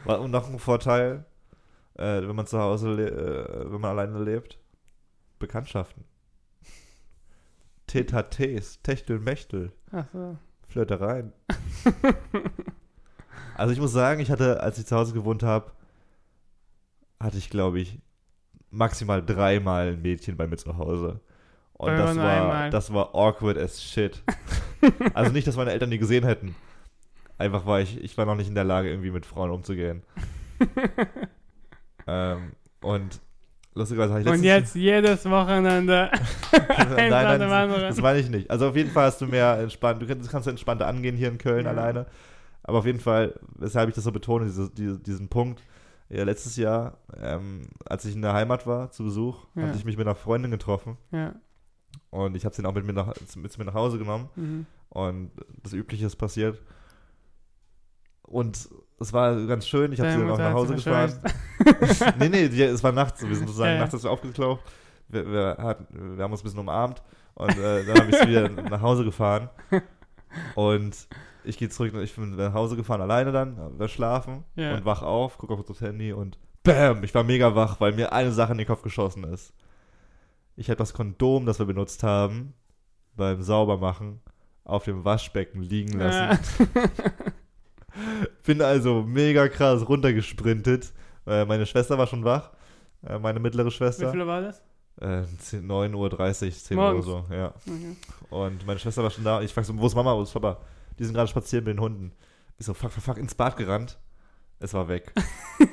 ja. 0.05 0.17
Und 0.17 0.31
noch 0.31 0.49
ein 0.49 0.59
Vorteil, 0.59 1.25
äh, 1.95 2.21
wenn 2.21 2.35
man 2.35 2.45
zu 2.45 2.59
Hause, 2.59 2.89
äh, 2.91 3.71
wenn 3.71 3.79
man 3.79 3.91
alleine 3.91 4.21
lebt, 4.21 4.59
Bekanntschaften. 5.39 6.03
Tetates, 7.93 8.81
Techtel, 8.81 9.19
Mechtel, 9.19 9.71
Ach 9.91 10.05
so. 10.11 10.35
Flirtereien. 10.67 11.31
also 13.55 13.71
ich 13.71 13.79
muss 13.79 13.91
sagen, 13.91 14.19
ich 14.19 14.31
hatte, 14.31 14.61
als 14.61 14.79
ich 14.79 14.87
zu 14.87 14.95
Hause 14.95 15.13
gewohnt 15.13 15.43
habe, 15.43 15.71
hatte 17.19 17.37
ich, 17.37 17.51
glaube 17.51 17.79
ich, 17.79 17.99
maximal 18.71 19.23
dreimal 19.23 19.89
ein 19.89 20.01
Mädchen 20.01 20.37
bei 20.37 20.47
mir 20.47 20.57
zu 20.57 20.75
Hause. 20.77 21.19
Und 21.73 21.91
das 21.91 22.17
war, 22.17 22.41
einmal. 22.41 22.69
das 22.71 22.91
war 22.91 23.13
awkward 23.13 23.59
as 23.59 23.83
shit. 23.83 24.23
also 25.13 25.31
nicht, 25.31 25.45
dass 25.45 25.55
meine 25.55 25.71
Eltern 25.71 25.91
die 25.91 25.99
gesehen 25.99 26.23
hätten. 26.23 26.55
Einfach 27.37 27.67
war 27.67 27.79
ich, 27.79 28.03
ich 28.03 28.17
war 28.17 28.25
noch 28.25 28.35
nicht 28.35 28.47
in 28.47 28.55
der 28.55 28.63
Lage, 28.63 28.89
irgendwie 28.89 29.11
mit 29.11 29.27
Frauen 29.27 29.51
umzugehen. 29.51 30.01
ähm, 32.07 32.53
und 32.81 33.21
lustigerweise 33.75 34.13
habe 34.13 34.21
ich 34.21 34.27
Und 34.27 34.43
jetzt 34.43 34.75
jedes 34.75 35.25
Wochenende. 35.29 36.09
nein, 36.51 37.09
nein, 37.09 37.39
das, 37.39 37.81
das 37.95 38.01
meine 38.01 38.19
ich 38.19 38.29
nicht. 38.29 38.49
Also 38.51 38.69
auf 38.69 38.75
jeden 38.75 38.91
Fall 38.91 39.05
hast 39.05 39.19
du 39.21 39.27
mehr 39.27 39.59
entspannt, 39.59 40.01
du 40.01 40.07
kannst, 40.07 40.29
kannst 40.29 40.47
entspannter 40.47 40.87
angehen 40.87 41.15
hier 41.15 41.27
in 41.29 41.37
Köln 41.37 41.65
Ja. 41.65 41.71
alleine. 41.71 42.05
Aber 42.63 42.79
auf 42.79 42.85
jeden 42.85 42.99
Fall, 43.01 43.37
weshalb 43.55 43.89
ich 43.89 43.95
das 43.95 44.03
so 44.05 44.11
betone, 44.11 44.45
diese, 44.45 44.69
diese, 44.69 44.97
diesen 44.99 45.27
Punkt, 45.27 45.61
ja, 46.09 46.23
letztes 46.23 46.55
Jahr, 46.55 46.97
ähm, 47.21 47.67
als 47.85 48.05
ich 48.05 48.15
in 48.15 48.21
der 48.21 48.33
Heimat 48.33 48.65
war 48.67 48.91
zu 48.91 49.03
Besuch, 49.03 49.45
Ja. 49.55 49.63
hatte 49.63 49.77
ich 49.77 49.85
mich 49.85 49.97
mit 49.97 50.05
einer 50.07 50.15
Freundin 50.15 50.51
getroffen 50.51 50.97
Ja. 51.11 51.33
und 52.09 52.35
ich 52.37 52.45
habe 52.45 52.55
sie 52.55 52.61
dann 52.61 52.71
auch 52.71 52.75
mit 52.75 52.85
mir, 52.85 52.93
nach, 52.93 53.13
mit 53.35 53.57
mir 53.57 53.65
nach 53.65 53.73
Hause 53.73 53.97
genommen 53.97 54.29
Mhm. 54.35 54.65
und 54.89 55.31
das 55.63 55.73
Übliche 55.73 56.05
ist 56.05 56.15
passiert. 56.15 56.61
Und 58.21 58.69
es 58.99 59.11
war 59.13 59.35
ganz 59.47 59.67
schön, 59.67 59.91
ich 59.91 59.99
habe 59.99 60.11
sie 60.11 60.17
dann 60.19 60.29
auch 60.29 60.37
nach 60.37 60.53
Hause 60.53 60.75
gefahren. 60.75 61.13
nee, 62.19 62.29
nee, 62.29 62.49
die, 62.49 62.61
es 62.63 62.83
war 62.83 62.91
nachts. 62.91 63.21
Wir 63.27 63.35
sind 63.35 63.47
sozusagen 63.47 63.73
Ja, 63.73 63.79
nachts 63.79 63.93
ist 63.93 64.05
aufgeklaubt. 64.05 64.63
Wir, 65.09 65.29
wir, 65.31 65.57
hatten, 65.59 66.17
wir 66.17 66.23
haben 66.23 66.31
uns 66.31 66.41
ein 66.41 66.45
bisschen 66.45 66.59
umarmt 66.59 67.01
und 67.35 67.57
äh, 67.57 67.85
dann 67.85 67.99
habe 67.99 68.09
ich 68.09 68.15
sie 68.17 68.27
wieder 68.27 68.49
nach 68.69 68.81
Hause 68.81 69.03
gefahren. 69.03 69.49
Und 70.55 70.95
ich 71.43 71.57
gehe 71.57 71.69
zurück, 71.69 71.93
ich 71.95 72.15
bin 72.15 72.35
nach 72.35 72.53
Hause 72.53 72.75
gefahren 72.75 73.01
alleine 73.01 73.31
dann, 73.31 73.77
wir 73.77 73.87
schlafen 73.87 74.43
Ja. 74.55 74.73
und 74.75 74.85
wach 74.85 75.01
auf, 75.01 75.37
gucke 75.37 75.53
auf 75.53 75.63
das 75.65 75.81
Handy 75.81 76.13
und 76.13 76.37
BAM! 76.63 77.03
Ich 77.03 77.13
war 77.13 77.23
mega 77.23 77.53
wach, 77.55 77.79
weil 77.81 77.91
mir 77.91 78.13
eine 78.13 78.31
Sache 78.31 78.53
in 78.53 78.57
den 78.57 78.67
Kopf 78.67 78.81
geschossen 78.81 79.25
ist. 79.25 79.53
Ich 80.55 80.69
habe 80.69 80.77
das 80.77 80.93
Kondom, 80.93 81.45
das 81.45 81.59
wir 81.59 81.65
benutzt 81.65 82.03
haben, 82.03 82.53
beim 83.15 83.41
Saubermachen 83.43 84.21
auf 84.63 84.85
dem 84.85 85.03
Waschbecken 85.03 85.61
liegen 85.61 85.99
lassen. 85.99 86.39
Ja. 86.73 86.81
Bin 88.45 88.61
also 88.61 89.03
mega 89.03 89.47
krass 89.47 89.87
runtergesprintet. 89.87 90.93
Äh, 91.25 91.45
meine 91.45 91.65
Schwester 91.65 91.97
war 91.97 92.07
schon 92.07 92.23
wach. 92.23 92.51
Äh, 93.05 93.19
meine 93.19 93.39
mittlere 93.39 93.67
Wie 93.67 93.71
Schwester. 93.71 94.11
viel 94.11 94.25
war 94.25 94.41
das? 94.41 94.61
Äh, 95.01 95.23
10 95.39 95.67
9.30 95.67 95.95
Uhr, 95.95 96.51
10 96.51 96.77
Morgens. 96.77 97.07
Uhr 97.07 97.25
so, 97.27 97.33
ja. 97.33 97.47
Okay. 97.47 97.95
Und 98.29 98.65
meine 98.65 98.79
Schwester 98.79 99.03
war 99.03 99.09
schon 99.09 99.23
da. 99.23 99.41
Ich 99.41 99.53
frag 99.53 99.65
so, 99.65 99.77
wo 99.77 99.87
ist 99.87 99.95
Mama, 99.95 100.15
wo 100.15 100.21
ist 100.21 100.33
Papa? 100.33 100.57
Die 100.99 101.05
sind 101.05 101.13
gerade 101.13 101.27
spazieren 101.27 101.65
mit 101.65 101.75
den 101.75 101.81
Hunden. 101.81 102.11
Ich 102.57 102.65
so, 102.65 102.73
fuck, 102.73 102.91
fuck, 102.91 103.03
fuck, 103.03 103.17
ins 103.17 103.35
Bad 103.35 103.57
gerannt. 103.57 103.97
Es 104.59 104.73
war 104.73 104.87
weg. 104.87 105.11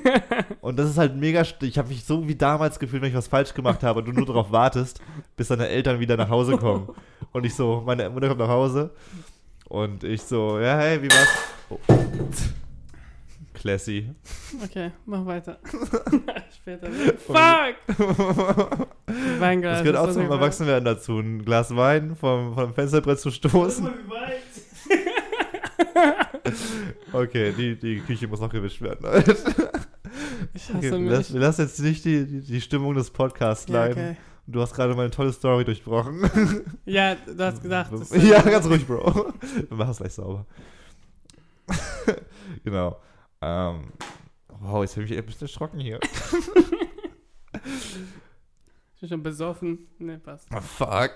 und 0.61 0.77
das 0.77 0.89
ist 0.89 0.97
halt 0.97 1.15
mega, 1.15 1.45
ich 1.61 1.77
habe 1.77 1.87
mich 1.87 2.03
so 2.03 2.27
wie 2.27 2.35
damals 2.35 2.77
gefühlt, 2.77 3.01
wenn 3.01 3.09
ich 3.09 3.15
was 3.15 3.27
falsch 3.27 3.53
gemacht 3.53 3.83
habe 3.83 3.99
und 3.99 4.05
du 4.05 4.11
nur 4.11 4.25
darauf 4.25 4.51
wartest, 4.51 5.01
bis 5.37 5.47
deine 5.47 5.69
Eltern 5.69 5.99
wieder 5.99 6.17
nach 6.17 6.29
Hause 6.29 6.57
kommen. 6.57 6.89
Und 7.31 7.45
ich 7.45 7.55
so, 7.55 7.83
meine 7.85 8.09
Mutter 8.09 8.27
kommt 8.27 8.41
nach 8.41 8.49
Hause 8.49 8.91
und 9.71 10.03
ich 10.03 10.21
so, 10.21 10.59
ja, 10.59 10.77
hey, 10.77 11.01
wie 11.01 11.09
war's? 11.09 11.27
Oh. 11.69 11.79
Classy. 13.53 14.09
Okay, 14.63 14.91
mach 15.05 15.25
weiter. 15.25 15.59
Später. 16.55 16.89
Fuck! 17.27 17.75
Weinglas. 19.39 19.79
Das 19.79 19.83
gehört 19.83 19.97
auch 19.97 20.11
zum 20.11 20.29
Erwachsenwerden 20.31 20.85
dazu, 20.85 21.19
ein 21.19 21.43
Glas 21.45 21.75
Wein 21.75 22.15
vom, 22.15 22.55
vom 22.55 22.73
Fensterbrett 22.73 23.19
zu 23.19 23.29
stoßen. 23.31 23.89
Okay, 27.13 27.53
die, 27.55 27.75
die 27.77 27.99
Küche 27.99 28.27
muss 28.27 28.39
noch 28.39 28.49
gewischt 28.49 28.81
werden. 28.81 29.05
Ich 30.53 30.63
hasse 30.69 30.77
Okay, 30.77 30.97
mich. 30.99 31.11
lassen, 31.11 31.33
wir 31.33 31.41
lassen 31.41 31.61
jetzt 31.61 31.79
nicht 31.79 32.03
die, 32.05 32.25
die, 32.25 32.41
die 32.41 32.61
Stimmung 32.61 32.93
des 32.95 33.11
Podcasts 33.11 33.67
Ja, 33.69 33.85
leiden. 33.85 33.93
okay. 34.15 34.17
Du 34.47 34.61
hast 34.61 34.73
gerade 34.73 34.95
meine 34.95 35.11
tolle 35.11 35.31
Story 35.31 35.63
durchbrochen. 35.63 36.23
ja, 36.85 37.15
du 37.15 37.43
hast 37.43 37.61
gesagt. 37.61 37.91
ja, 38.15 38.41
ganz 38.41 38.65
ruhig, 38.65 38.85
Bro. 38.85 39.33
Wir 39.69 39.77
machen 39.77 39.91
es 39.91 39.97
gleich 39.97 40.13
sauber. 40.13 40.45
genau. 42.63 42.97
Ähm, 43.41 43.91
wow, 44.47 44.81
jetzt 44.81 44.95
habe 44.95 45.05
ich 45.05 45.11
mich 45.11 45.19
ein 45.19 45.25
bisschen 45.25 45.43
erschrocken 45.43 45.79
hier. 45.79 45.99
Ich 48.95 48.99
bin 49.01 49.09
schon 49.09 49.23
besoffen. 49.23 49.87
Ne, 49.99 50.19
passt. 50.19 50.47
Oh, 50.53 50.59
fuck. 50.59 51.15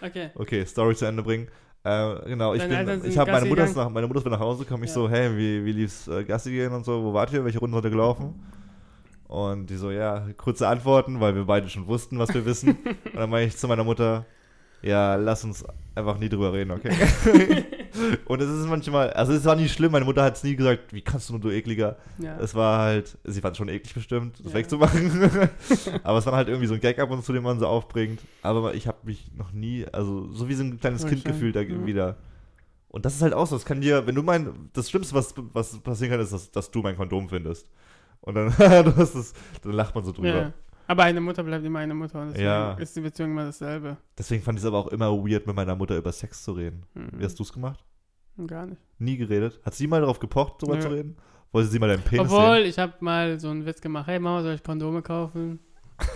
Okay. 0.00 0.30
Okay, 0.34 0.64
Story 0.66 0.94
zu 0.94 1.06
Ende 1.06 1.22
bringen. 1.22 1.48
Äh, 1.82 2.28
genau, 2.28 2.54
ich 2.54 2.62
Deine 2.62 2.98
bin, 2.98 3.10
ich 3.10 3.18
habe 3.18 3.30
meine 3.30 3.46
Mutter 3.46 3.66
nach, 3.66 3.90
meine 3.90 4.06
Mutter 4.06 4.20
ist 4.20 4.26
nach 4.26 4.40
Hause 4.40 4.64
gekommen. 4.64 4.84
Ich 4.84 4.90
Ja. 4.90 4.94
so, 4.94 5.08
hey, 5.08 5.36
wie, 5.36 5.64
wie 5.64 5.72
lief's 5.72 6.08
äh, 6.08 6.24
Gassi 6.24 6.50
gehen 6.50 6.72
und 6.72 6.84
so? 6.84 7.02
Wo 7.02 7.12
wart 7.12 7.32
ihr? 7.32 7.44
Welche 7.44 7.58
Runden 7.58 7.74
seid 7.74 7.84
ihr 7.84 7.90
gelaufen? 7.90 8.34
Und 9.34 9.66
die 9.68 9.76
so, 9.76 9.90
ja, 9.90 10.28
kurze 10.36 10.68
Antworten, 10.68 11.18
weil 11.18 11.34
wir 11.34 11.44
beide 11.44 11.68
schon 11.68 11.88
wussten, 11.88 12.20
was 12.20 12.32
wir 12.32 12.44
wissen. 12.46 12.70
und 12.86 13.16
dann 13.16 13.28
meine 13.30 13.46
ich 13.46 13.56
zu 13.56 13.66
meiner 13.66 13.82
Mutter, 13.82 14.24
ja, 14.80 15.16
lass 15.16 15.42
uns 15.42 15.64
einfach 15.96 16.18
nie 16.18 16.28
drüber 16.28 16.52
reden, 16.52 16.70
okay? 16.70 16.92
und 18.26 18.40
es 18.40 18.48
ist 18.50 18.68
manchmal, 18.68 19.10
also 19.14 19.32
es 19.32 19.44
war 19.44 19.56
nie 19.56 19.68
schlimm. 19.68 19.90
Meine 19.90 20.04
Mutter 20.04 20.22
hat 20.22 20.36
es 20.36 20.44
nie 20.44 20.54
gesagt, 20.54 20.92
wie 20.92 21.00
kannst 21.00 21.28
du 21.28 21.32
nur, 21.32 21.40
du 21.40 21.50
ekliger? 21.50 21.96
Ja. 22.18 22.38
Es 22.38 22.54
war 22.54 22.78
halt, 22.80 23.18
sie 23.24 23.40
fand 23.40 23.52
es 23.54 23.58
schon 23.58 23.68
eklig 23.68 23.92
bestimmt, 23.92 24.38
das 24.44 24.52
Ja. 24.52 24.58
wegzumachen. 24.58 25.30
Aber 26.04 26.18
es 26.18 26.26
war 26.26 26.36
halt 26.36 26.46
irgendwie 26.48 26.68
so 26.68 26.74
ein 26.74 26.80
Gag 26.80 27.00
ab 27.00 27.10
und 27.10 27.24
zu, 27.24 27.32
den 27.32 27.42
man 27.42 27.58
so 27.58 27.66
aufbringt. 27.66 28.20
Aber 28.42 28.74
ich 28.74 28.86
habe 28.86 28.98
mich 29.04 29.32
noch 29.34 29.50
nie, 29.52 29.84
also 29.90 30.30
so 30.32 30.48
wie 30.48 30.54
so 30.54 30.62
ein 30.62 30.78
kleines 30.78 31.04
Kind 31.06 31.24
gefühlt 31.24 31.56
da 31.56 31.60
Ja. 31.62 31.86
wieder. 31.86 32.16
Und 32.88 33.04
das 33.04 33.16
ist 33.16 33.22
halt 33.22 33.34
auch 33.34 33.46
so, 33.48 33.56
das 33.56 33.64
kann 33.64 33.80
dir, 33.80 34.06
wenn 34.06 34.14
du 34.14 34.22
mein, 34.22 34.70
das 34.74 34.90
Schlimmste, 34.90 35.14
was, 35.16 35.34
was 35.54 35.76
passieren 35.80 36.12
kann, 36.12 36.20
ist, 36.20 36.32
dass, 36.32 36.52
dass 36.52 36.70
du 36.70 36.80
mein 36.82 36.96
Kondom 36.96 37.28
findest. 37.28 37.66
Und 38.24 38.34
dann, 38.34 38.48
es, 38.98 39.32
dann 39.62 39.72
lacht 39.72 39.94
man 39.94 40.04
so 40.04 40.12
drüber. 40.12 40.28
ja. 40.28 40.52
Aber 40.86 41.04
eine 41.04 41.20
Mutter 41.20 41.42
bleibt 41.42 41.64
immer 41.64 41.78
eine 41.78 41.94
Mutter 41.94 42.20
und 42.20 42.28
deswegen 42.28 42.44
Ja. 42.44 42.72
ist 42.74 42.94
die 42.94 43.00
Beziehung 43.00 43.30
immer 43.30 43.44
dasselbe. 43.46 43.96
Deswegen 44.18 44.42
fand 44.42 44.58
ich 44.58 44.64
es 44.64 44.68
aber 44.68 44.78
auch 44.78 44.88
immer 44.88 45.10
weird, 45.12 45.46
mit 45.46 45.56
meiner 45.56 45.74
Mutter 45.74 45.96
über 45.96 46.12
Sex 46.12 46.42
zu 46.42 46.52
reden. 46.52 46.82
Mhm. 46.92 47.08
Wie 47.18 47.24
hast 47.24 47.38
du 47.38 47.42
es 47.42 47.52
gemacht? 47.52 47.82
Gar 48.46 48.66
nicht. 48.66 48.82
Nie 48.98 49.16
geredet? 49.16 49.60
Hat 49.64 49.74
sie 49.74 49.86
mal 49.86 50.00
darauf 50.00 50.18
gepocht, 50.18 50.56
darüber 50.62 50.76
Nö. 50.76 50.82
zu 50.82 50.88
reden? 50.88 51.16
Wollte 51.52 51.68
sie 51.70 51.78
mal 51.78 51.88
deinen 51.88 52.02
Penis 52.02 52.30
Obwohl, 52.30 52.56
sehen? 52.56 52.66
ich 52.68 52.78
habe 52.78 52.92
mal 53.00 53.38
so 53.40 53.48
einen 53.48 53.64
Witz 53.64 53.80
gemacht. 53.80 54.06
Hey 54.08 54.18
Mama, 54.18 54.42
soll 54.42 54.54
ich 54.54 54.62
Kondome 54.62 55.00
kaufen? 55.02 55.60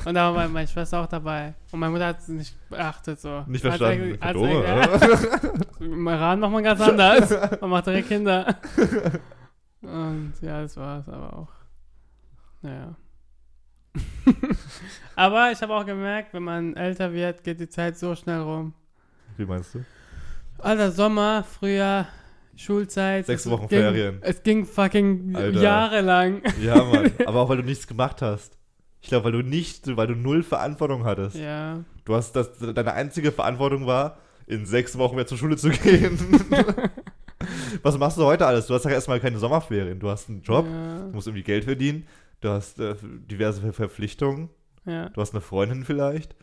Und 0.04 0.14
da 0.14 0.34
war 0.34 0.48
meine- 0.48 0.66
Schwester 0.66 1.00
auch 1.02 1.06
dabei. 1.06 1.54
Und 1.70 1.78
meine 1.80 1.92
Mutter 1.92 2.06
hat 2.08 2.18
es 2.18 2.28
nicht 2.28 2.54
beachtet. 2.68 3.20
So. 3.20 3.44
Nicht 3.46 3.62
verstanden. 3.62 4.18
hat's 4.20 4.34
Kondome, 4.36 5.64
Im 5.80 6.08
Iran 6.08 6.40
macht 6.40 6.52
man 6.52 6.64
ganz 6.64 6.80
anders. 6.80 7.60
Man 7.60 7.70
macht 7.70 7.86
direkt 7.86 8.08
Kinder. 8.08 8.56
Und 9.80 10.32
ja, 10.42 10.62
das 10.62 10.76
war 10.76 10.98
es 11.00 11.08
aber 11.08 11.32
auch. 11.38 11.48
Naja. 12.62 12.96
aber 15.16 15.52
ich 15.52 15.60
habe 15.62 15.74
auch 15.74 15.86
gemerkt, 15.86 16.32
wenn 16.34 16.42
man 16.42 16.76
älter 16.76 17.12
wird, 17.12 17.42
geht 17.44 17.60
die 17.60 17.68
Zeit 17.68 17.98
so 17.98 18.14
schnell 18.14 18.40
rum. 18.40 18.74
Wie 19.36 19.44
meinst 19.46 19.74
du? 19.74 19.84
Alter, 20.58 20.90
Sommer, 20.90 21.44
Frühjahr, 21.44 22.08
Schulzeit. 22.56 23.26
Sechs 23.26 23.44
es 23.46 23.50
Wochen 23.50 23.68
ging, 23.68 23.80
Ferien. 23.80 24.18
Es 24.20 24.42
ging 24.42 24.66
fucking 24.66 25.34
Alter. 25.36 25.60
jahrelang. 25.60 26.42
Ja, 26.60 26.82
Mann. 26.82 27.12
Aber 27.26 27.40
auch 27.40 27.48
weil 27.48 27.58
du 27.58 27.62
nichts 27.62 27.86
gemacht 27.86 28.20
hast. 28.22 28.58
Ich 29.00 29.08
glaube, 29.08 29.26
weil 29.26 29.32
du 29.32 29.42
nicht, 29.42 29.96
weil 29.96 30.08
du 30.08 30.14
null 30.16 30.42
Verantwortung 30.42 31.04
hattest. 31.04 31.36
Ja. 31.36 31.84
Du 32.04 32.14
hast 32.16 32.32
das, 32.32 32.58
deine 32.58 32.92
einzige 32.94 33.30
Verantwortung 33.30 33.86
war, 33.86 34.18
in 34.46 34.66
sechs 34.66 34.98
Wochen 34.98 35.14
wieder 35.14 35.26
zur 35.26 35.38
Schule 35.38 35.56
zu 35.56 35.70
gehen. 35.70 36.18
Was 37.82 37.96
machst 37.96 38.18
du 38.18 38.24
heute 38.24 38.44
alles? 38.46 38.66
Du 38.66 38.74
hast 38.74 38.84
ja 38.84 38.90
erstmal 38.90 39.20
keine 39.20 39.38
Sommerferien. 39.38 40.00
Du 40.00 40.08
hast 40.10 40.28
einen 40.28 40.42
Job, 40.42 40.66
Ja. 40.66 40.98
du 41.06 41.14
musst 41.14 41.28
irgendwie 41.28 41.44
Geld 41.44 41.64
verdienen, 41.64 42.06
du 42.40 42.48
hast 42.50 42.78
äh, 42.78 42.94
diverse 43.02 43.60
Ver- 43.60 43.72
Verpflichtungen, 43.72 44.48
ja. 44.84 45.08
du 45.10 45.20
hast 45.20 45.32
eine 45.32 45.40
Freundin 45.40 45.84
vielleicht, 45.84 46.34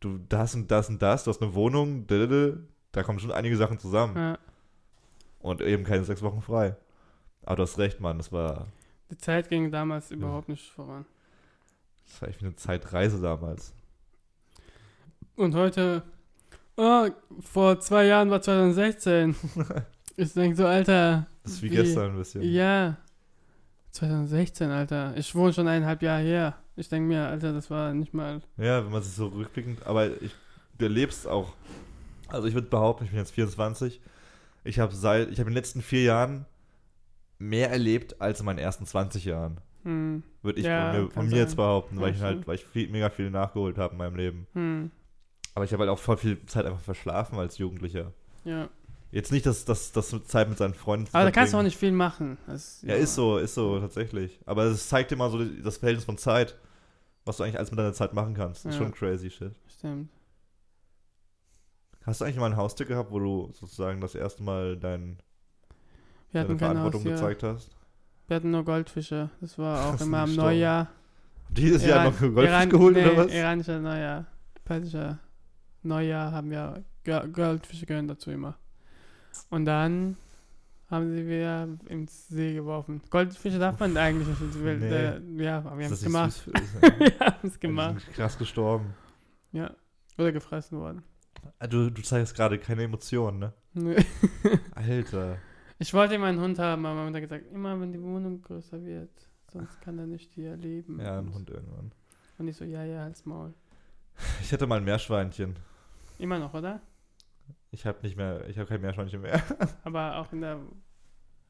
du 0.00 0.18
das 0.28 0.54
und 0.54 0.70
das 0.70 0.88
und 0.88 1.00
das, 1.02 1.24
du 1.24 1.30
hast 1.30 1.42
eine 1.42 1.54
Wohnung, 1.54 2.06
da 2.06 3.02
kommen 3.02 3.18
schon 3.18 3.32
einige 3.32 3.56
Sachen 3.56 3.78
zusammen. 3.78 4.16
ja. 4.16 4.38
Und 5.40 5.60
eben 5.60 5.82
keine 5.82 6.04
sechs 6.04 6.22
Wochen 6.22 6.40
frei. 6.40 6.76
Aber 7.44 7.56
du 7.56 7.62
hast 7.64 7.76
recht, 7.78 7.98
Mann, 7.98 8.18
das 8.18 8.30
war, 8.30 8.68
Die 9.10 9.18
Zeit 9.18 9.48
ging 9.48 9.72
damals 9.72 10.12
überhaupt 10.12 10.48
nicht 10.48 10.70
voran. 10.70 11.04
das 12.04 12.22
war 12.22 12.28
echt 12.28 12.40
wie 12.42 12.46
eine 12.46 12.54
Zeitreise 12.54 13.20
damals. 13.20 13.74
Und 15.34 15.54
heute, 15.56 16.02
oh, 16.76 17.08
vor 17.40 17.80
zwei 17.80 18.04
Jahren 18.06 18.30
war 18.30 18.40
2016. 18.40 19.34
ich 20.16 20.32
denke 20.34 20.56
so, 20.56 20.66
Alter. 20.66 21.26
Das 21.42 21.52
ist 21.54 21.62
wie, 21.62 21.70
Wie- 21.72 21.76
gestern 21.76 22.12
ein 22.12 22.18
bisschen. 22.18 22.42
Ja. 22.42 22.98
2016, 23.92 24.70
Alter. 24.70 25.14
Ich 25.16 25.34
wohne 25.34 25.52
schon 25.52 25.68
eineinhalb 25.68 26.02
Jahre 26.02 26.22
her. 26.22 26.54
Ich 26.76 26.88
denke 26.88 27.08
mir, 27.08 27.26
Alter, 27.28 27.52
das 27.52 27.70
war 27.70 27.92
nicht 27.92 28.14
mal. 28.14 28.40
Ja, 28.56 28.84
wenn 28.84 28.92
man 28.92 29.02
sich 29.02 29.12
so 29.14 29.26
rückblickend, 29.26 29.86
aber 29.86 30.06
ich, 30.22 30.32
du 30.78 30.84
erlebst 30.86 31.26
auch, 31.28 31.52
also 32.28 32.48
ich 32.48 32.54
würde 32.54 32.68
behaupten, 32.68 33.04
ich 33.04 33.10
bin 33.10 33.18
jetzt 33.18 33.32
24, 33.32 34.00
ich 34.64 34.78
habe 34.78 34.94
seit, 34.94 35.28
ich 35.30 35.38
habe 35.38 35.48
in 35.48 35.54
den 35.54 35.58
letzten 35.62 35.82
vier 35.82 36.02
Jahren 36.04 36.46
mehr 37.38 37.70
erlebt 37.70 38.20
als 38.20 38.40
in 38.40 38.46
meinen 38.46 38.58
ersten 38.58 38.86
20 38.86 39.24
Jahren. 39.26 39.60
Hm, 39.82 40.22
Würde 40.42 40.60
ich 40.60 40.66
Ja, 40.66 40.92
von 40.92 41.02
mir, 41.02 41.10
von 41.10 41.24
mir 41.26 41.30
sein. 41.30 41.38
jetzt 41.40 41.56
behaupten, 41.56 42.00
weil 42.00 42.10
Ja, 42.10 42.14
ich 42.16 42.22
halt, 42.22 42.46
weil 42.46 42.54
ich 42.54 42.64
viel, 42.64 42.88
mega 42.88 43.10
viel 43.10 43.30
nachgeholt 43.30 43.76
habe 43.78 43.92
in 43.92 43.98
meinem 43.98 44.16
Leben. 44.16 44.46
hm, 44.54 44.90
Aber 45.54 45.64
ich 45.66 45.72
habe 45.72 45.82
halt 45.82 45.90
auch 45.90 45.98
voll 45.98 46.16
viel 46.16 46.44
Zeit 46.46 46.64
einfach 46.64 46.80
verschlafen 46.80 47.38
als 47.38 47.58
Jugendlicher. 47.58 48.12
ja. 48.44 48.68
Jetzt 49.12 49.30
nicht, 49.30 49.44
dass 49.46 49.64
das 49.66 49.92
dass 49.92 50.08
Zeit 50.24 50.48
mit 50.48 50.56
seinen 50.58 50.72
Freunden 50.74 51.06
Aber 51.12 51.24
da 51.24 51.30
kannst 51.30 51.52
du 51.52 51.58
auch 51.58 51.62
nicht 51.62 51.76
viel 51.76 51.92
machen. 51.92 52.38
Das, 52.46 52.80
Ja, 52.82 52.94
ist 52.94 53.14
so, 53.14 53.36
ist 53.38 53.54
so, 53.54 53.78
tatsächlich. 53.78 54.40
Aber 54.46 54.64
es 54.64 54.88
zeigt 54.88 55.10
dir 55.10 55.16
mal 55.16 55.30
so 55.30 55.44
das 55.44 55.76
Verhältnis 55.76 56.04
von 56.06 56.16
Zeit, 56.18 56.56
was 57.26 57.36
du 57.36 57.42
eigentlich 57.44 57.58
alles 57.58 57.70
mit 57.70 57.78
deiner 57.78 57.92
Zeit 57.92 58.14
machen 58.14 58.32
kannst. 58.34 58.64
Das 58.64 58.72
ist 58.74 58.80
Ja. 58.80 58.84
schon 58.86 58.94
crazy 58.94 59.30
shit. 59.30 59.52
Stimmt. 59.68 60.08
Hast 62.04 62.20
du 62.20 62.24
eigentlich 62.24 62.38
mal 62.38 62.46
ein 62.46 62.56
Haustier 62.56 62.86
gehabt, 62.86 63.12
wo 63.12 63.18
du 63.20 63.52
sozusagen 63.52 64.00
das 64.00 64.14
erste 64.14 64.42
Mal 64.42 64.76
dein, 64.76 65.18
deine 66.32 66.58
Verantwortung 66.58 67.04
gezeigt 67.04 67.42
hast? 67.42 67.70
Wir 68.28 68.36
hatten 68.36 68.50
nur 68.50 68.64
Goldfische. 68.64 69.30
Das 69.40 69.58
war 69.58 69.86
auch 69.88 69.92
Das 69.92 70.02
immer 70.06 70.20
am. 70.20 70.34
Neujahr. 70.34 70.88
Dieses 71.50 71.82
Jahr 71.84 72.02
Iran- 72.04 72.12
noch 72.14 72.20
einen 72.22 72.34
Goldfisch 72.34 72.54
Iran- 72.54 72.70
geholt 72.70 72.96
nee, 72.96 73.04
oder 73.06 73.16
was? 73.26 73.32
iranischer 73.32 73.78
Neujahr. 73.78 74.26
Persischer 74.64 75.18
Neujahr 75.82 76.32
haben 76.32 76.50
wir 76.50 76.82
Go- 77.04 77.28
Goldfische 77.30 77.84
gehören 77.84 78.08
dazu 78.08 78.30
immer. 78.30 78.56
Und 79.52 79.66
dann 79.66 80.16
haben 80.90 81.10
sie 81.14 81.26
wir 81.26 81.78
ins 81.88 82.28
See 82.28 82.54
geworfen. 82.54 83.02
Goldfische 83.10 83.58
darf 83.58 83.78
man 83.78 83.96
eigentlich 83.96 84.26
nicht. 84.28 84.54
Nee. 84.56 84.86
Äh, 84.86 85.20
ja, 85.44 85.58
aber 85.58 85.78
wir 85.78 85.84
haben 85.86 85.92
es 85.92 86.02
gemacht. 86.02 86.46
wir 86.98 87.18
haben 87.20 87.48
es 87.48 87.54
Die 87.54 87.60
gemacht. 87.60 88.00
sind 88.00 88.14
krass 88.14 88.38
gestorben. 88.38 88.94
Ja. 89.52 89.70
Oder 90.16 90.32
gefressen 90.32 90.78
worden. 90.78 91.02
Ah, 91.58 91.66
Du, 91.66 91.90
du 91.90 92.02
zeigst 92.02 92.34
gerade 92.34 92.58
keine 92.58 92.84
Emotionen, 92.84 93.38
ne? 93.40 93.52
Nee. 93.74 93.96
Alter. 94.74 95.36
Ich 95.78 95.92
wollte 95.92 96.14
immer 96.14 96.26
einen 96.26 96.40
Hund 96.40 96.58
haben, 96.58 96.86
aber 96.86 96.94
meine 96.94 97.06
Mutter 97.10 97.22
hat 97.22 97.28
gesagt, 97.28 97.52
immer 97.52 97.78
wenn 97.80 97.92
die 97.92 98.00
Wohnung 98.02 98.40
größer 98.40 98.82
wird, 98.84 99.10
sonst 99.52 99.80
kann 99.82 99.98
er 99.98 100.06
nicht 100.06 100.32
hier 100.32 100.56
leben. 100.56 100.98
Ja, 101.00 101.18
ein 101.18 101.26
Und- 101.28 101.34
Hund 101.34 101.50
irgendwann. 101.50 101.92
Und 102.38 102.48
ich 102.48 102.56
so, 102.56 102.64
ja, 102.64 102.84
ja, 102.84 103.02
halt's 103.02 103.26
Maul. 103.26 103.52
Ich 104.40 104.52
hatte 104.52 104.66
mal 104.66 104.76
ein 104.78 104.84
Meerschweinchen. 104.84 105.56
Immer 106.18 106.38
noch, 106.38 106.54
oder? 106.54 106.80
Ich 107.74 107.86
habe 107.86 107.98
nicht 108.02 108.18
mehr, 108.18 108.46
ich 108.48 108.58
habe 108.58 108.68
kein 108.68 108.82
Meerschweinchen 108.82 109.22
mehr. 109.22 109.42
Aber 109.84 110.18
auch 110.18 110.30
in 110.32 110.42
der. 110.42 110.58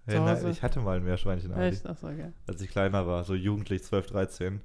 Hey, 0.07 0.21
nein, 0.21 0.51
ich 0.51 0.63
hatte 0.63 0.81
mal 0.81 0.97
ein 0.97 1.05
Meerschweinchen, 1.05 1.53
Echt? 1.53 1.87
Achso, 1.87 2.09
okay. 2.09 2.33
als 2.47 2.61
ich 2.63 2.71
kleiner 2.71 3.07
war, 3.07 3.23
so 3.25 3.35
jugendlich, 3.35 3.85
12, 3.85 4.07
13. 4.07 4.61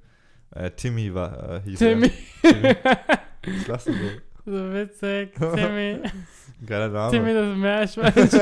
Äh, 0.51 0.71
Timmy 0.71 1.13
war, 1.13 1.55
äh, 1.55 1.61
hieß 1.61 1.79
Timmy. 1.79 2.11
er. 2.43 2.53
Timmy. 2.53 2.75
Was 3.57 3.67
lachst 3.67 3.87
du 3.87 3.93
so? 3.93 3.99
So 4.45 4.73
witzig. 4.73 5.33
Timmy. 5.35 5.99
Geiler 6.65 6.89
Name. 6.89 7.11
Timmy 7.11 7.33
das 7.33 7.57
Meerschweinchen. 7.57 8.39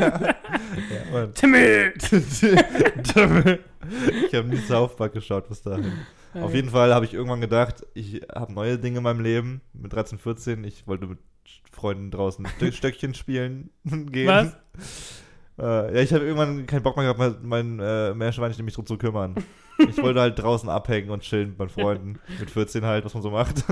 ja. 0.00 0.34
ja. 1.12 1.26
Timmy! 1.28 1.92
Timmy. 3.02 3.58
Ich 4.26 4.34
habe 4.34 4.48
nie 4.48 4.56
South 4.58 4.94
Park 4.96 5.14
geschaut 5.14 5.48
bis 5.48 5.62
dahin. 5.62 5.92
Auf 6.34 6.54
jeden 6.54 6.70
Fall 6.70 6.94
habe 6.94 7.04
ich 7.06 7.14
irgendwann 7.14 7.40
gedacht, 7.40 7.86
ich 7.94 8.22
habe 8.34 8.52
neue 8.52 8.78
Dinge 8.78 8.98
in 8.98 9.02
meinem 9.02 9.20
Leben. 9.20 9.60
Mit 9.72 9.92
13, 9.92 10.18
14, 10.18 10.64
ich 10.64 10.86
wollte 10.86 11.06
mit 11.06 11.18
Freunden 11.72 12.10
draußen 12.10 12.46
Stö- 12.60 12.72
Stöckchen 12.72 13.14
spielen 13.14 13.70
gehen. 13.84 14.28
Was? 14.28 14.56
Äh, 15.58 15.94
ja, 15.96 16.02
ich 16.02 16.12
habe 16.12 16.24
irgendwann 16.24 16.66
keinen 16.66 16.82
Bock 16.82 16.96
mehr 16.96 17.12
gehabt, 17.12 17.42
mein, 17.42 17.76
mein 17.76 17.80
äh, 17.80 18.14
Meerschweinchen 18.14 18.64
mich 18.64 18.74
drum 18.74 18.86
zu 18.86 18.96
kümmern. 18.98 19.34
Ich 19.88 19.96
wollte 20.02 20.20
halt 20.20 20.36
draußen 20.36 20.68
abhängen 20.68 21.10
und 21.10 21.22
chillen 21.22 21.50
mit 21.50 21.58
meinen 21.60 21.68
Freunden. 21.68 22.18
Mit 22.40 22.50
14 22.50 22.84
halt, 22.84 23.04
was 23.04 23.14
man 23.14 23.22
so 23.22 23.30
macht. 23.30 23.64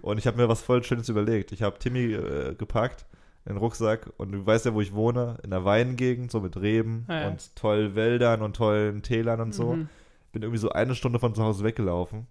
Und 0.00 0.18
ich 0.18 0.28
habe 0.28 0.36
mir 0.36 0.48
was 0.48 0.62
voll 0.62 0.84
Schönes 0.84 1.08
überlegt. 1.08 1.50
Ich 1.50 1.62
habe 1.62 1.80
Timmy 1.80 2.12
äh, 2.12 2.54
gepackt 2.54 3.06
in 3.44 3.54
den 3.54 3.58
Rucksack 3.58 4.08
und 4.18 4.30
du 4.30 4.46
weißt 4.46 4.66
ja, 4.66 4.72
wo 4.74 4.80
ich 4.80 4.94
wohne, 4.94 5.38
in 5.42 5.50
der 5.50 5.64
Weinengegend, 5.64 6.30
so 6.30 6.40
mit 6.40 6.56
Reben 6.60 7.06
Ah, 7.08 7.22
ja. 7.22 7.28
und 7.28 7.56
tollen 7.56 7.96
Wäldern 7.96 8.40
und 8.40 8.54
tollen 8.54 9.02
Tälern 9.02 9.40
und 9.40 9.52
so. 9.52 9.72
Mhm. 9.74 9.88
Bin 10.30 10.42
irgendwie 10.42 10.60
so 10.60 10.70
eine 10.70 10.94
Stunde 10.94 11.18
von 11.18 11.34
zu 11.34 11.42
Hause 11.42 11.64
weggelaufen. 11.64 12.28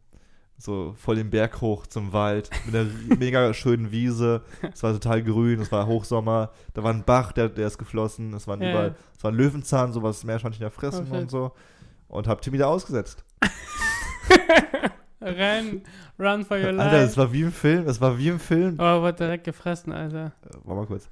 So 0.62 0.94
voll 0.96 1.16
den 1.16 1.32
Berg 1.32 1.60
hoch 1.60 1.88
zum 1.88 2.14
Wald, 2.14 2.52
mit 2.68 2.76
einer 2.76 2.88
mega 3.18 3.52
schönen 3.52 3.92
Wiese. 3.92 4.44
Es 4.72 4.84
war 4.84 4.94
total 4.94 5.24
grün, 5.24 5.60
es 5.60 5.72
war 5.72 5.88
Hochsommer. 5.88 6.52
Da 6.76 6.84
war 6.84 6.94
ein 6.94 7.04
Bach, 7.04 7.32
der, 7.32 7.50
der 7.50 7.66
ist 7.66 7.80
geflossen. 7.80 8.32
Es 8.36 8.48
waren 8.48 8.62
Ja. 8.62 8.70
überall, 8.70 8.96
es 9.18 9.24
war 9.24 9.32
ein 9.32 9.36
Löwenzahn, 9.38 9.92
sowas 9.92 10.24
Meerschweinchen 10.24 10.62
ja 10.62 10.70
fressen 10.70 11.08
Oh, 11.12 11.16
und 11.16 11.32
so. 11.32 11.52
Und 12.10 12.28
hab 12.28 12.42
Timmy 12.44 12.60
da 12.60 12.68
ausgesetzt. 12.68 13.24
Renn, 15.22 15.82
run 16.20 16.46
for 16.46 16.58
your 16.58 16.68
Alter, 16.80 16.94
es 17.00 17.16
life. 17.16 17.18
war 17.18 17.34
wie 17.34 17.42
im 17.42 17.52
Film, 17.52 17.88
es 17.88 18.00
war 18.00 18.18
wie 18.20 18.28
im 18.30 18.40
Film. 18.40 18.76
Oh, 18.80 19.02
wird 19.02 19.20
direkt 19.20 19.44
gefressen, 19.46 19.92
Alter. 19.94 20.28
Äh, 20.46 20.50
Warte 20.64 20.82
mal 20.82 20.86
kurz. 20.86 21.10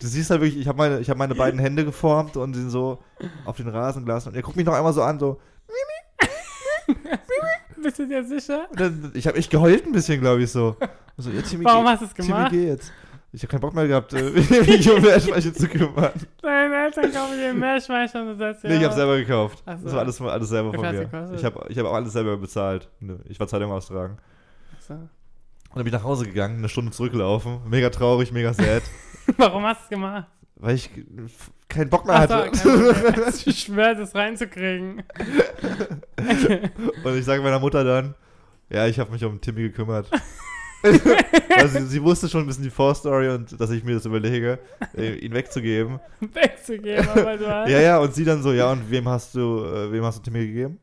du 0.00 0.06
siehst 0.06 0.30
halt 0.30 0.40
wirklich, 0.42 0.60
ich 0.60 0.68
habe 0.68 0.78
meine, 0.78 1.00
ich 1.00 1.10
hab 1.10 1.16
meine 1.16 1.34
beiden 1.34 1.58
Hände 1.60 1.84
geformt 1.84 2.36
und 2.36 2.54
ihn 2.56 2.70
so 2.70 2.98
auf 3.44 3.56
den 3.56 3.68
Rasen 3.68 4.04
gelassen. 4.04 4.28
Und 4.30 4.36
er 4.36 4.42
guckt 4.42 4.56
mich 4.56 4.66
noch 4.66 4.74
einmal 4.74 4.92
so 4.92 5.02
an, 5.02 5.18
so. 5.18 5.40
Bist 7.82 7.98
du 7.98 8.06
dir 8.06 8.24
sicher? 8.24 8.66
Ich 9.14 9.26
habe 9.26 9.36
echt 9.38 9.50
geheult 9.50 9.86
ein 9.86 9.92
bisschen, 9.92 10.20
glaube 10.20 10.42
ich, 10.42 10.50
so. 10.50 10.76
Und 11.16 11.22
so 11.24 11.30
ja, 11.30 11.42
Timmy, 11.42 11.64
Warum 11.64 11.86
hast 11.86 12.00
du 12.02 12.06
es 12.06 12.14
Timmy, 12.14 12.28
gemacht? 12.28 12.50
geh 12.52 12.66
jetzt. 12.68 12.92
Ich 13.34 13.42
habe 13.42 13.50
keinen 13.50 13.60
Bock 13.60 13.74
mehr 13.74 13.88
gehabt, 13.88 14.12
äh, 14.12 14.22
mich 14.30 14.90
um 14.90 15.00
Meerschweinchen 15.00 15.54
zu 15.54 15.66
kümmern. 15.66 16.10
Deine 16.42 16.84
Eltern 16.84 17.10
kaufen 17.12 17.36
dir 17.38 17.48
ein 17.48 17.58
Meerschweinchen 17.58 18.20
und 18.20 18.26
du 18.28 18.36
sagst, 18.36 18.62
ja. 18.62 18.68
Nee, 18.70 18.76
ich 18.76 18.84
habe 18.84 18.94
selber 18.94 19.16
gekauft. 19.16 19.62
Ach 19.64 19.78
so. 19.78 19.84
Das 19.84 19.94
war 19.94 20.00
alles, 20.00 20.20
alles 20.20 20.48
selber 20.50 20.72
von 20.74 20.80
mir. 20.82 20.92
gekostet? 21.06 21.38
Ich 21.38 21.44
habe 21.44 21.64
ich 21.68 21.78
hab 21.78 21.86
auch 21.86 21.94
alles 21.94 22.12
selber 22.12 22.36
bezahlt. 22.36 22.90
Nö, 23.00 23.16
Ich 23.28 23.40
war 23.40 23.48
Zeitung 23.48 23.72
austragen. 23.72 24.18
So. 24.86 24.94
Und 24.94 25.08
dann 25.76 25.84
bin 25.84 25.86
ich 25.86 25.92
nach 25.94 26.04
Hause 26.04 26.26
gegangen, 26.26 26.58
eine 26.58 26.68
Stunde 26.68 26.92
zurückgelaufen. 26.92 27.60
Mega 27.70 27.88
traurig, 27.88 28.32
mega 28.32 28.52
sad. 28.52 28.82
Warum 29.38 29.64
hast 29.64 29.80
du 29.80 29.84
es 29.84 29.88
gemacht? 29.88 30.28
Weil 30.62 30.76
ich 30.76 30.90
keinen 31.68 31.90
Bock 31.90 32.06
mehr 32.06 32.28
so, 32.28 32.34
hatte. 32.34 32.50
Es 33.26 33.46
ist 33.46 33.58
schwer, 33.58 33.96
das 33.96 34.14
reinzukriegen. 34.14 35.02
Und 37.04 37.18
ich 37.18 37.24
sage 37.24 37.42
meiner 37.42 37.58
Mutter 37.58 37.82
dann, 37.82 38.14
ja, 38.70 38.86
ich 38.86 38.98
habe 39.00 39.10
mich 39.10 39.24
um 39.24 39.40
Timmy 39.40 39.62
gekümmert. 39.62 40.08
Weil 40.82 41.68
sie, 41.68 41.86
sie 41.86 42.02
wusste 42.02 42.28
schon 42.28 42.42
ein 42.42 42.46
bisschen 42.46 42.62
die 42.62 42.70
Vorstory 42.70 43.28
und 43.28 43.60
dass 43.60 43.70
ich 43.70 43.84
mir 43.84 43.94
das 43.94 44.04
überlege, 44.04 44.58
äh, 44.96 45.14
ihn 45.14 45.32
wegzugeben. 45.32 46.00
Wegzugeben, 46.20 47.08
aber 47.08 47.36
du 47.36 47.46
hast. 47.46 47.68
Ja, 47.68 47.80
ja, 47.80 47.98
und 47.98 48.14
sie 48.14 48.24
dann 48.24 48.42
so, 48.42 48.52
ja, 48.52 48.70
und 48.72 48.90
wem 48.90 49.08
hast 49.08 49.34
du, 49.34 49.64
äh, 49.64 49.92
wem 49.92 50.04
hast 50.04 50.18
du 50.18 50.22
Timmy 50.22 50.46
gegeben? 50.46 50.80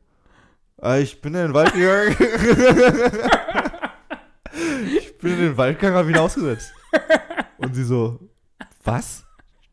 Äh, 0.82 1.02
ich 1.02 1.20
bin 1.20 1.34
in 1.34 1.40
den 1.40 1.54
Wald 1.54 1.72
gegangen. 1.74 2.16
ich 4.96 5.18
bin 5.18 5.32
in 5.32 5.38
den 5.40 5.56
Wald 5.56 5.78
gegangen, 5.78 5.96
hab 5.96 6.08
ihn 6.08 6.16
ausgesetzt. 6.16 6.72
Und 7.58 7.74
sie 7.74 7.84
so, 7.84 8.18
was? 8.84 9.24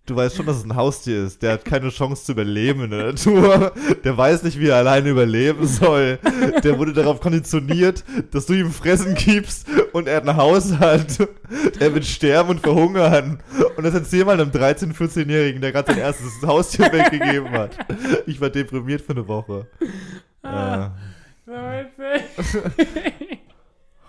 Du 0.08 0.16
weißt 0.16 0.38
schon, 0.38 0.46
dass 0.46 0.56
es 0.56 0.64
ein 0.64 0.74
Haustier 0.76 1.26
ist. 1.26 1.42
Der 1.42 1.52
hat 1.52 1.66
keine 1.66 1.90
Chance 1.90 2.24
zu 2.24 2.32
überleben 2.32 2.86
in 2.86 2.92
der 2.92 3.08
Natur. 3.08 3.74
Der 4.06 4.18
weiß 4.18 4.44
nicht, 4.44 4.58
wie 4.58 4.70
er 4.70 4.78
alleine 4.78 5.10
überleben 5.10 5.68
soll. 5.68 6.18
Der 6.64 6.80
wurde 6.80 6.94
darauf 6.94 7.20
konditioniert, 7.20 8.06
dass 8.32 8.46
du 8.46 8.54
ihm 8.54 8.72
Fressen 8.72 9.16
gibst 9.16 9.68
und 9.92 10.08
er 10.08 10.22
ein 10.22 10.38
Haus 10.38 10.80
hat. 10.80 11.08
Er 11.82 11.94
wird 11.94 12.06
sterben 12.06 12.52
und 12.52 12.62
verhungern. 12.62 13.44
Und 13.76 13.84
das 13.84 13.94
erzähl 13.94 14.24
mal 14.24 14.40
einem 14.40 14.52
13-, 14.52 14.96
14-Jährigen, 14.96 15.60
der 15.60 15.74
gerade 15.74 15.92
sein 15.92 16.00
erstes 16.02 16.42
Haustier 16.42 16.86
weggegeben 16.92 17.52
hat. 17.52 17.78
Ich 18.26 18.40
war 18.40 18.50
deprimiert 18.50 19.02
für 19.02 19.12
eine 19.12 19.28
Woche. 19.28 19.68
Ah, 20.42 20.92
Äh, 21.46 21.84
so. 22.44 22.60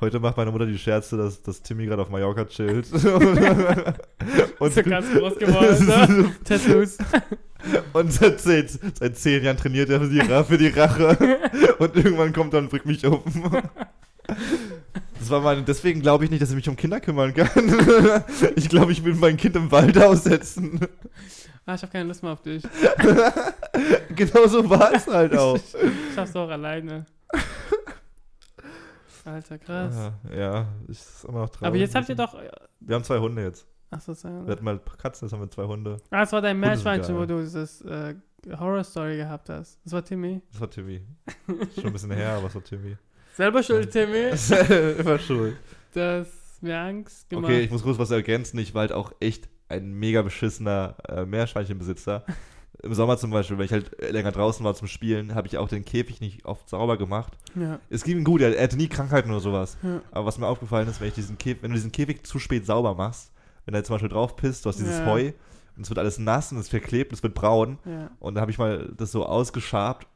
Heute 0.00 0.20
macht 0.20 0.36
meine 0.36 0.50
Mutter 0.50 0.66
die 0.66 0.78
Scherze, 0.78 1.16
dass, 1.16 1.42
dass 1.42 1.62
Timmy 1.62 1.86
gerade 1.86 2.02
auf 2.02 2.10
Mallorca 2.10 2.44
chillt. 2.44 2.92
und, 4.58 4.72
so 4.72 4.82
ganz 4.82 5.06
groß 5.12 5.38
geworden. 5.38 5.76
So. 6.08 6.30
Tattoos. 6.44 6.98
und 7.92 8.12
seit, 8.12 8.40
zehn- 8.40 8.68
seit 8.98 9.16
zehn 9.16 9.42
Jahren 9.44 9.56
trainiert 9.56 9.90
er 9.90 10.00
für 10.00 10.08
die, 10.08 10.20
für 10.20 10.58
die 10.58 10.68
Rache. 10.68 11.16
Und 11.78 11.96
irgendwann 11.96 12.32
kommt 12.32 12.54
er 12.54 12.60
und 12.60 12.70
bringt 12.70 12.86
mich 12.86 13.04
um. 13.04 13.22
Das 15.18 15.30
war 15.30 15.40
meine, 15.40 15.62
deswegen 15.62 16.00
glaube 16.00 16.24
ich 16.24 16.30
nicht, 16.30 16.42
dass 16.42 16.50
ich 16.50 16.56
mich 16.56 16.68
um 16.68 16.76
Kinder 16.76 17.00
kümmern 17.00 17.34
kann. 17.34 17.50
Ich 18.56 18.68
glaube, 18.68 18.92
ich 18.92 19.04
will 19.04 19.14
mein 19.14 19.36
Kind 19.36 19.56
im 19.56 19.70
Wald 19.72 19.98
aussetzen. 19.98 20.80
Ah, 21.66 21.74
ich 21.74 21.82
habe 21.82 21.92
keine 21.92 22.04
Lust 22.08 22.22
mehr 22.22 22.32
auf 22.32 22.42
dich. 22.42 22.62
Genau 24.14 24.46
so 24.46 24.68
war 24.70 24.94
es 24.94 25.06
halt 25.06 25.36
auch. 25.36 25.56
Ich 25.56 26.14
schaff's 26.14 26.34
auch 26.36 26.48
alleine. 26.48 27.06
Alter, 29.28 29.58
krass. 29.58 29.94
Ja, 30.30 30.36
ja, 30.36 30.68
ich 30.84 30.98
ist 30.98 31.24
immer 31.24 31.40
noch 31.40 31.50
traurig. 31.50 31.66
Aber 31.66 31.76
jetzt 31.76 31.94
habt 31.94 32.08
ihr 32.08 32.14
doch. 32.14 32.36
Wir 32.80 32.94
haben 32.94 33.04
zwei 33.04 33.18
Hunde 33.18 33.42
jetzt. 33.42 33.66
Achso, 33.90 34.12
Wir 34.14 34.30
ah, 34.30 34.50
hatten 34.50 34.64
mal 34.64 34.80
Katzen, 34.98 35.26
jetzt 35.26 35.32
haben 35.32 35.40
wir 35.40 35.50
zwei 35.50 35.64
Hunde. 35.64 35.96
das 36.10 36.32
war 36.32 36.42
dein 36.42 36.56
Hunde 36.56 36.68
Meerschweinchen, 36.68 37.16
wo 37.16 37.24
du 37.24 37.40
dieses 37.40 37.80
äh, 37.82 38.14
Horror-Story 38.46 39.16
gehabt 39.16 39.48
hast. 39.48 39.78
Das 39.84 39.92
war 39.92 40.04
Timmy. 40.04 40.42
Das 40.52 40.60
war 40.60 40.70
Timmy. 40.70 41.02
Schon 41.74 41.86
ein 41.86 41.92
bisschen 41.92 42.10
her, 42.10 42.32
aber 42.32 42.48
es 42.48 42.54
war 42.54 42.64
Timmy. 42.64 42.96
Selber 43.34 43.62
schuld, 43.62 43.90
Timmy. 43.90 44.30
immer 44.98 45.18
schuld. 45.18 45.56
Das 45.94 46.28
mir 46.60 46.78
Angst 46.78 47.28
gemacht. 47.28 47.44
Okay, 47.44 47.60
ich 47.60 47.70
muss 47.70 47.82
kurz 47.82 47.98
was 47.98 48.10
ergänzen. 48.10 48.58
Ich 48.58 48.74
war 48.74 48.80
halt 48.80 48.92
auch 48.92 49.12
echt 49.20 49.48
ein 49.68 49.92
mega 49.92 50.22
beschissener 50.22 50.96
äh, 51.08 51.24
Meerschweinchenbesitzer. 51.24 52.24
Im 52.82 52.94
Sommer 52.94 53.16
zum 53.18 53.30
Beispiel, 53.32 53.58
wenn 53.58 53.64
ich 53.64 53.72
halt 53.72 53.90
länger 54.12 54.30
draußen 54.30 54.64
war 54.64 54.74
zum 54.74 54.86
Spielen, 54.86 55.34
habe 55.34 55.48
ich 55.48 55.58
auch 55.58 55.68
den 55.68 55.84
Käfig 55.84 56.20
nicht 56.20 56.44
oft 56.44 56.68
sauber 56.68 56.96
gemacht. 56.96 57.36
ja. 57.56 57.80
Es 57.90 58.04
ging 58.04 58.18
ihm 58.18 58.24
gut, 58.24 58.40
er, 58.40 58.56
er 58.56 58.62
hatte 58.64 58.76
nie 58.76 58.88
Krankheiten 58.88 59.30
oder 59.30 59.40
sowas. 59.40 59.76
Ja. 59.82 60.00
Aber 60.12 60.26
was 60.26 60.38
mir 60.38 60.46
aufgefallen 60.46 60.86
ist, 60.88 61.00
wenn, 61.00 61.08
ich 61.08 61.14
diesen 61.14 61.38
Käfig, 61.38 61.62
wenn 61.62 61.70
du 61.70 61.74
diesen 61.76 61.90
Käfig 61.92 62.24
zu 62.24 62.38
spät 62.38 62.66
sauber 62.66 62.94
machst, 62.94 63.32
wenn 63.64 63.74
er 63.74 63.82
zum 63.84 63.94
Beispiel 63.94 64.08
drauf 64.08 64.36
pisst, 64.36 64.64
du 64.64 64.68
hast 64.68 64.78
dieses 64.78 64.98
Ja. 65.00 65.06
Heu 65.06 65.32
und 65.76 65.82
es 65.82 65.90
wird 65.90 65.98
alles 65.98 66.18
nass 66.18 66.52
und 66.52 66.58
es 66.58 66.68
verklebt 66.68 67.10
und 67.10 67.16
es 67.16 67.22
wird 67.22 67.34
braun. 67.34 67.78
Ja. 67.84 68.10
Und 68.20 68.34
dann 68.36 68.42
habe 68.42 68.50
ich 68.52 68.58
mal 68.58 68.92
das 68.96 69.10
so 69.10 69.26
ausgeschabt 69.26 70.06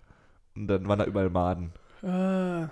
und 0.54 0.68
dann 0.68 0.86
waren 0.86 0.98
da 1.00 1.04
überall 1.04 1.30
Maden. 1.30 1.72
Ah, 2.04 2.68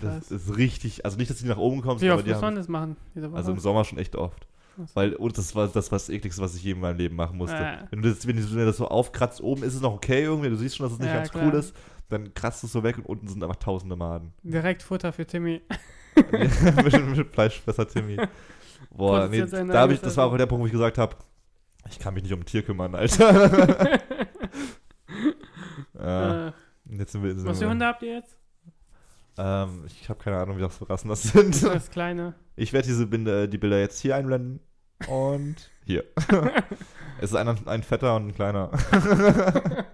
Das 0.00 0.30
ist 0.30 0.56
richtig, 0.56 1.04
also 1.04 1.16
nicht, 1.18 1.30
dass 1.30 1.38
die 1.38 1.46
nach 1.46 1.56
oben 1.58 1.82
kommen, 1.82 2.00
wie 2.00 2.10
oft 2.10 2.26
die 2.26 2.30
muss 2.32 2.40
man 2.40 2.54
das 2.56 2.68
machen? 2.68 2.96
Also 3.34 3.52
im 3.52 3.58
Sommer 3.58 3.84
schon 3.84 3.98
echt 3.98 4.16
oft. 4.16 4.46
Weil, 4.94 5.14
und 5.14 5.36
das 5.38 5.54
war 5.54 5.68
das 5.68 5.90
was 5.92 6.08
ekligste, 6.08 6.42
was 6.42 6.54
ich 6.54 6.62
je 6.62 6.72
in 6.72 6.80
meinem 6.80 6.96
Leben 6.96 7.16
machen 7.16 7.36
musste. 7.36 7.56
Ja. 7.56 7.86
Wenn, 7.90 8.02
du 8.02 8.08
das, 8.08 8.26
wenn 8.26 8.36
du 8.36 8.66
das 8.66 8.76
so 8.76 8.88
aufkratzt, 8.88 9.40
oben 9.40 9.62
ist 9.62 9.74
es 9.74 9.80
noch 9.80 9.94
okay 9.94 10.22
irgendwie, 10.24 10.50
du 10.50 10.56
siehst 10.56 10.76
schon, 10.76 10.84
dass 10.84 10.92
es 10.92 10.98
nicht 10.98 11.08
Ja, 11.08 11.16
ganz 11.16 11.30
klar. 11.30 11.46
cool 11.46 11.54
ist, 11.54 11.74
dann 12.08 12.34
kratzt 12.34 12.62
du 12.62 12.66
es 12.66 12.72
so 12.72 12.82
weg 12.82 12.98
und 12.98 13.06
unten 13.06 13.28
sind 13.28 13.42
einfach 13.42 13.56
tausende 13.56 13.96
Maden. 13.96 14.32
Direkt 14.42 14.82
Futter 14.82 15.12
für 15.12 15.26
Timmy. 15.26 15.62
mit, 16.32 17.16
mit 17.16 17.32
Fleischfresser 17.32 17.86
Timmy. 17.88 18.16
Boah, 18.90 19.28
nee, 19.28 19.44
da 19.44 19.80
hab 19.80 19.90
ich, 19.90 20.00
das 20.00 20.16
war 20.16 20.26
auch 20.26 20.36
der 20.36 20.46
Punkt, 20.46 20.62
wo 20.62 20.66
ich 20.66 20.72
gesagt 20.72 20.98
habe, 20.98 21.16
ich 21.88 21.98
kann 21.98 22.14
mich 22.14 22.22
nicht 22.22 22.32
um 22.32 22.40
ein 22.40 22.46
Tier 22.46 22.62
kümmern, 22.62 22.94
Alter. 22.94 23.90
ja, 25.98 26.48
äh, 26.48 26.52
jetzt 26.90 27.12
sind 27.12 27.22
wir, 27.22 27.34
sind 27.34 27.46
was 27.46 27.58
für 27.58 27.68
Hunde 27.68 27.84
habt 27.86 28.02
ihr 28.02 28.14
jetzt? 28.14 28.36
Ähm, 29.38 29.84
ich 29.86 30.08
habe 30.08 30.18
keine 30.22 30.38
Ahnung, 30.38 30.56
wie 30.56 30.62
das 30.62 30.76
für 30.78 30.88
Rassen 30.88 31.08
das 31.08 31.22
sind. 31.22 31.62
Das 31.62 31.90
kleine. 31.90 32.34
Ich 32.56 32.72
werde 32.72 32.86
diese 32.88 33.06
Binde, 33.06 33.48
die 33.48 33.58
Bilder 33.58 33.78
jetzt 33.78 34.00
hier 34.00 34.16
einblenden 34.16 34.60
und 35.08 35.56
hier. 35.84 36.04
es 37.20 37.30
ist 37.30 37.36
ein, 37.36 37.48
ein 37.68 37.82
fetter 37.82 38.16
und 38.16 38.28
ein 38.28 38.34
kleiner. 38.34 38.70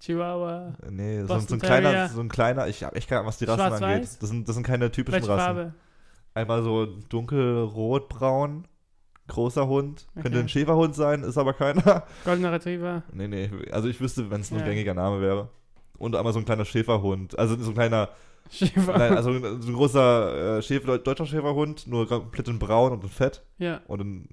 Chihuahua. 0.00 0.74
Nee, 0.90 1.22
so, 1.24 1.38
so 1.38 1.54
ein 1.54 1.60
kleiner, 1.60 2.08
so 2.08 2.20
ein 2.20 2.28
kleiner, 2.28 2.68
ich 2.68 2.84
habe 2.84 2.94
echt 2.96 3.08
keine 3.08 3.20
Ahnung, 3.20 3.28
was 3.28 3.38
die 3.38 3.46
Rassen 3.46 3.82
angeht. 3.82 4.08
Das 4.20 4.28
sind, 4.28 4.46
das 4.48 4.54
sind 4.54 4.66
keine 4.66 4.90
typischen 4.90 5.20
Welche 5.22 5.30
Rassen. 5.32 5.44
Farbe? 5.56 5.74
Einmal 6.34 6.62
so 6.62 6.84
dunkelrot-braun, 7.08 8.66
großer 9.28 9.66
Hund. 9.66 10.06
Könnte 10.14 10.30
Okay. 10.30 10.40
ein 10.40 10.48
Schäferhund 10.48 10.94
sein, 10.94 11.22
ist 11.22 11.38
aber 11.38 11.54
keiner. 11.54 12.02
Goldener 12.24 12.52
Retriever. 12.52 13.02
Nee, 13.12 13.28
nee, 13.28 13.50
also 13.70 13.88
ich 13.88 14.00
wüsste, 14.00 14.30
wenn 14.30 14.42
es 14.42 14.50
ein 14.52 14.58
Ja. 14.58 14.64
gängiger 14.64 14.94
Name 14.94 15.20
wäre. 15.22 15.48
Und 15.96 16.16
einmal 16.16 16.32
so 16.32 16.38
ein 16.40 16.44
kleiner 16.44 16.64
Schäferhund. 16.66 17.38
Also 17.38 17.56
so 17.56 17.70
ein 17.70 17.74
kleiner, 17.74 18.10
Schäfer. 18.50 18.98
nein, 18.98 19.16
also 19.16 19.30
ein- 19.30 19.62
so 19.62 19.68
ein 19.68 19.74
großer 19.74 20.58
äh, 20.58 20.62
Schäfer, 20.62 20.98
deutscher 20.98 21.26
Schäferhund, 21.26 21.86
nur 21.86 22.06
komplett 22.08 22.48
in 22.48 22.58
braun 22.58 22.92
und 22.92 23.02
in 23.02 23.10
fett. 23.10 23.42
ja. 23.58 23.80
Und, 23.86 24.00
ein, 24.00 24.28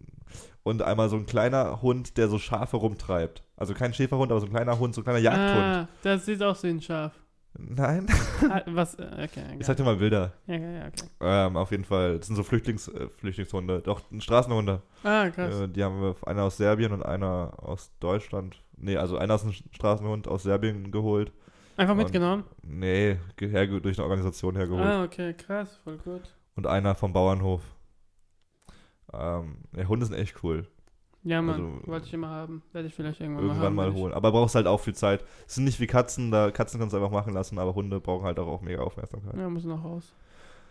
und 0.63 0.81
einmal 0.81 1.09
so 1.09 1.15
ein 1.15 1.25
kleiner 1.25 1.81
Hund, 1.81 2.17
der 2.17 2.27
so 2.27 2.37
Schafe 2.37 2.77
rumtreibt. 2.77 3.43
Also 3.57 3.73
kein 3.73 3.93
Schäferhund, 3.93 4.31
aber 4.31 4.41
so 4.41 4.47
ein 4.47 4.51
kleiner 4.53 4.77
Hund, 4.79 4.93
so 4.95 5.01
ein 5.01 5.03
kleiner 5.05 5.19
Jagdhund. 5.19 5.63
Ah, 5.65 5.87
das 6.03 6.25
sieht 6.25 6.41
auch 6.43 6.55
so 6.55 6.67
ein 6.67 6.81
Schaf. 6.81 7.13
Nein. 7.57 8.07
Ah, 8.49 8.61
Was, 8.67 8.95
äh, 8.95 9.03
okay, 9.03 9.27
Ich 9.47 9.53
egal. 9.55 9.63
sag 9.63 9.77
dir 9.77 9.83
mal 9.83 9.97
Bilder. 9.97 10.31
Ja, 10.47 10.55
ja, 10.55 10.71
ja, 10.71 10.85
okay. 10.87 11.05
Ähm, 11.19 11.57
auf 11.57 11.71
jeden 11.71 11.83
Fall. 11.83 12.17
Das 12.17 12.27
sind 12.27 12.37
so 12.37 12.43
Flüchtlings, 12.43 12.87
äh, 12.87 13.09
Flüchtlingshunde. 13.09 13.81
Doch, 13.81 14.01
Straßenhunde. 14.19 14.81
Ah, 15.03 15.29
krass. 15.29 15.59
Äh, 15.61 15.67
die 15.67 15.83
haben 15.83 16.01
wir, 16.01 16.15
einer 16.25 16.43
aus 16.43 16.55
Serbien 16.57 16.93
und 16.93 17.03
einer 17.05 17.51
aus 17.57 17.91
Deutschland. 17.99 18.61
Nee, 18.77 18.95
also 18.97 19.17
einer 19.17 19.35
ist 19.35 19.43
ein 19.43 19.53
Straßenhund 19.73 20.27
aus 20.29 20.43
Serbien 20.43 20.91
geholt. 20.91 21.33
Einfach 21.77 21.93
und- 21.93 22.03
mitgenommen? 22.03 22.43
Nee, 22.63 23.17
ge- 23.37 23.49
herge 23.49 23.81
durch 23.81 23.97
eine 23.97 24.07
Organisation 24.07 24.55
hergeholt. 24.55 24.85
Ah, 24.85 25.03
okay, 25.03 25.33
krass, 25.33 25.79
voll 25.83 25.97
gut. 25.97 26.21
Und 26.55 26.67
einer 26.67 26.95
vom 26.95 27.13
Bauernhof. 27.13 27.61
Ähm, 29.13 29.57
ja, 29.75 29.85
Hunde 29.87 30.05
sind 30.05 30.15
echt 30.15 30.43
cool. 30.43 30.67
Ja, 31.23 31.41
Mann, 31.41 31.55
Also- 31.55 31.87
wollte 31.87 32.07
ich 32.07 32.13
immer 32.13 32.29
haben. 32.29 32.63
Werde 32.71 32.87
ich 32.87 32.95
vielleicht 32.95 33.19
irgendwann, 33.21 33.43
Irgendwann 33.45 33.75
mal 33.75 33.85
mal 33.85 33.91
haben. 33.93 34.01
holen. 34.01 34.13
Aber 34.13 34.31
brauchst 34.31 34.55
halt 34.55 34.65
auch 34.67 34.79
viel 34.79 34.95
Zeit. 34.95 35.23
Es 35.47 35.55
sind 35.55 35.65
nicht 35.65 35.79
wie 35.79 35.87
Katzen, 35.87 36.31
da 36.31 36.49
Katzen 36.51 36.79
kannst 36.79 36.93
du 36.93 36.97
einfach 36.97 37.11
machen 37.11 37.33
lassen, 37.33 37.59
aber 37.59 37.75
Hunde 37.75 37.99
brauchen 37.99 38.25
halt 38.25 38.39
auch, 38.39 38.47
auch 38.47 38.61
mega 38.61 38.81
Aufmerksamkeit. 38.81 39.35
Ja, 39.37 39.47
muss 39.49 39.63
noch 39.63 39.83
raus. 39.83 40.15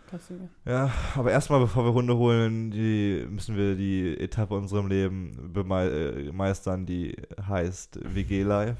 Katze 0.09 0.33
gehen. 0.37 0.49
Ja, 0.65 0.91
aber 1.15 1.31
erstmal, 1.31 1.61
bevor 1.61 1.85
wir 1.85 1.93
Hunde 1.93 2.17
holen, 2.17 2.69
die, 2.69 3.25
müssen 3.29 3.55
wir 3.55 3.75
die 3.75 4.17
Etappe 4.19 4.55
in 4.55 4.63
unserem 4.63 4.87
Leben 4.87 5.51
bemei 5.53 5.85
äh, 5.87 6.31
meistern, 6.33 6.85
die 6.85 7.15
heißt 7.47 7.99
WG-Life. 8.13 8.75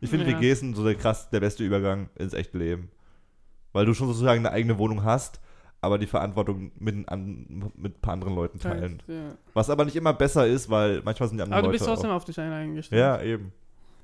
Ich 0.00 0.10
finde, 0.10 0.30
Ja. 0.30 0.40
WGs 0.40 0.60
sind 0.60 0.76
so 0.76 0.84
der 0.84 0.94
krass, 0.94 1.30
der 1.30 1.40
beste 1.40 1.64
Übergang 1.64 2.08
ins 2.16 2.34
echte 2.34 2.58
Leben. 2.58 2.90
Weil 3.72 3.86
du 3.86 3.94
schon 3.94 4.08
sozusagen 4.08 4.40
eine 4.40 4.52
eigene 4.52 4.78
Wohnung 4.78 5.04
hast, 5.04 5.40
aber 5.80 5.98
die 5.98 6.06
Verantwortung 6.06 6.72
mit, 6.78 7.08
an, 7.08 7.70
mit 7.76 7.96
ein 7.96 8.00
paar 8.00 8.14
anderen 8.14 8.34
Leuten 8.34 8.58
teilen. 8.58 9.02
Ja. 9.06 9.36
Was 9.54 9.70
aber 9.70 9.84
nicht 9.84 9.96
immer 9.96 10.12
besser 10.12 10.46
ist, 10.46 10.70
weil 10.70 11.02
manchmal 11.04 11.28
sind 11.28 11.38
die 11.38 11.42
anderen 11.42 11.58
Aber 11.58 11.68
du 11.68 11.72
Leute 11.72 11.78
bist 11.78 11.88
trotzdem 11.88 12.10
auf 12.10 12.24
dich 12.24 12.38
allein 12.38 12.52
eingestellt. 12.52 12.98
Ja, 12.98 13.20
eben. 13.22 13.52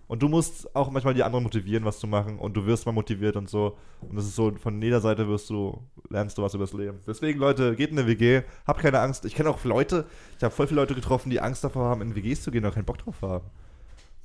Und 0.09 0.23
du 0.23 0.29
musst 0.29 0.77
auch 0.77 0.91
manchmal 0.91 1.15
die 1.15 1.23
anderen 1.23 1.43
motivieren, 1.45 1.87
was 1.87 1.99
zu 1.99 2.07
machen. 2.07 2.39
Und 2.39 2.55
du 2.55 2.67
wirst 2.67 2.85
mal 2.85 2.93
motiviert 2.93 3.35
und 3.37 3.49
so. 3.49 3.79
Und 4.01 4.15
das 4.15 4.27
ist 4.27 4.37
so, 4.37 4.53
von 4.57 4.83
jeder 4.83 5.01
Seite 5.01 5.27
wirst 5.27 5.49
du, 5.49 5.81
lernst 6.11 6.37
du 6.37 6.43
was 6.43 6.53
übers 6.53 6.75
Leben. 6.75 6.99
Deswegen, 7.07 7.39
Leute, 7.39 7.75
geht 7.77 7.91
in 7.93 7.99
eine 7.99 8.07
WG, 8.07 8.43
habt 8.67 8.83
keine 8.83 9.01
Angst. 9.01 9.25
Ich 9.25 9.35
kenne 9.35 9.49
auch 9.49 9.65
Leute, 9.65 10.05
ich 10.37 10.45
habe 10.45 10.55
voll 10.55 10.67
viele 10.67 10.81
Leute 10.81 10.95
getroffen, 10.95 11.31
die 11.31 11.41
Angst 11.41 11.65
davor 11.65 11.87
haben, 11.87 12.03
in 12.03 12.15
WGs 12.15 12.43
zu 12.43 12.51
gehen 12.51 12.63
oder 12.63 12.75
keinen 12.75 12.85
Bock 12.85 12.99
drauf 12.99 13.23
haben. 13.23 13.47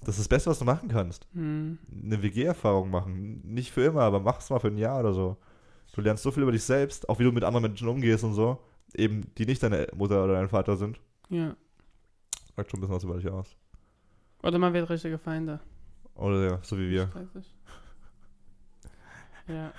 Das 0.01 0.15
ist 0.15 0.19
das 0.19 0.27
Beste, 0.27 0.49
was 0.49 0.59
du 0.59 0.65
machen 0.65 0.89
kannst. 0.89 1.27
Hm. 1.33 1.79
Eine 1.91 2.21
WG-Erfahrung 2.21 2.89
machen. 2.89 3.41
Nicht 3.43 3.71
für 3.71 3.83
immer, 3.83 4.01
aber 4.01 4.19
mach 4.19 4.39
es 4.39 4.49
mal 4.49 4.59
für 4.59 4.67
ein 4.67 4.77
Jahr 4.77 4.99
oder 4.99 5.13
so. 5.13 5.37
Du 5.93 6.01
lernst 6.01 6.23
so 6.23 6.31
viel 6.31 6.43
über 6.43 6.51
dich 6.51 6.63
selbst, 6.63 7.09
auch 7.09 7.17
wie 7.19 7.23
du 7.23 7.31
mit 7.31 7.43
anderen 7.43 7.63
Menschen 7.63 7.87
umgehst 7.87 8.23
und 8.23 8.33
so. 8.33 8.59
Eben, 8.93 9.33
die 9.37 9.45
nicht 9.45 9.61
deine 9.63 9.87
Mutter 9.95 10.23
oder 10.23 10.33
dein 10.33 10.49
Vater 10.49 10.77
sind. 10.77 10.99
ja. 11.29 11.55
Sagt 12.55 12.71
schon 12.71 12.79
ein 12.79 12.81
bisschen 12.81 12.95
was 12.95 13.03
über 13.03 13.17
dich 13.17 13.29
aus. 13.29 13.55
Oder 14.41 14.57
man 14.57 14.73
wird 14.73 14.89
richtige 14.89 15.19
Feinde. 15.19 15.59
Oder 16.15 16.43
ja, 16.49 16.59
so 16.63 16.77
wie 16.77 16.89
wir. 16.89 17.09
Ja. 19.47 19.71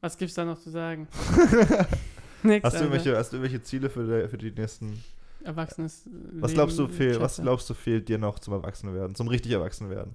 Was 0.00 0.16
gibt's 0.16 0.34
da 0.34 0.44
noch 0.44 0.58
zu 0.58 0.70
sagen? 0.70 1.06
Nix, 2.42 2.64
Hast 2.64 2.76
du, 2.76 2.84
irgendwelche, 2.84 3.16
hast 3.16 3.32
du 3.32 3.36
irgendwelche 3.36 3.62
Ziele 3.62 3.90
für, 3.90 4.06
der, 4.06 4.28
für 4.30 4.38
die 4.38 4.50
nächsten 4.50 5.02
Erwachsenes 5.44 6.06
Was 6.06 6.50
Leben, 6.50 6.54
glaubst 6.54 6.78
du 6.78 6.88
fehl, 6.88 7.20
was 7.20 7.40
glaubst 7.40 7.70
du 7.70 7.74
fehlt 7.74 8.08
dir 8.08 8.18
noch 8.18 8.38
zum 8.38 8.54
Erwachsenwerden, 8.54 9.14
zum 9.14 9.28
richtig 9.28 9.52
Erwachsenwerden? 9.52 10.14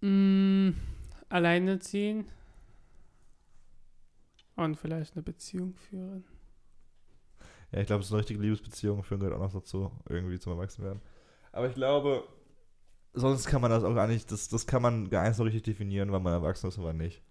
Mm, 0.00 0.70
alleine 1.28 1.78
ziehen. 1.78 2.26
Und 4.56 4.76
vielleicht 4.76 5.14
eine 5.14 5.22
Beziehung 5.22 5.74
führen. 5.74 6.24
Ja, 7.70 7.80
ich 7.80 7.86
glaube, 7.86 8.02
so 8.02 8.14
eine 8.14 8.20
richtige 8.20 8.40
Liebesbeziehung 8.40 9.02
führen 9.02 9.20
gehört 9.20 9.36
auch 9.36 9.42
noch 9.42 9.52
dazu, 9.52 9.92
irgendwie 10.08 10.38
zum 10.38 10.52
Erwachsenwerden. 10.52 11.00
Aber 11.52 11.68
ich 11.68 11.74
glaube, 11.74 12.24
sonst 13.12 13.46
kann 13.46 13.60
man 13.60 13.70
das 13.70 13.84
auch 13.84 13.94
gar 13.94 14.06
nicht, 14.06 14.30
das, 14.32 14.48
das 14.48 14.66
kann 14.66 14.82
man 14.82 15.10
gar 15.10 15.26
nicht 15.26 15.36
so 15.36 15.42
richtig 15.42 15.62
definieren, 15.64 16.12
wann 16.12 16.22
man 16.22 16.32
erwachsen 16.32 16.68
ist 16.68 16.78
und 16.78 16.84
wann 16.84 16.96
nicht. 16.96 17.22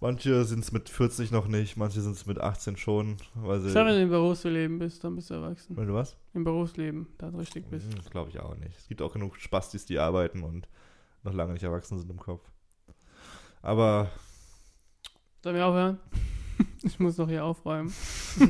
Manche 0.00 0.44
sind 0.44 0.60
es 0.60 0.72
mit 0.72 0.90
40 0.90 1.30
noch 1.30 1.48
nicht, 1.48 1.76
manche 1.76 2.02
sind 2.02 2.12
es 2.12 2.26
mit 2.26 2.38
18 2.38 2.76
schon, 2.76 3.16
weil 3.34 3.60
sie. 3.60 3.70
Glaube, 3.70 3.88
wenn 3.88 3.96
du 3.96 4.02
im 4.02 4.10
Berufsleben 4.10 4.78
bist, 4.78 5.02
dann 5.02 5.16
bist 5.16 5.30
du 5.30 5.34
erwachsen. 5.34 5.76
Wenn 5.76 5.88
du 5.88 5.94
was? 5.94 6.16
Im 6.34 6.44
Berufsleben, 6.44 7.06
dann 7.16 7.34
richtig 7.34 7.68
bist. 7.70 7.92
Hm, 7.92 8.10
glaube 8.10 8.30
ich 8.30 8.38
auch 8.40 8.54
nicht. 8.56 8.76
Es 8.78 8.88
gibt 8.88 9.00
auch 9.00 9.12
genug 9.12 9.36
Spastis, 9.36 9.86
die 9.86 9.98
arbeiten 9.98 10.42
und 10.42 10.68
noch 11.22 11.32
lange 11.32 11.54
nicht 11.54 11.62
erwachsen 11.62 11.98
sind 11.98 12.10
im 12.10 12.18
Kopf. 12.18 12.42
Aber 13.62 14.10
Sollen 15.46 15.56
wir 15.56 15.66
aufhören? 15.66 16.00
ich 16.82 16.98
muss 16.98 17.18
noch 17.18 17.28
hier 17.28 17.44
aufräumen. 17.44 17.94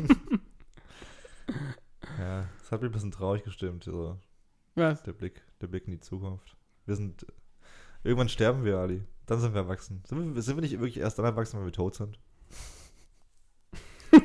ja, 2.19 2.49
es 2.63 2.73
hat 2.73 2.81
mich 2.81 2.89
ein 2.89 2.93
bisschen 2.93 3.11
traurig 3.11 3.45
gestimmt, 3.45 3.85
so. 3.85 4.19
Was? 4.77 5.03
Der 5.03 5.13
Blick, 5.13 5.43
der 5.61 5.67
Blick 5.67 5.85
in 5.87 5.93
die 5.93 6.01
Zukunft. 6.01 6.57
Wir 6.87 6.97
sind. 6.97 7.27
Irgendwann 8.03 8.31
sterben 8.31 8.65
wir, 8.65 8.79
Ali. 8.79 9.05
Dann 9.27 9.41
sind 9.41 9.55
wir 9.55 9.63
erwachsen. 9.63 10.03
Sind 10.07 10.35
wir, 10.35 10.43
sind 10.43 10.57
wir 10.57 10.63
nicht 10.63 10.73
wirklich 10.73 10.99
erst 10.99 11.19
dann 11.19 11.27
erwachsen, 11.27 11.59
wenn 11.59 11.67
wir 11.67 11.73
tot 11.73 11.95
sind? 11.97 12.19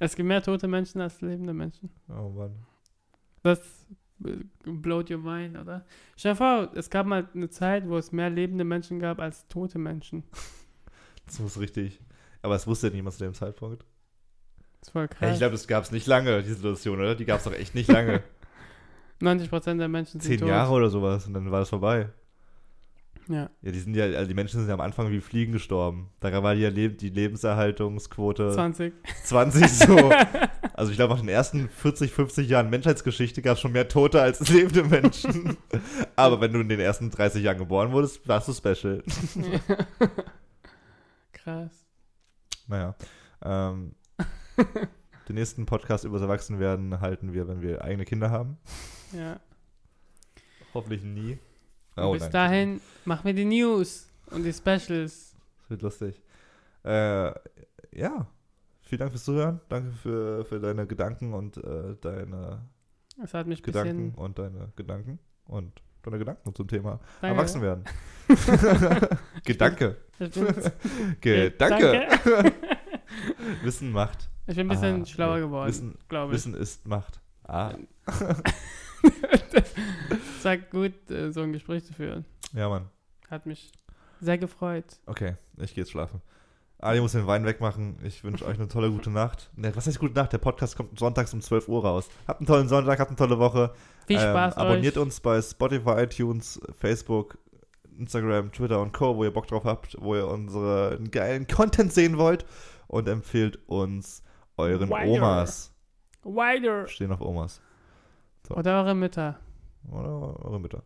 es 0.00 0.16
gibt 0.16 0.26
mehr 0.26 0.42
tote 0.42 0.66
Menschen 0.68 1.00
als 1.00 1.20
lebende 1.20 1.54
Menschen. 1.54 1.90
Oh 2.08 2.28
Mann. 2.30 2.66
Das 3.42 3.60
äh, 4.24 4.38
blowt 4.64 5.10
your 5.10 5.18
mind, 5.18 5.56
oder? 5.56 5.86
Stell 6.16 6.32
dir 6.32 6.36
vor, 6.36 6.70
es 6.74 6.90
gab 6.90 7.06
mal 7.06 7.28
eine 7.32 7.50
Zeit, 7.50 7.88
wo 7.88 7.96
es 7.96 8.10
mehr 8.10 8.30
lebende 8.30 8.64
Menschen 8.64 8.98
gab 8.98 9.20
als 9.20 9.46
tote 9.48 9.78
Menschen. 9.78 10.24
Das 11.26 11.38
muss 11.38 11.60
richtig. 11.60 12.00
Aber 12.42 12.54
es 12.56 12.66
wusste 12.66 12.88
ja 12.88 12.94
niemand 12.94 13.14
zu 13.16 13.24
dem 13.24 13.34
Zeitpunkt. 13.34 13.84
Das 14.80 14.92
Ja, 14.94 15.06
krass. 15.06 15.32
ich 15.32 15.38
glaube, 15.38 15.52
das 15.52 15.66
gab 15.68 15.84
es 15.84 15.92
nicht 15.92 16.06
lange, 16.06 16.42
die 16.42 16.48
Situation, 16.48 16.98
oder? 16.98 17.14
Die 17.14 17.24
gab 17.24 17.38
es 17.38 17.44
doch 17.44 17.52
echt 17.52 17.74
nicht 17.74 17.90
lange. 17.90 18.22
90% 19.20 19.78
der 19.78 19.88
Menschen 19.88 20.20
sind 20.20 20.22
Zehn 20.22 20.40
tot. 20.40 20.48
Jahre 20.48 20.72
oder 20.72 20.90
sowas 20.90 21.26
und 21.26 21.34
dann 21.34 21.50
war 21.50 21.60
das 21.60 21.68
vorbei. 21.68 22.08
Ja. 23.28 23.50
Ja, 23.60 23.72
die 23.72 23.78
sind 23.78 23.94
ja, 23.94 24.04
also 24.04 24.26
die 24.26 24.34
Menschen 24.34 24.60
sind 24.60 24.68
ja 24.68 24.74
am 24.74 24.80
Anfang 24.80 25.10
wie 25.10 25.20
Fliegen 25.20 25.52
gestorben. 25.52 26.10
Da 26.20 26.42
war 26.42 26.54
die, 26.54 26.64
Leb 26.64 26.98
die 26.98 27.10
Lebenserhaltungsquote 27.10 28.52
20. 28.52 28.94
20 29.24 29.68
so. 29.68 30.12
Also 30.74 30.92
ich 30.92 30.96
glaube, 30.96 31.12
nach 31.14 31.20
den 31.20 31.28
ersten 31.28 31.68
40, 31.68 32.12
50 32.12 32.48
Jahren 32.48 32.70
Menschheitsgeschichte 32.70 33.42
gab 33.42 33.54
es 33.54 33.60
schon 33.60 33.72
mehr 33.72 33.88
Tote 33.88 34.22
als 34.22 34.48
lebende 34.48 34.84
Menschen. 34.84 35.56
Aber 36.16 36.40
wenn 36.40 36.52
du 36.52 36.60
in 36.60 36.68
den 36.68 36.78
ersten 36.78 37.10
30 37.10 37.42
Jahren 37.42 37.58
geboren 37.58 37.90
wurdest, 37.90 38.28
warst 38.28 38.46
du 38.46 38.52
special. 38.52 39.02
Krass. 41.32 41.84
Naja. 42.68 42.94
Ähm, 43.42 43.96
den 45.28 45.34
nächsten 45.34 45.66
Podcast 45.66 46.04
über 46.04 46.14
das 46.18 46.22
Erwachsenwerden 46.22 47.00
halten 47.00 47.32
wir, 47.32 47.48
wenn 47.48 47.60
wir 47.60 47.82
eigene 47.82 48.04
Kinder 48.04 48.30
haben. 48.30 48.56
Ja. 49.12 49.40
Hoffentlich 50.74 51.02
nie. 51.02 51.38
Oh, 52.06 52.12
bis 52.12 52.28
dahin 52.30 52.80
machen 53.04 53.24
wir 53.24 53.34
die 53.34 53.44
News 53.44 54.08
und 54.30 54.42
die 54.44 54.52
Specials. 54.52 55.34
Das 55.60 55.70
wird 55.70 55.82
lustig. 55.82 56.22
Äh, 56.84 57.26
ja. 57.92 58.26
Vielen 58.82 58.98
Dank 59.00 59.10
fürs 59.12 59.24
Zuhören. 59.24 59.60
Danke 59.68 59.92
für, 59.92 60.44
für 60.46 60.60
deine 60.60 60.86
Gedanken 60.86 61.34
und 61.34 61.56
äh, 61.58 61.94
deine 62.00 62.62
Es 63.22 63.34
hat 63.34 63.46
mich 63.46 63.62
Gedanken 63.62 64.14
und 64.14 64.38
deine 64.38 64.72
Gedanken 64.76 65.18
und 65.44 65.82
deine 66.02 66.18
Gedanken 66.18 66.54
zum 66.54 66.66
Thema 66.68 66.98
Danke. 67.20 67.36
Erwachsenwerden. 67.36 67.84
Gedanke. 69.44 69.96
Ich 70.18 70.30
bin, 70.30 70.46
Gedanke. 71.20 72.06
Danke. 72.24 72.52
Wissen 73.62 73.92
macht. 73.92 74.30
Ich 74.46 74.56
bin 74.56 74.66
ein 74.66 74.68
bisschen 74.70 75.02
Ah, 75.02 75.06
schlauer 75.06 75.40
geworden, 75.40 75.68
Wissen. 75.68 75.98
Wissen 76.30 76.54
ist 76.54 76.86
Macht. 76.86 77.20
Ah, 77.44 77.74
Sag 80.40 80.70
gut, 80.70 81.10
äh, 81.10 81.32
so 81.32 81.42
ein 81.42 81.52
Gespräch 81.52 81.84
zu 81.84 81.92
führen. 81.92 82.24
ja, 82.52 82.68
Mann. 82.68 82.88
Hat 83.30 83.44
mich 83.46 83.72
sehr 84.20 84.38
gefreut. 84.38 84.84
Okay, 85.06 85.36
ich 85.58 85.74
gehe 85.74 85.82
jetzt 85.82 85.90
schlafen. 85.90 86.22
Ali 86.80 87.00
muss 87.00 87.12
den 87.12 87.26
Wein 87.26 87.44
wegmachen. 87.44 87.98
Ich 88.04 88.22
wünsche 88.22 88.46
euch 88.46 88.56
eine 88.56 88.68
tolle 88.68 88.90
gute 88.90 89.10
Nacht. 89.10 89.50
Ne, 89.56 89.74
was 89.74 89.86
heißt 89.86 89.98
gute 89.98 90.14
Nacht? 90.14 90.32
Der 90.32 90.38
Podcast 90.38 90.76
kommt 90.76 90.96
sonntags 90.98 91.34
um 91.34 91.40
12 91.40 91.68
Uhr 91.68 91.84
raus. 91.84 92.08
Habt 92.28 92.40
einen 92.40 92.46
tollen 92.46 92.68
Sonntag, 92.68 93.00
habt 93.00 93.10
eine 93.10 93.16
tolle 93.16 93.38
Woche. 93.38 93.72
Viel 94.06 94.18
Spaß 94.20 94.56
ähm, 94.56 94.62
Abonniert 94.62 94.96
euch. 94.96 95.02
uns 95.02 95.20
bei 95.20 95.42
Spotify, 95.42 96.02
iTunes, 96.04 96.60
Facebook, 96.78 97.36
Instagram, 97.98 98.52
Twitter 98.52 98.80
und 98.80 98.92
Co., 98.92 99.16
wo 99.16 99.24
ihr 99.24 99.32
Bock 99.32 99.48
drauf 99.48 99.64
habt, 99.64 99.96
wo 100.00 100.14
ihr 100.14 100.28
unseren 100.28 101.10
geilen 101.10 101.48
Content 101.48 101.92
sehen 101.92 102.16
wollt. 102.16 102.46
Und 102.86 103.08
empfehlt 103.08 103.58
uns 103.66 104.22
euren 104.56 104.88
Wider. 104.88 105.08
Omas. 105.10 105.74
Wider. 106.22 106.86
Stehen 106.86 107.10
auf 107.12 107.20
Omas. 107.20 107.60
Oder 108.50 108.80
eure 108.82 108.94
Mütter, 108.94 109.38
Oder 109.84 110.44
eure 110.44 110.60
Mütter. 110.60 110.82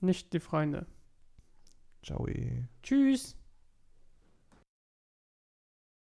nicht 0.00 0.32
die 0.32 0.40
Freunde. 0.40 0.86
Ciao. 2.02 2.26
Tschüss. 2.82 3.36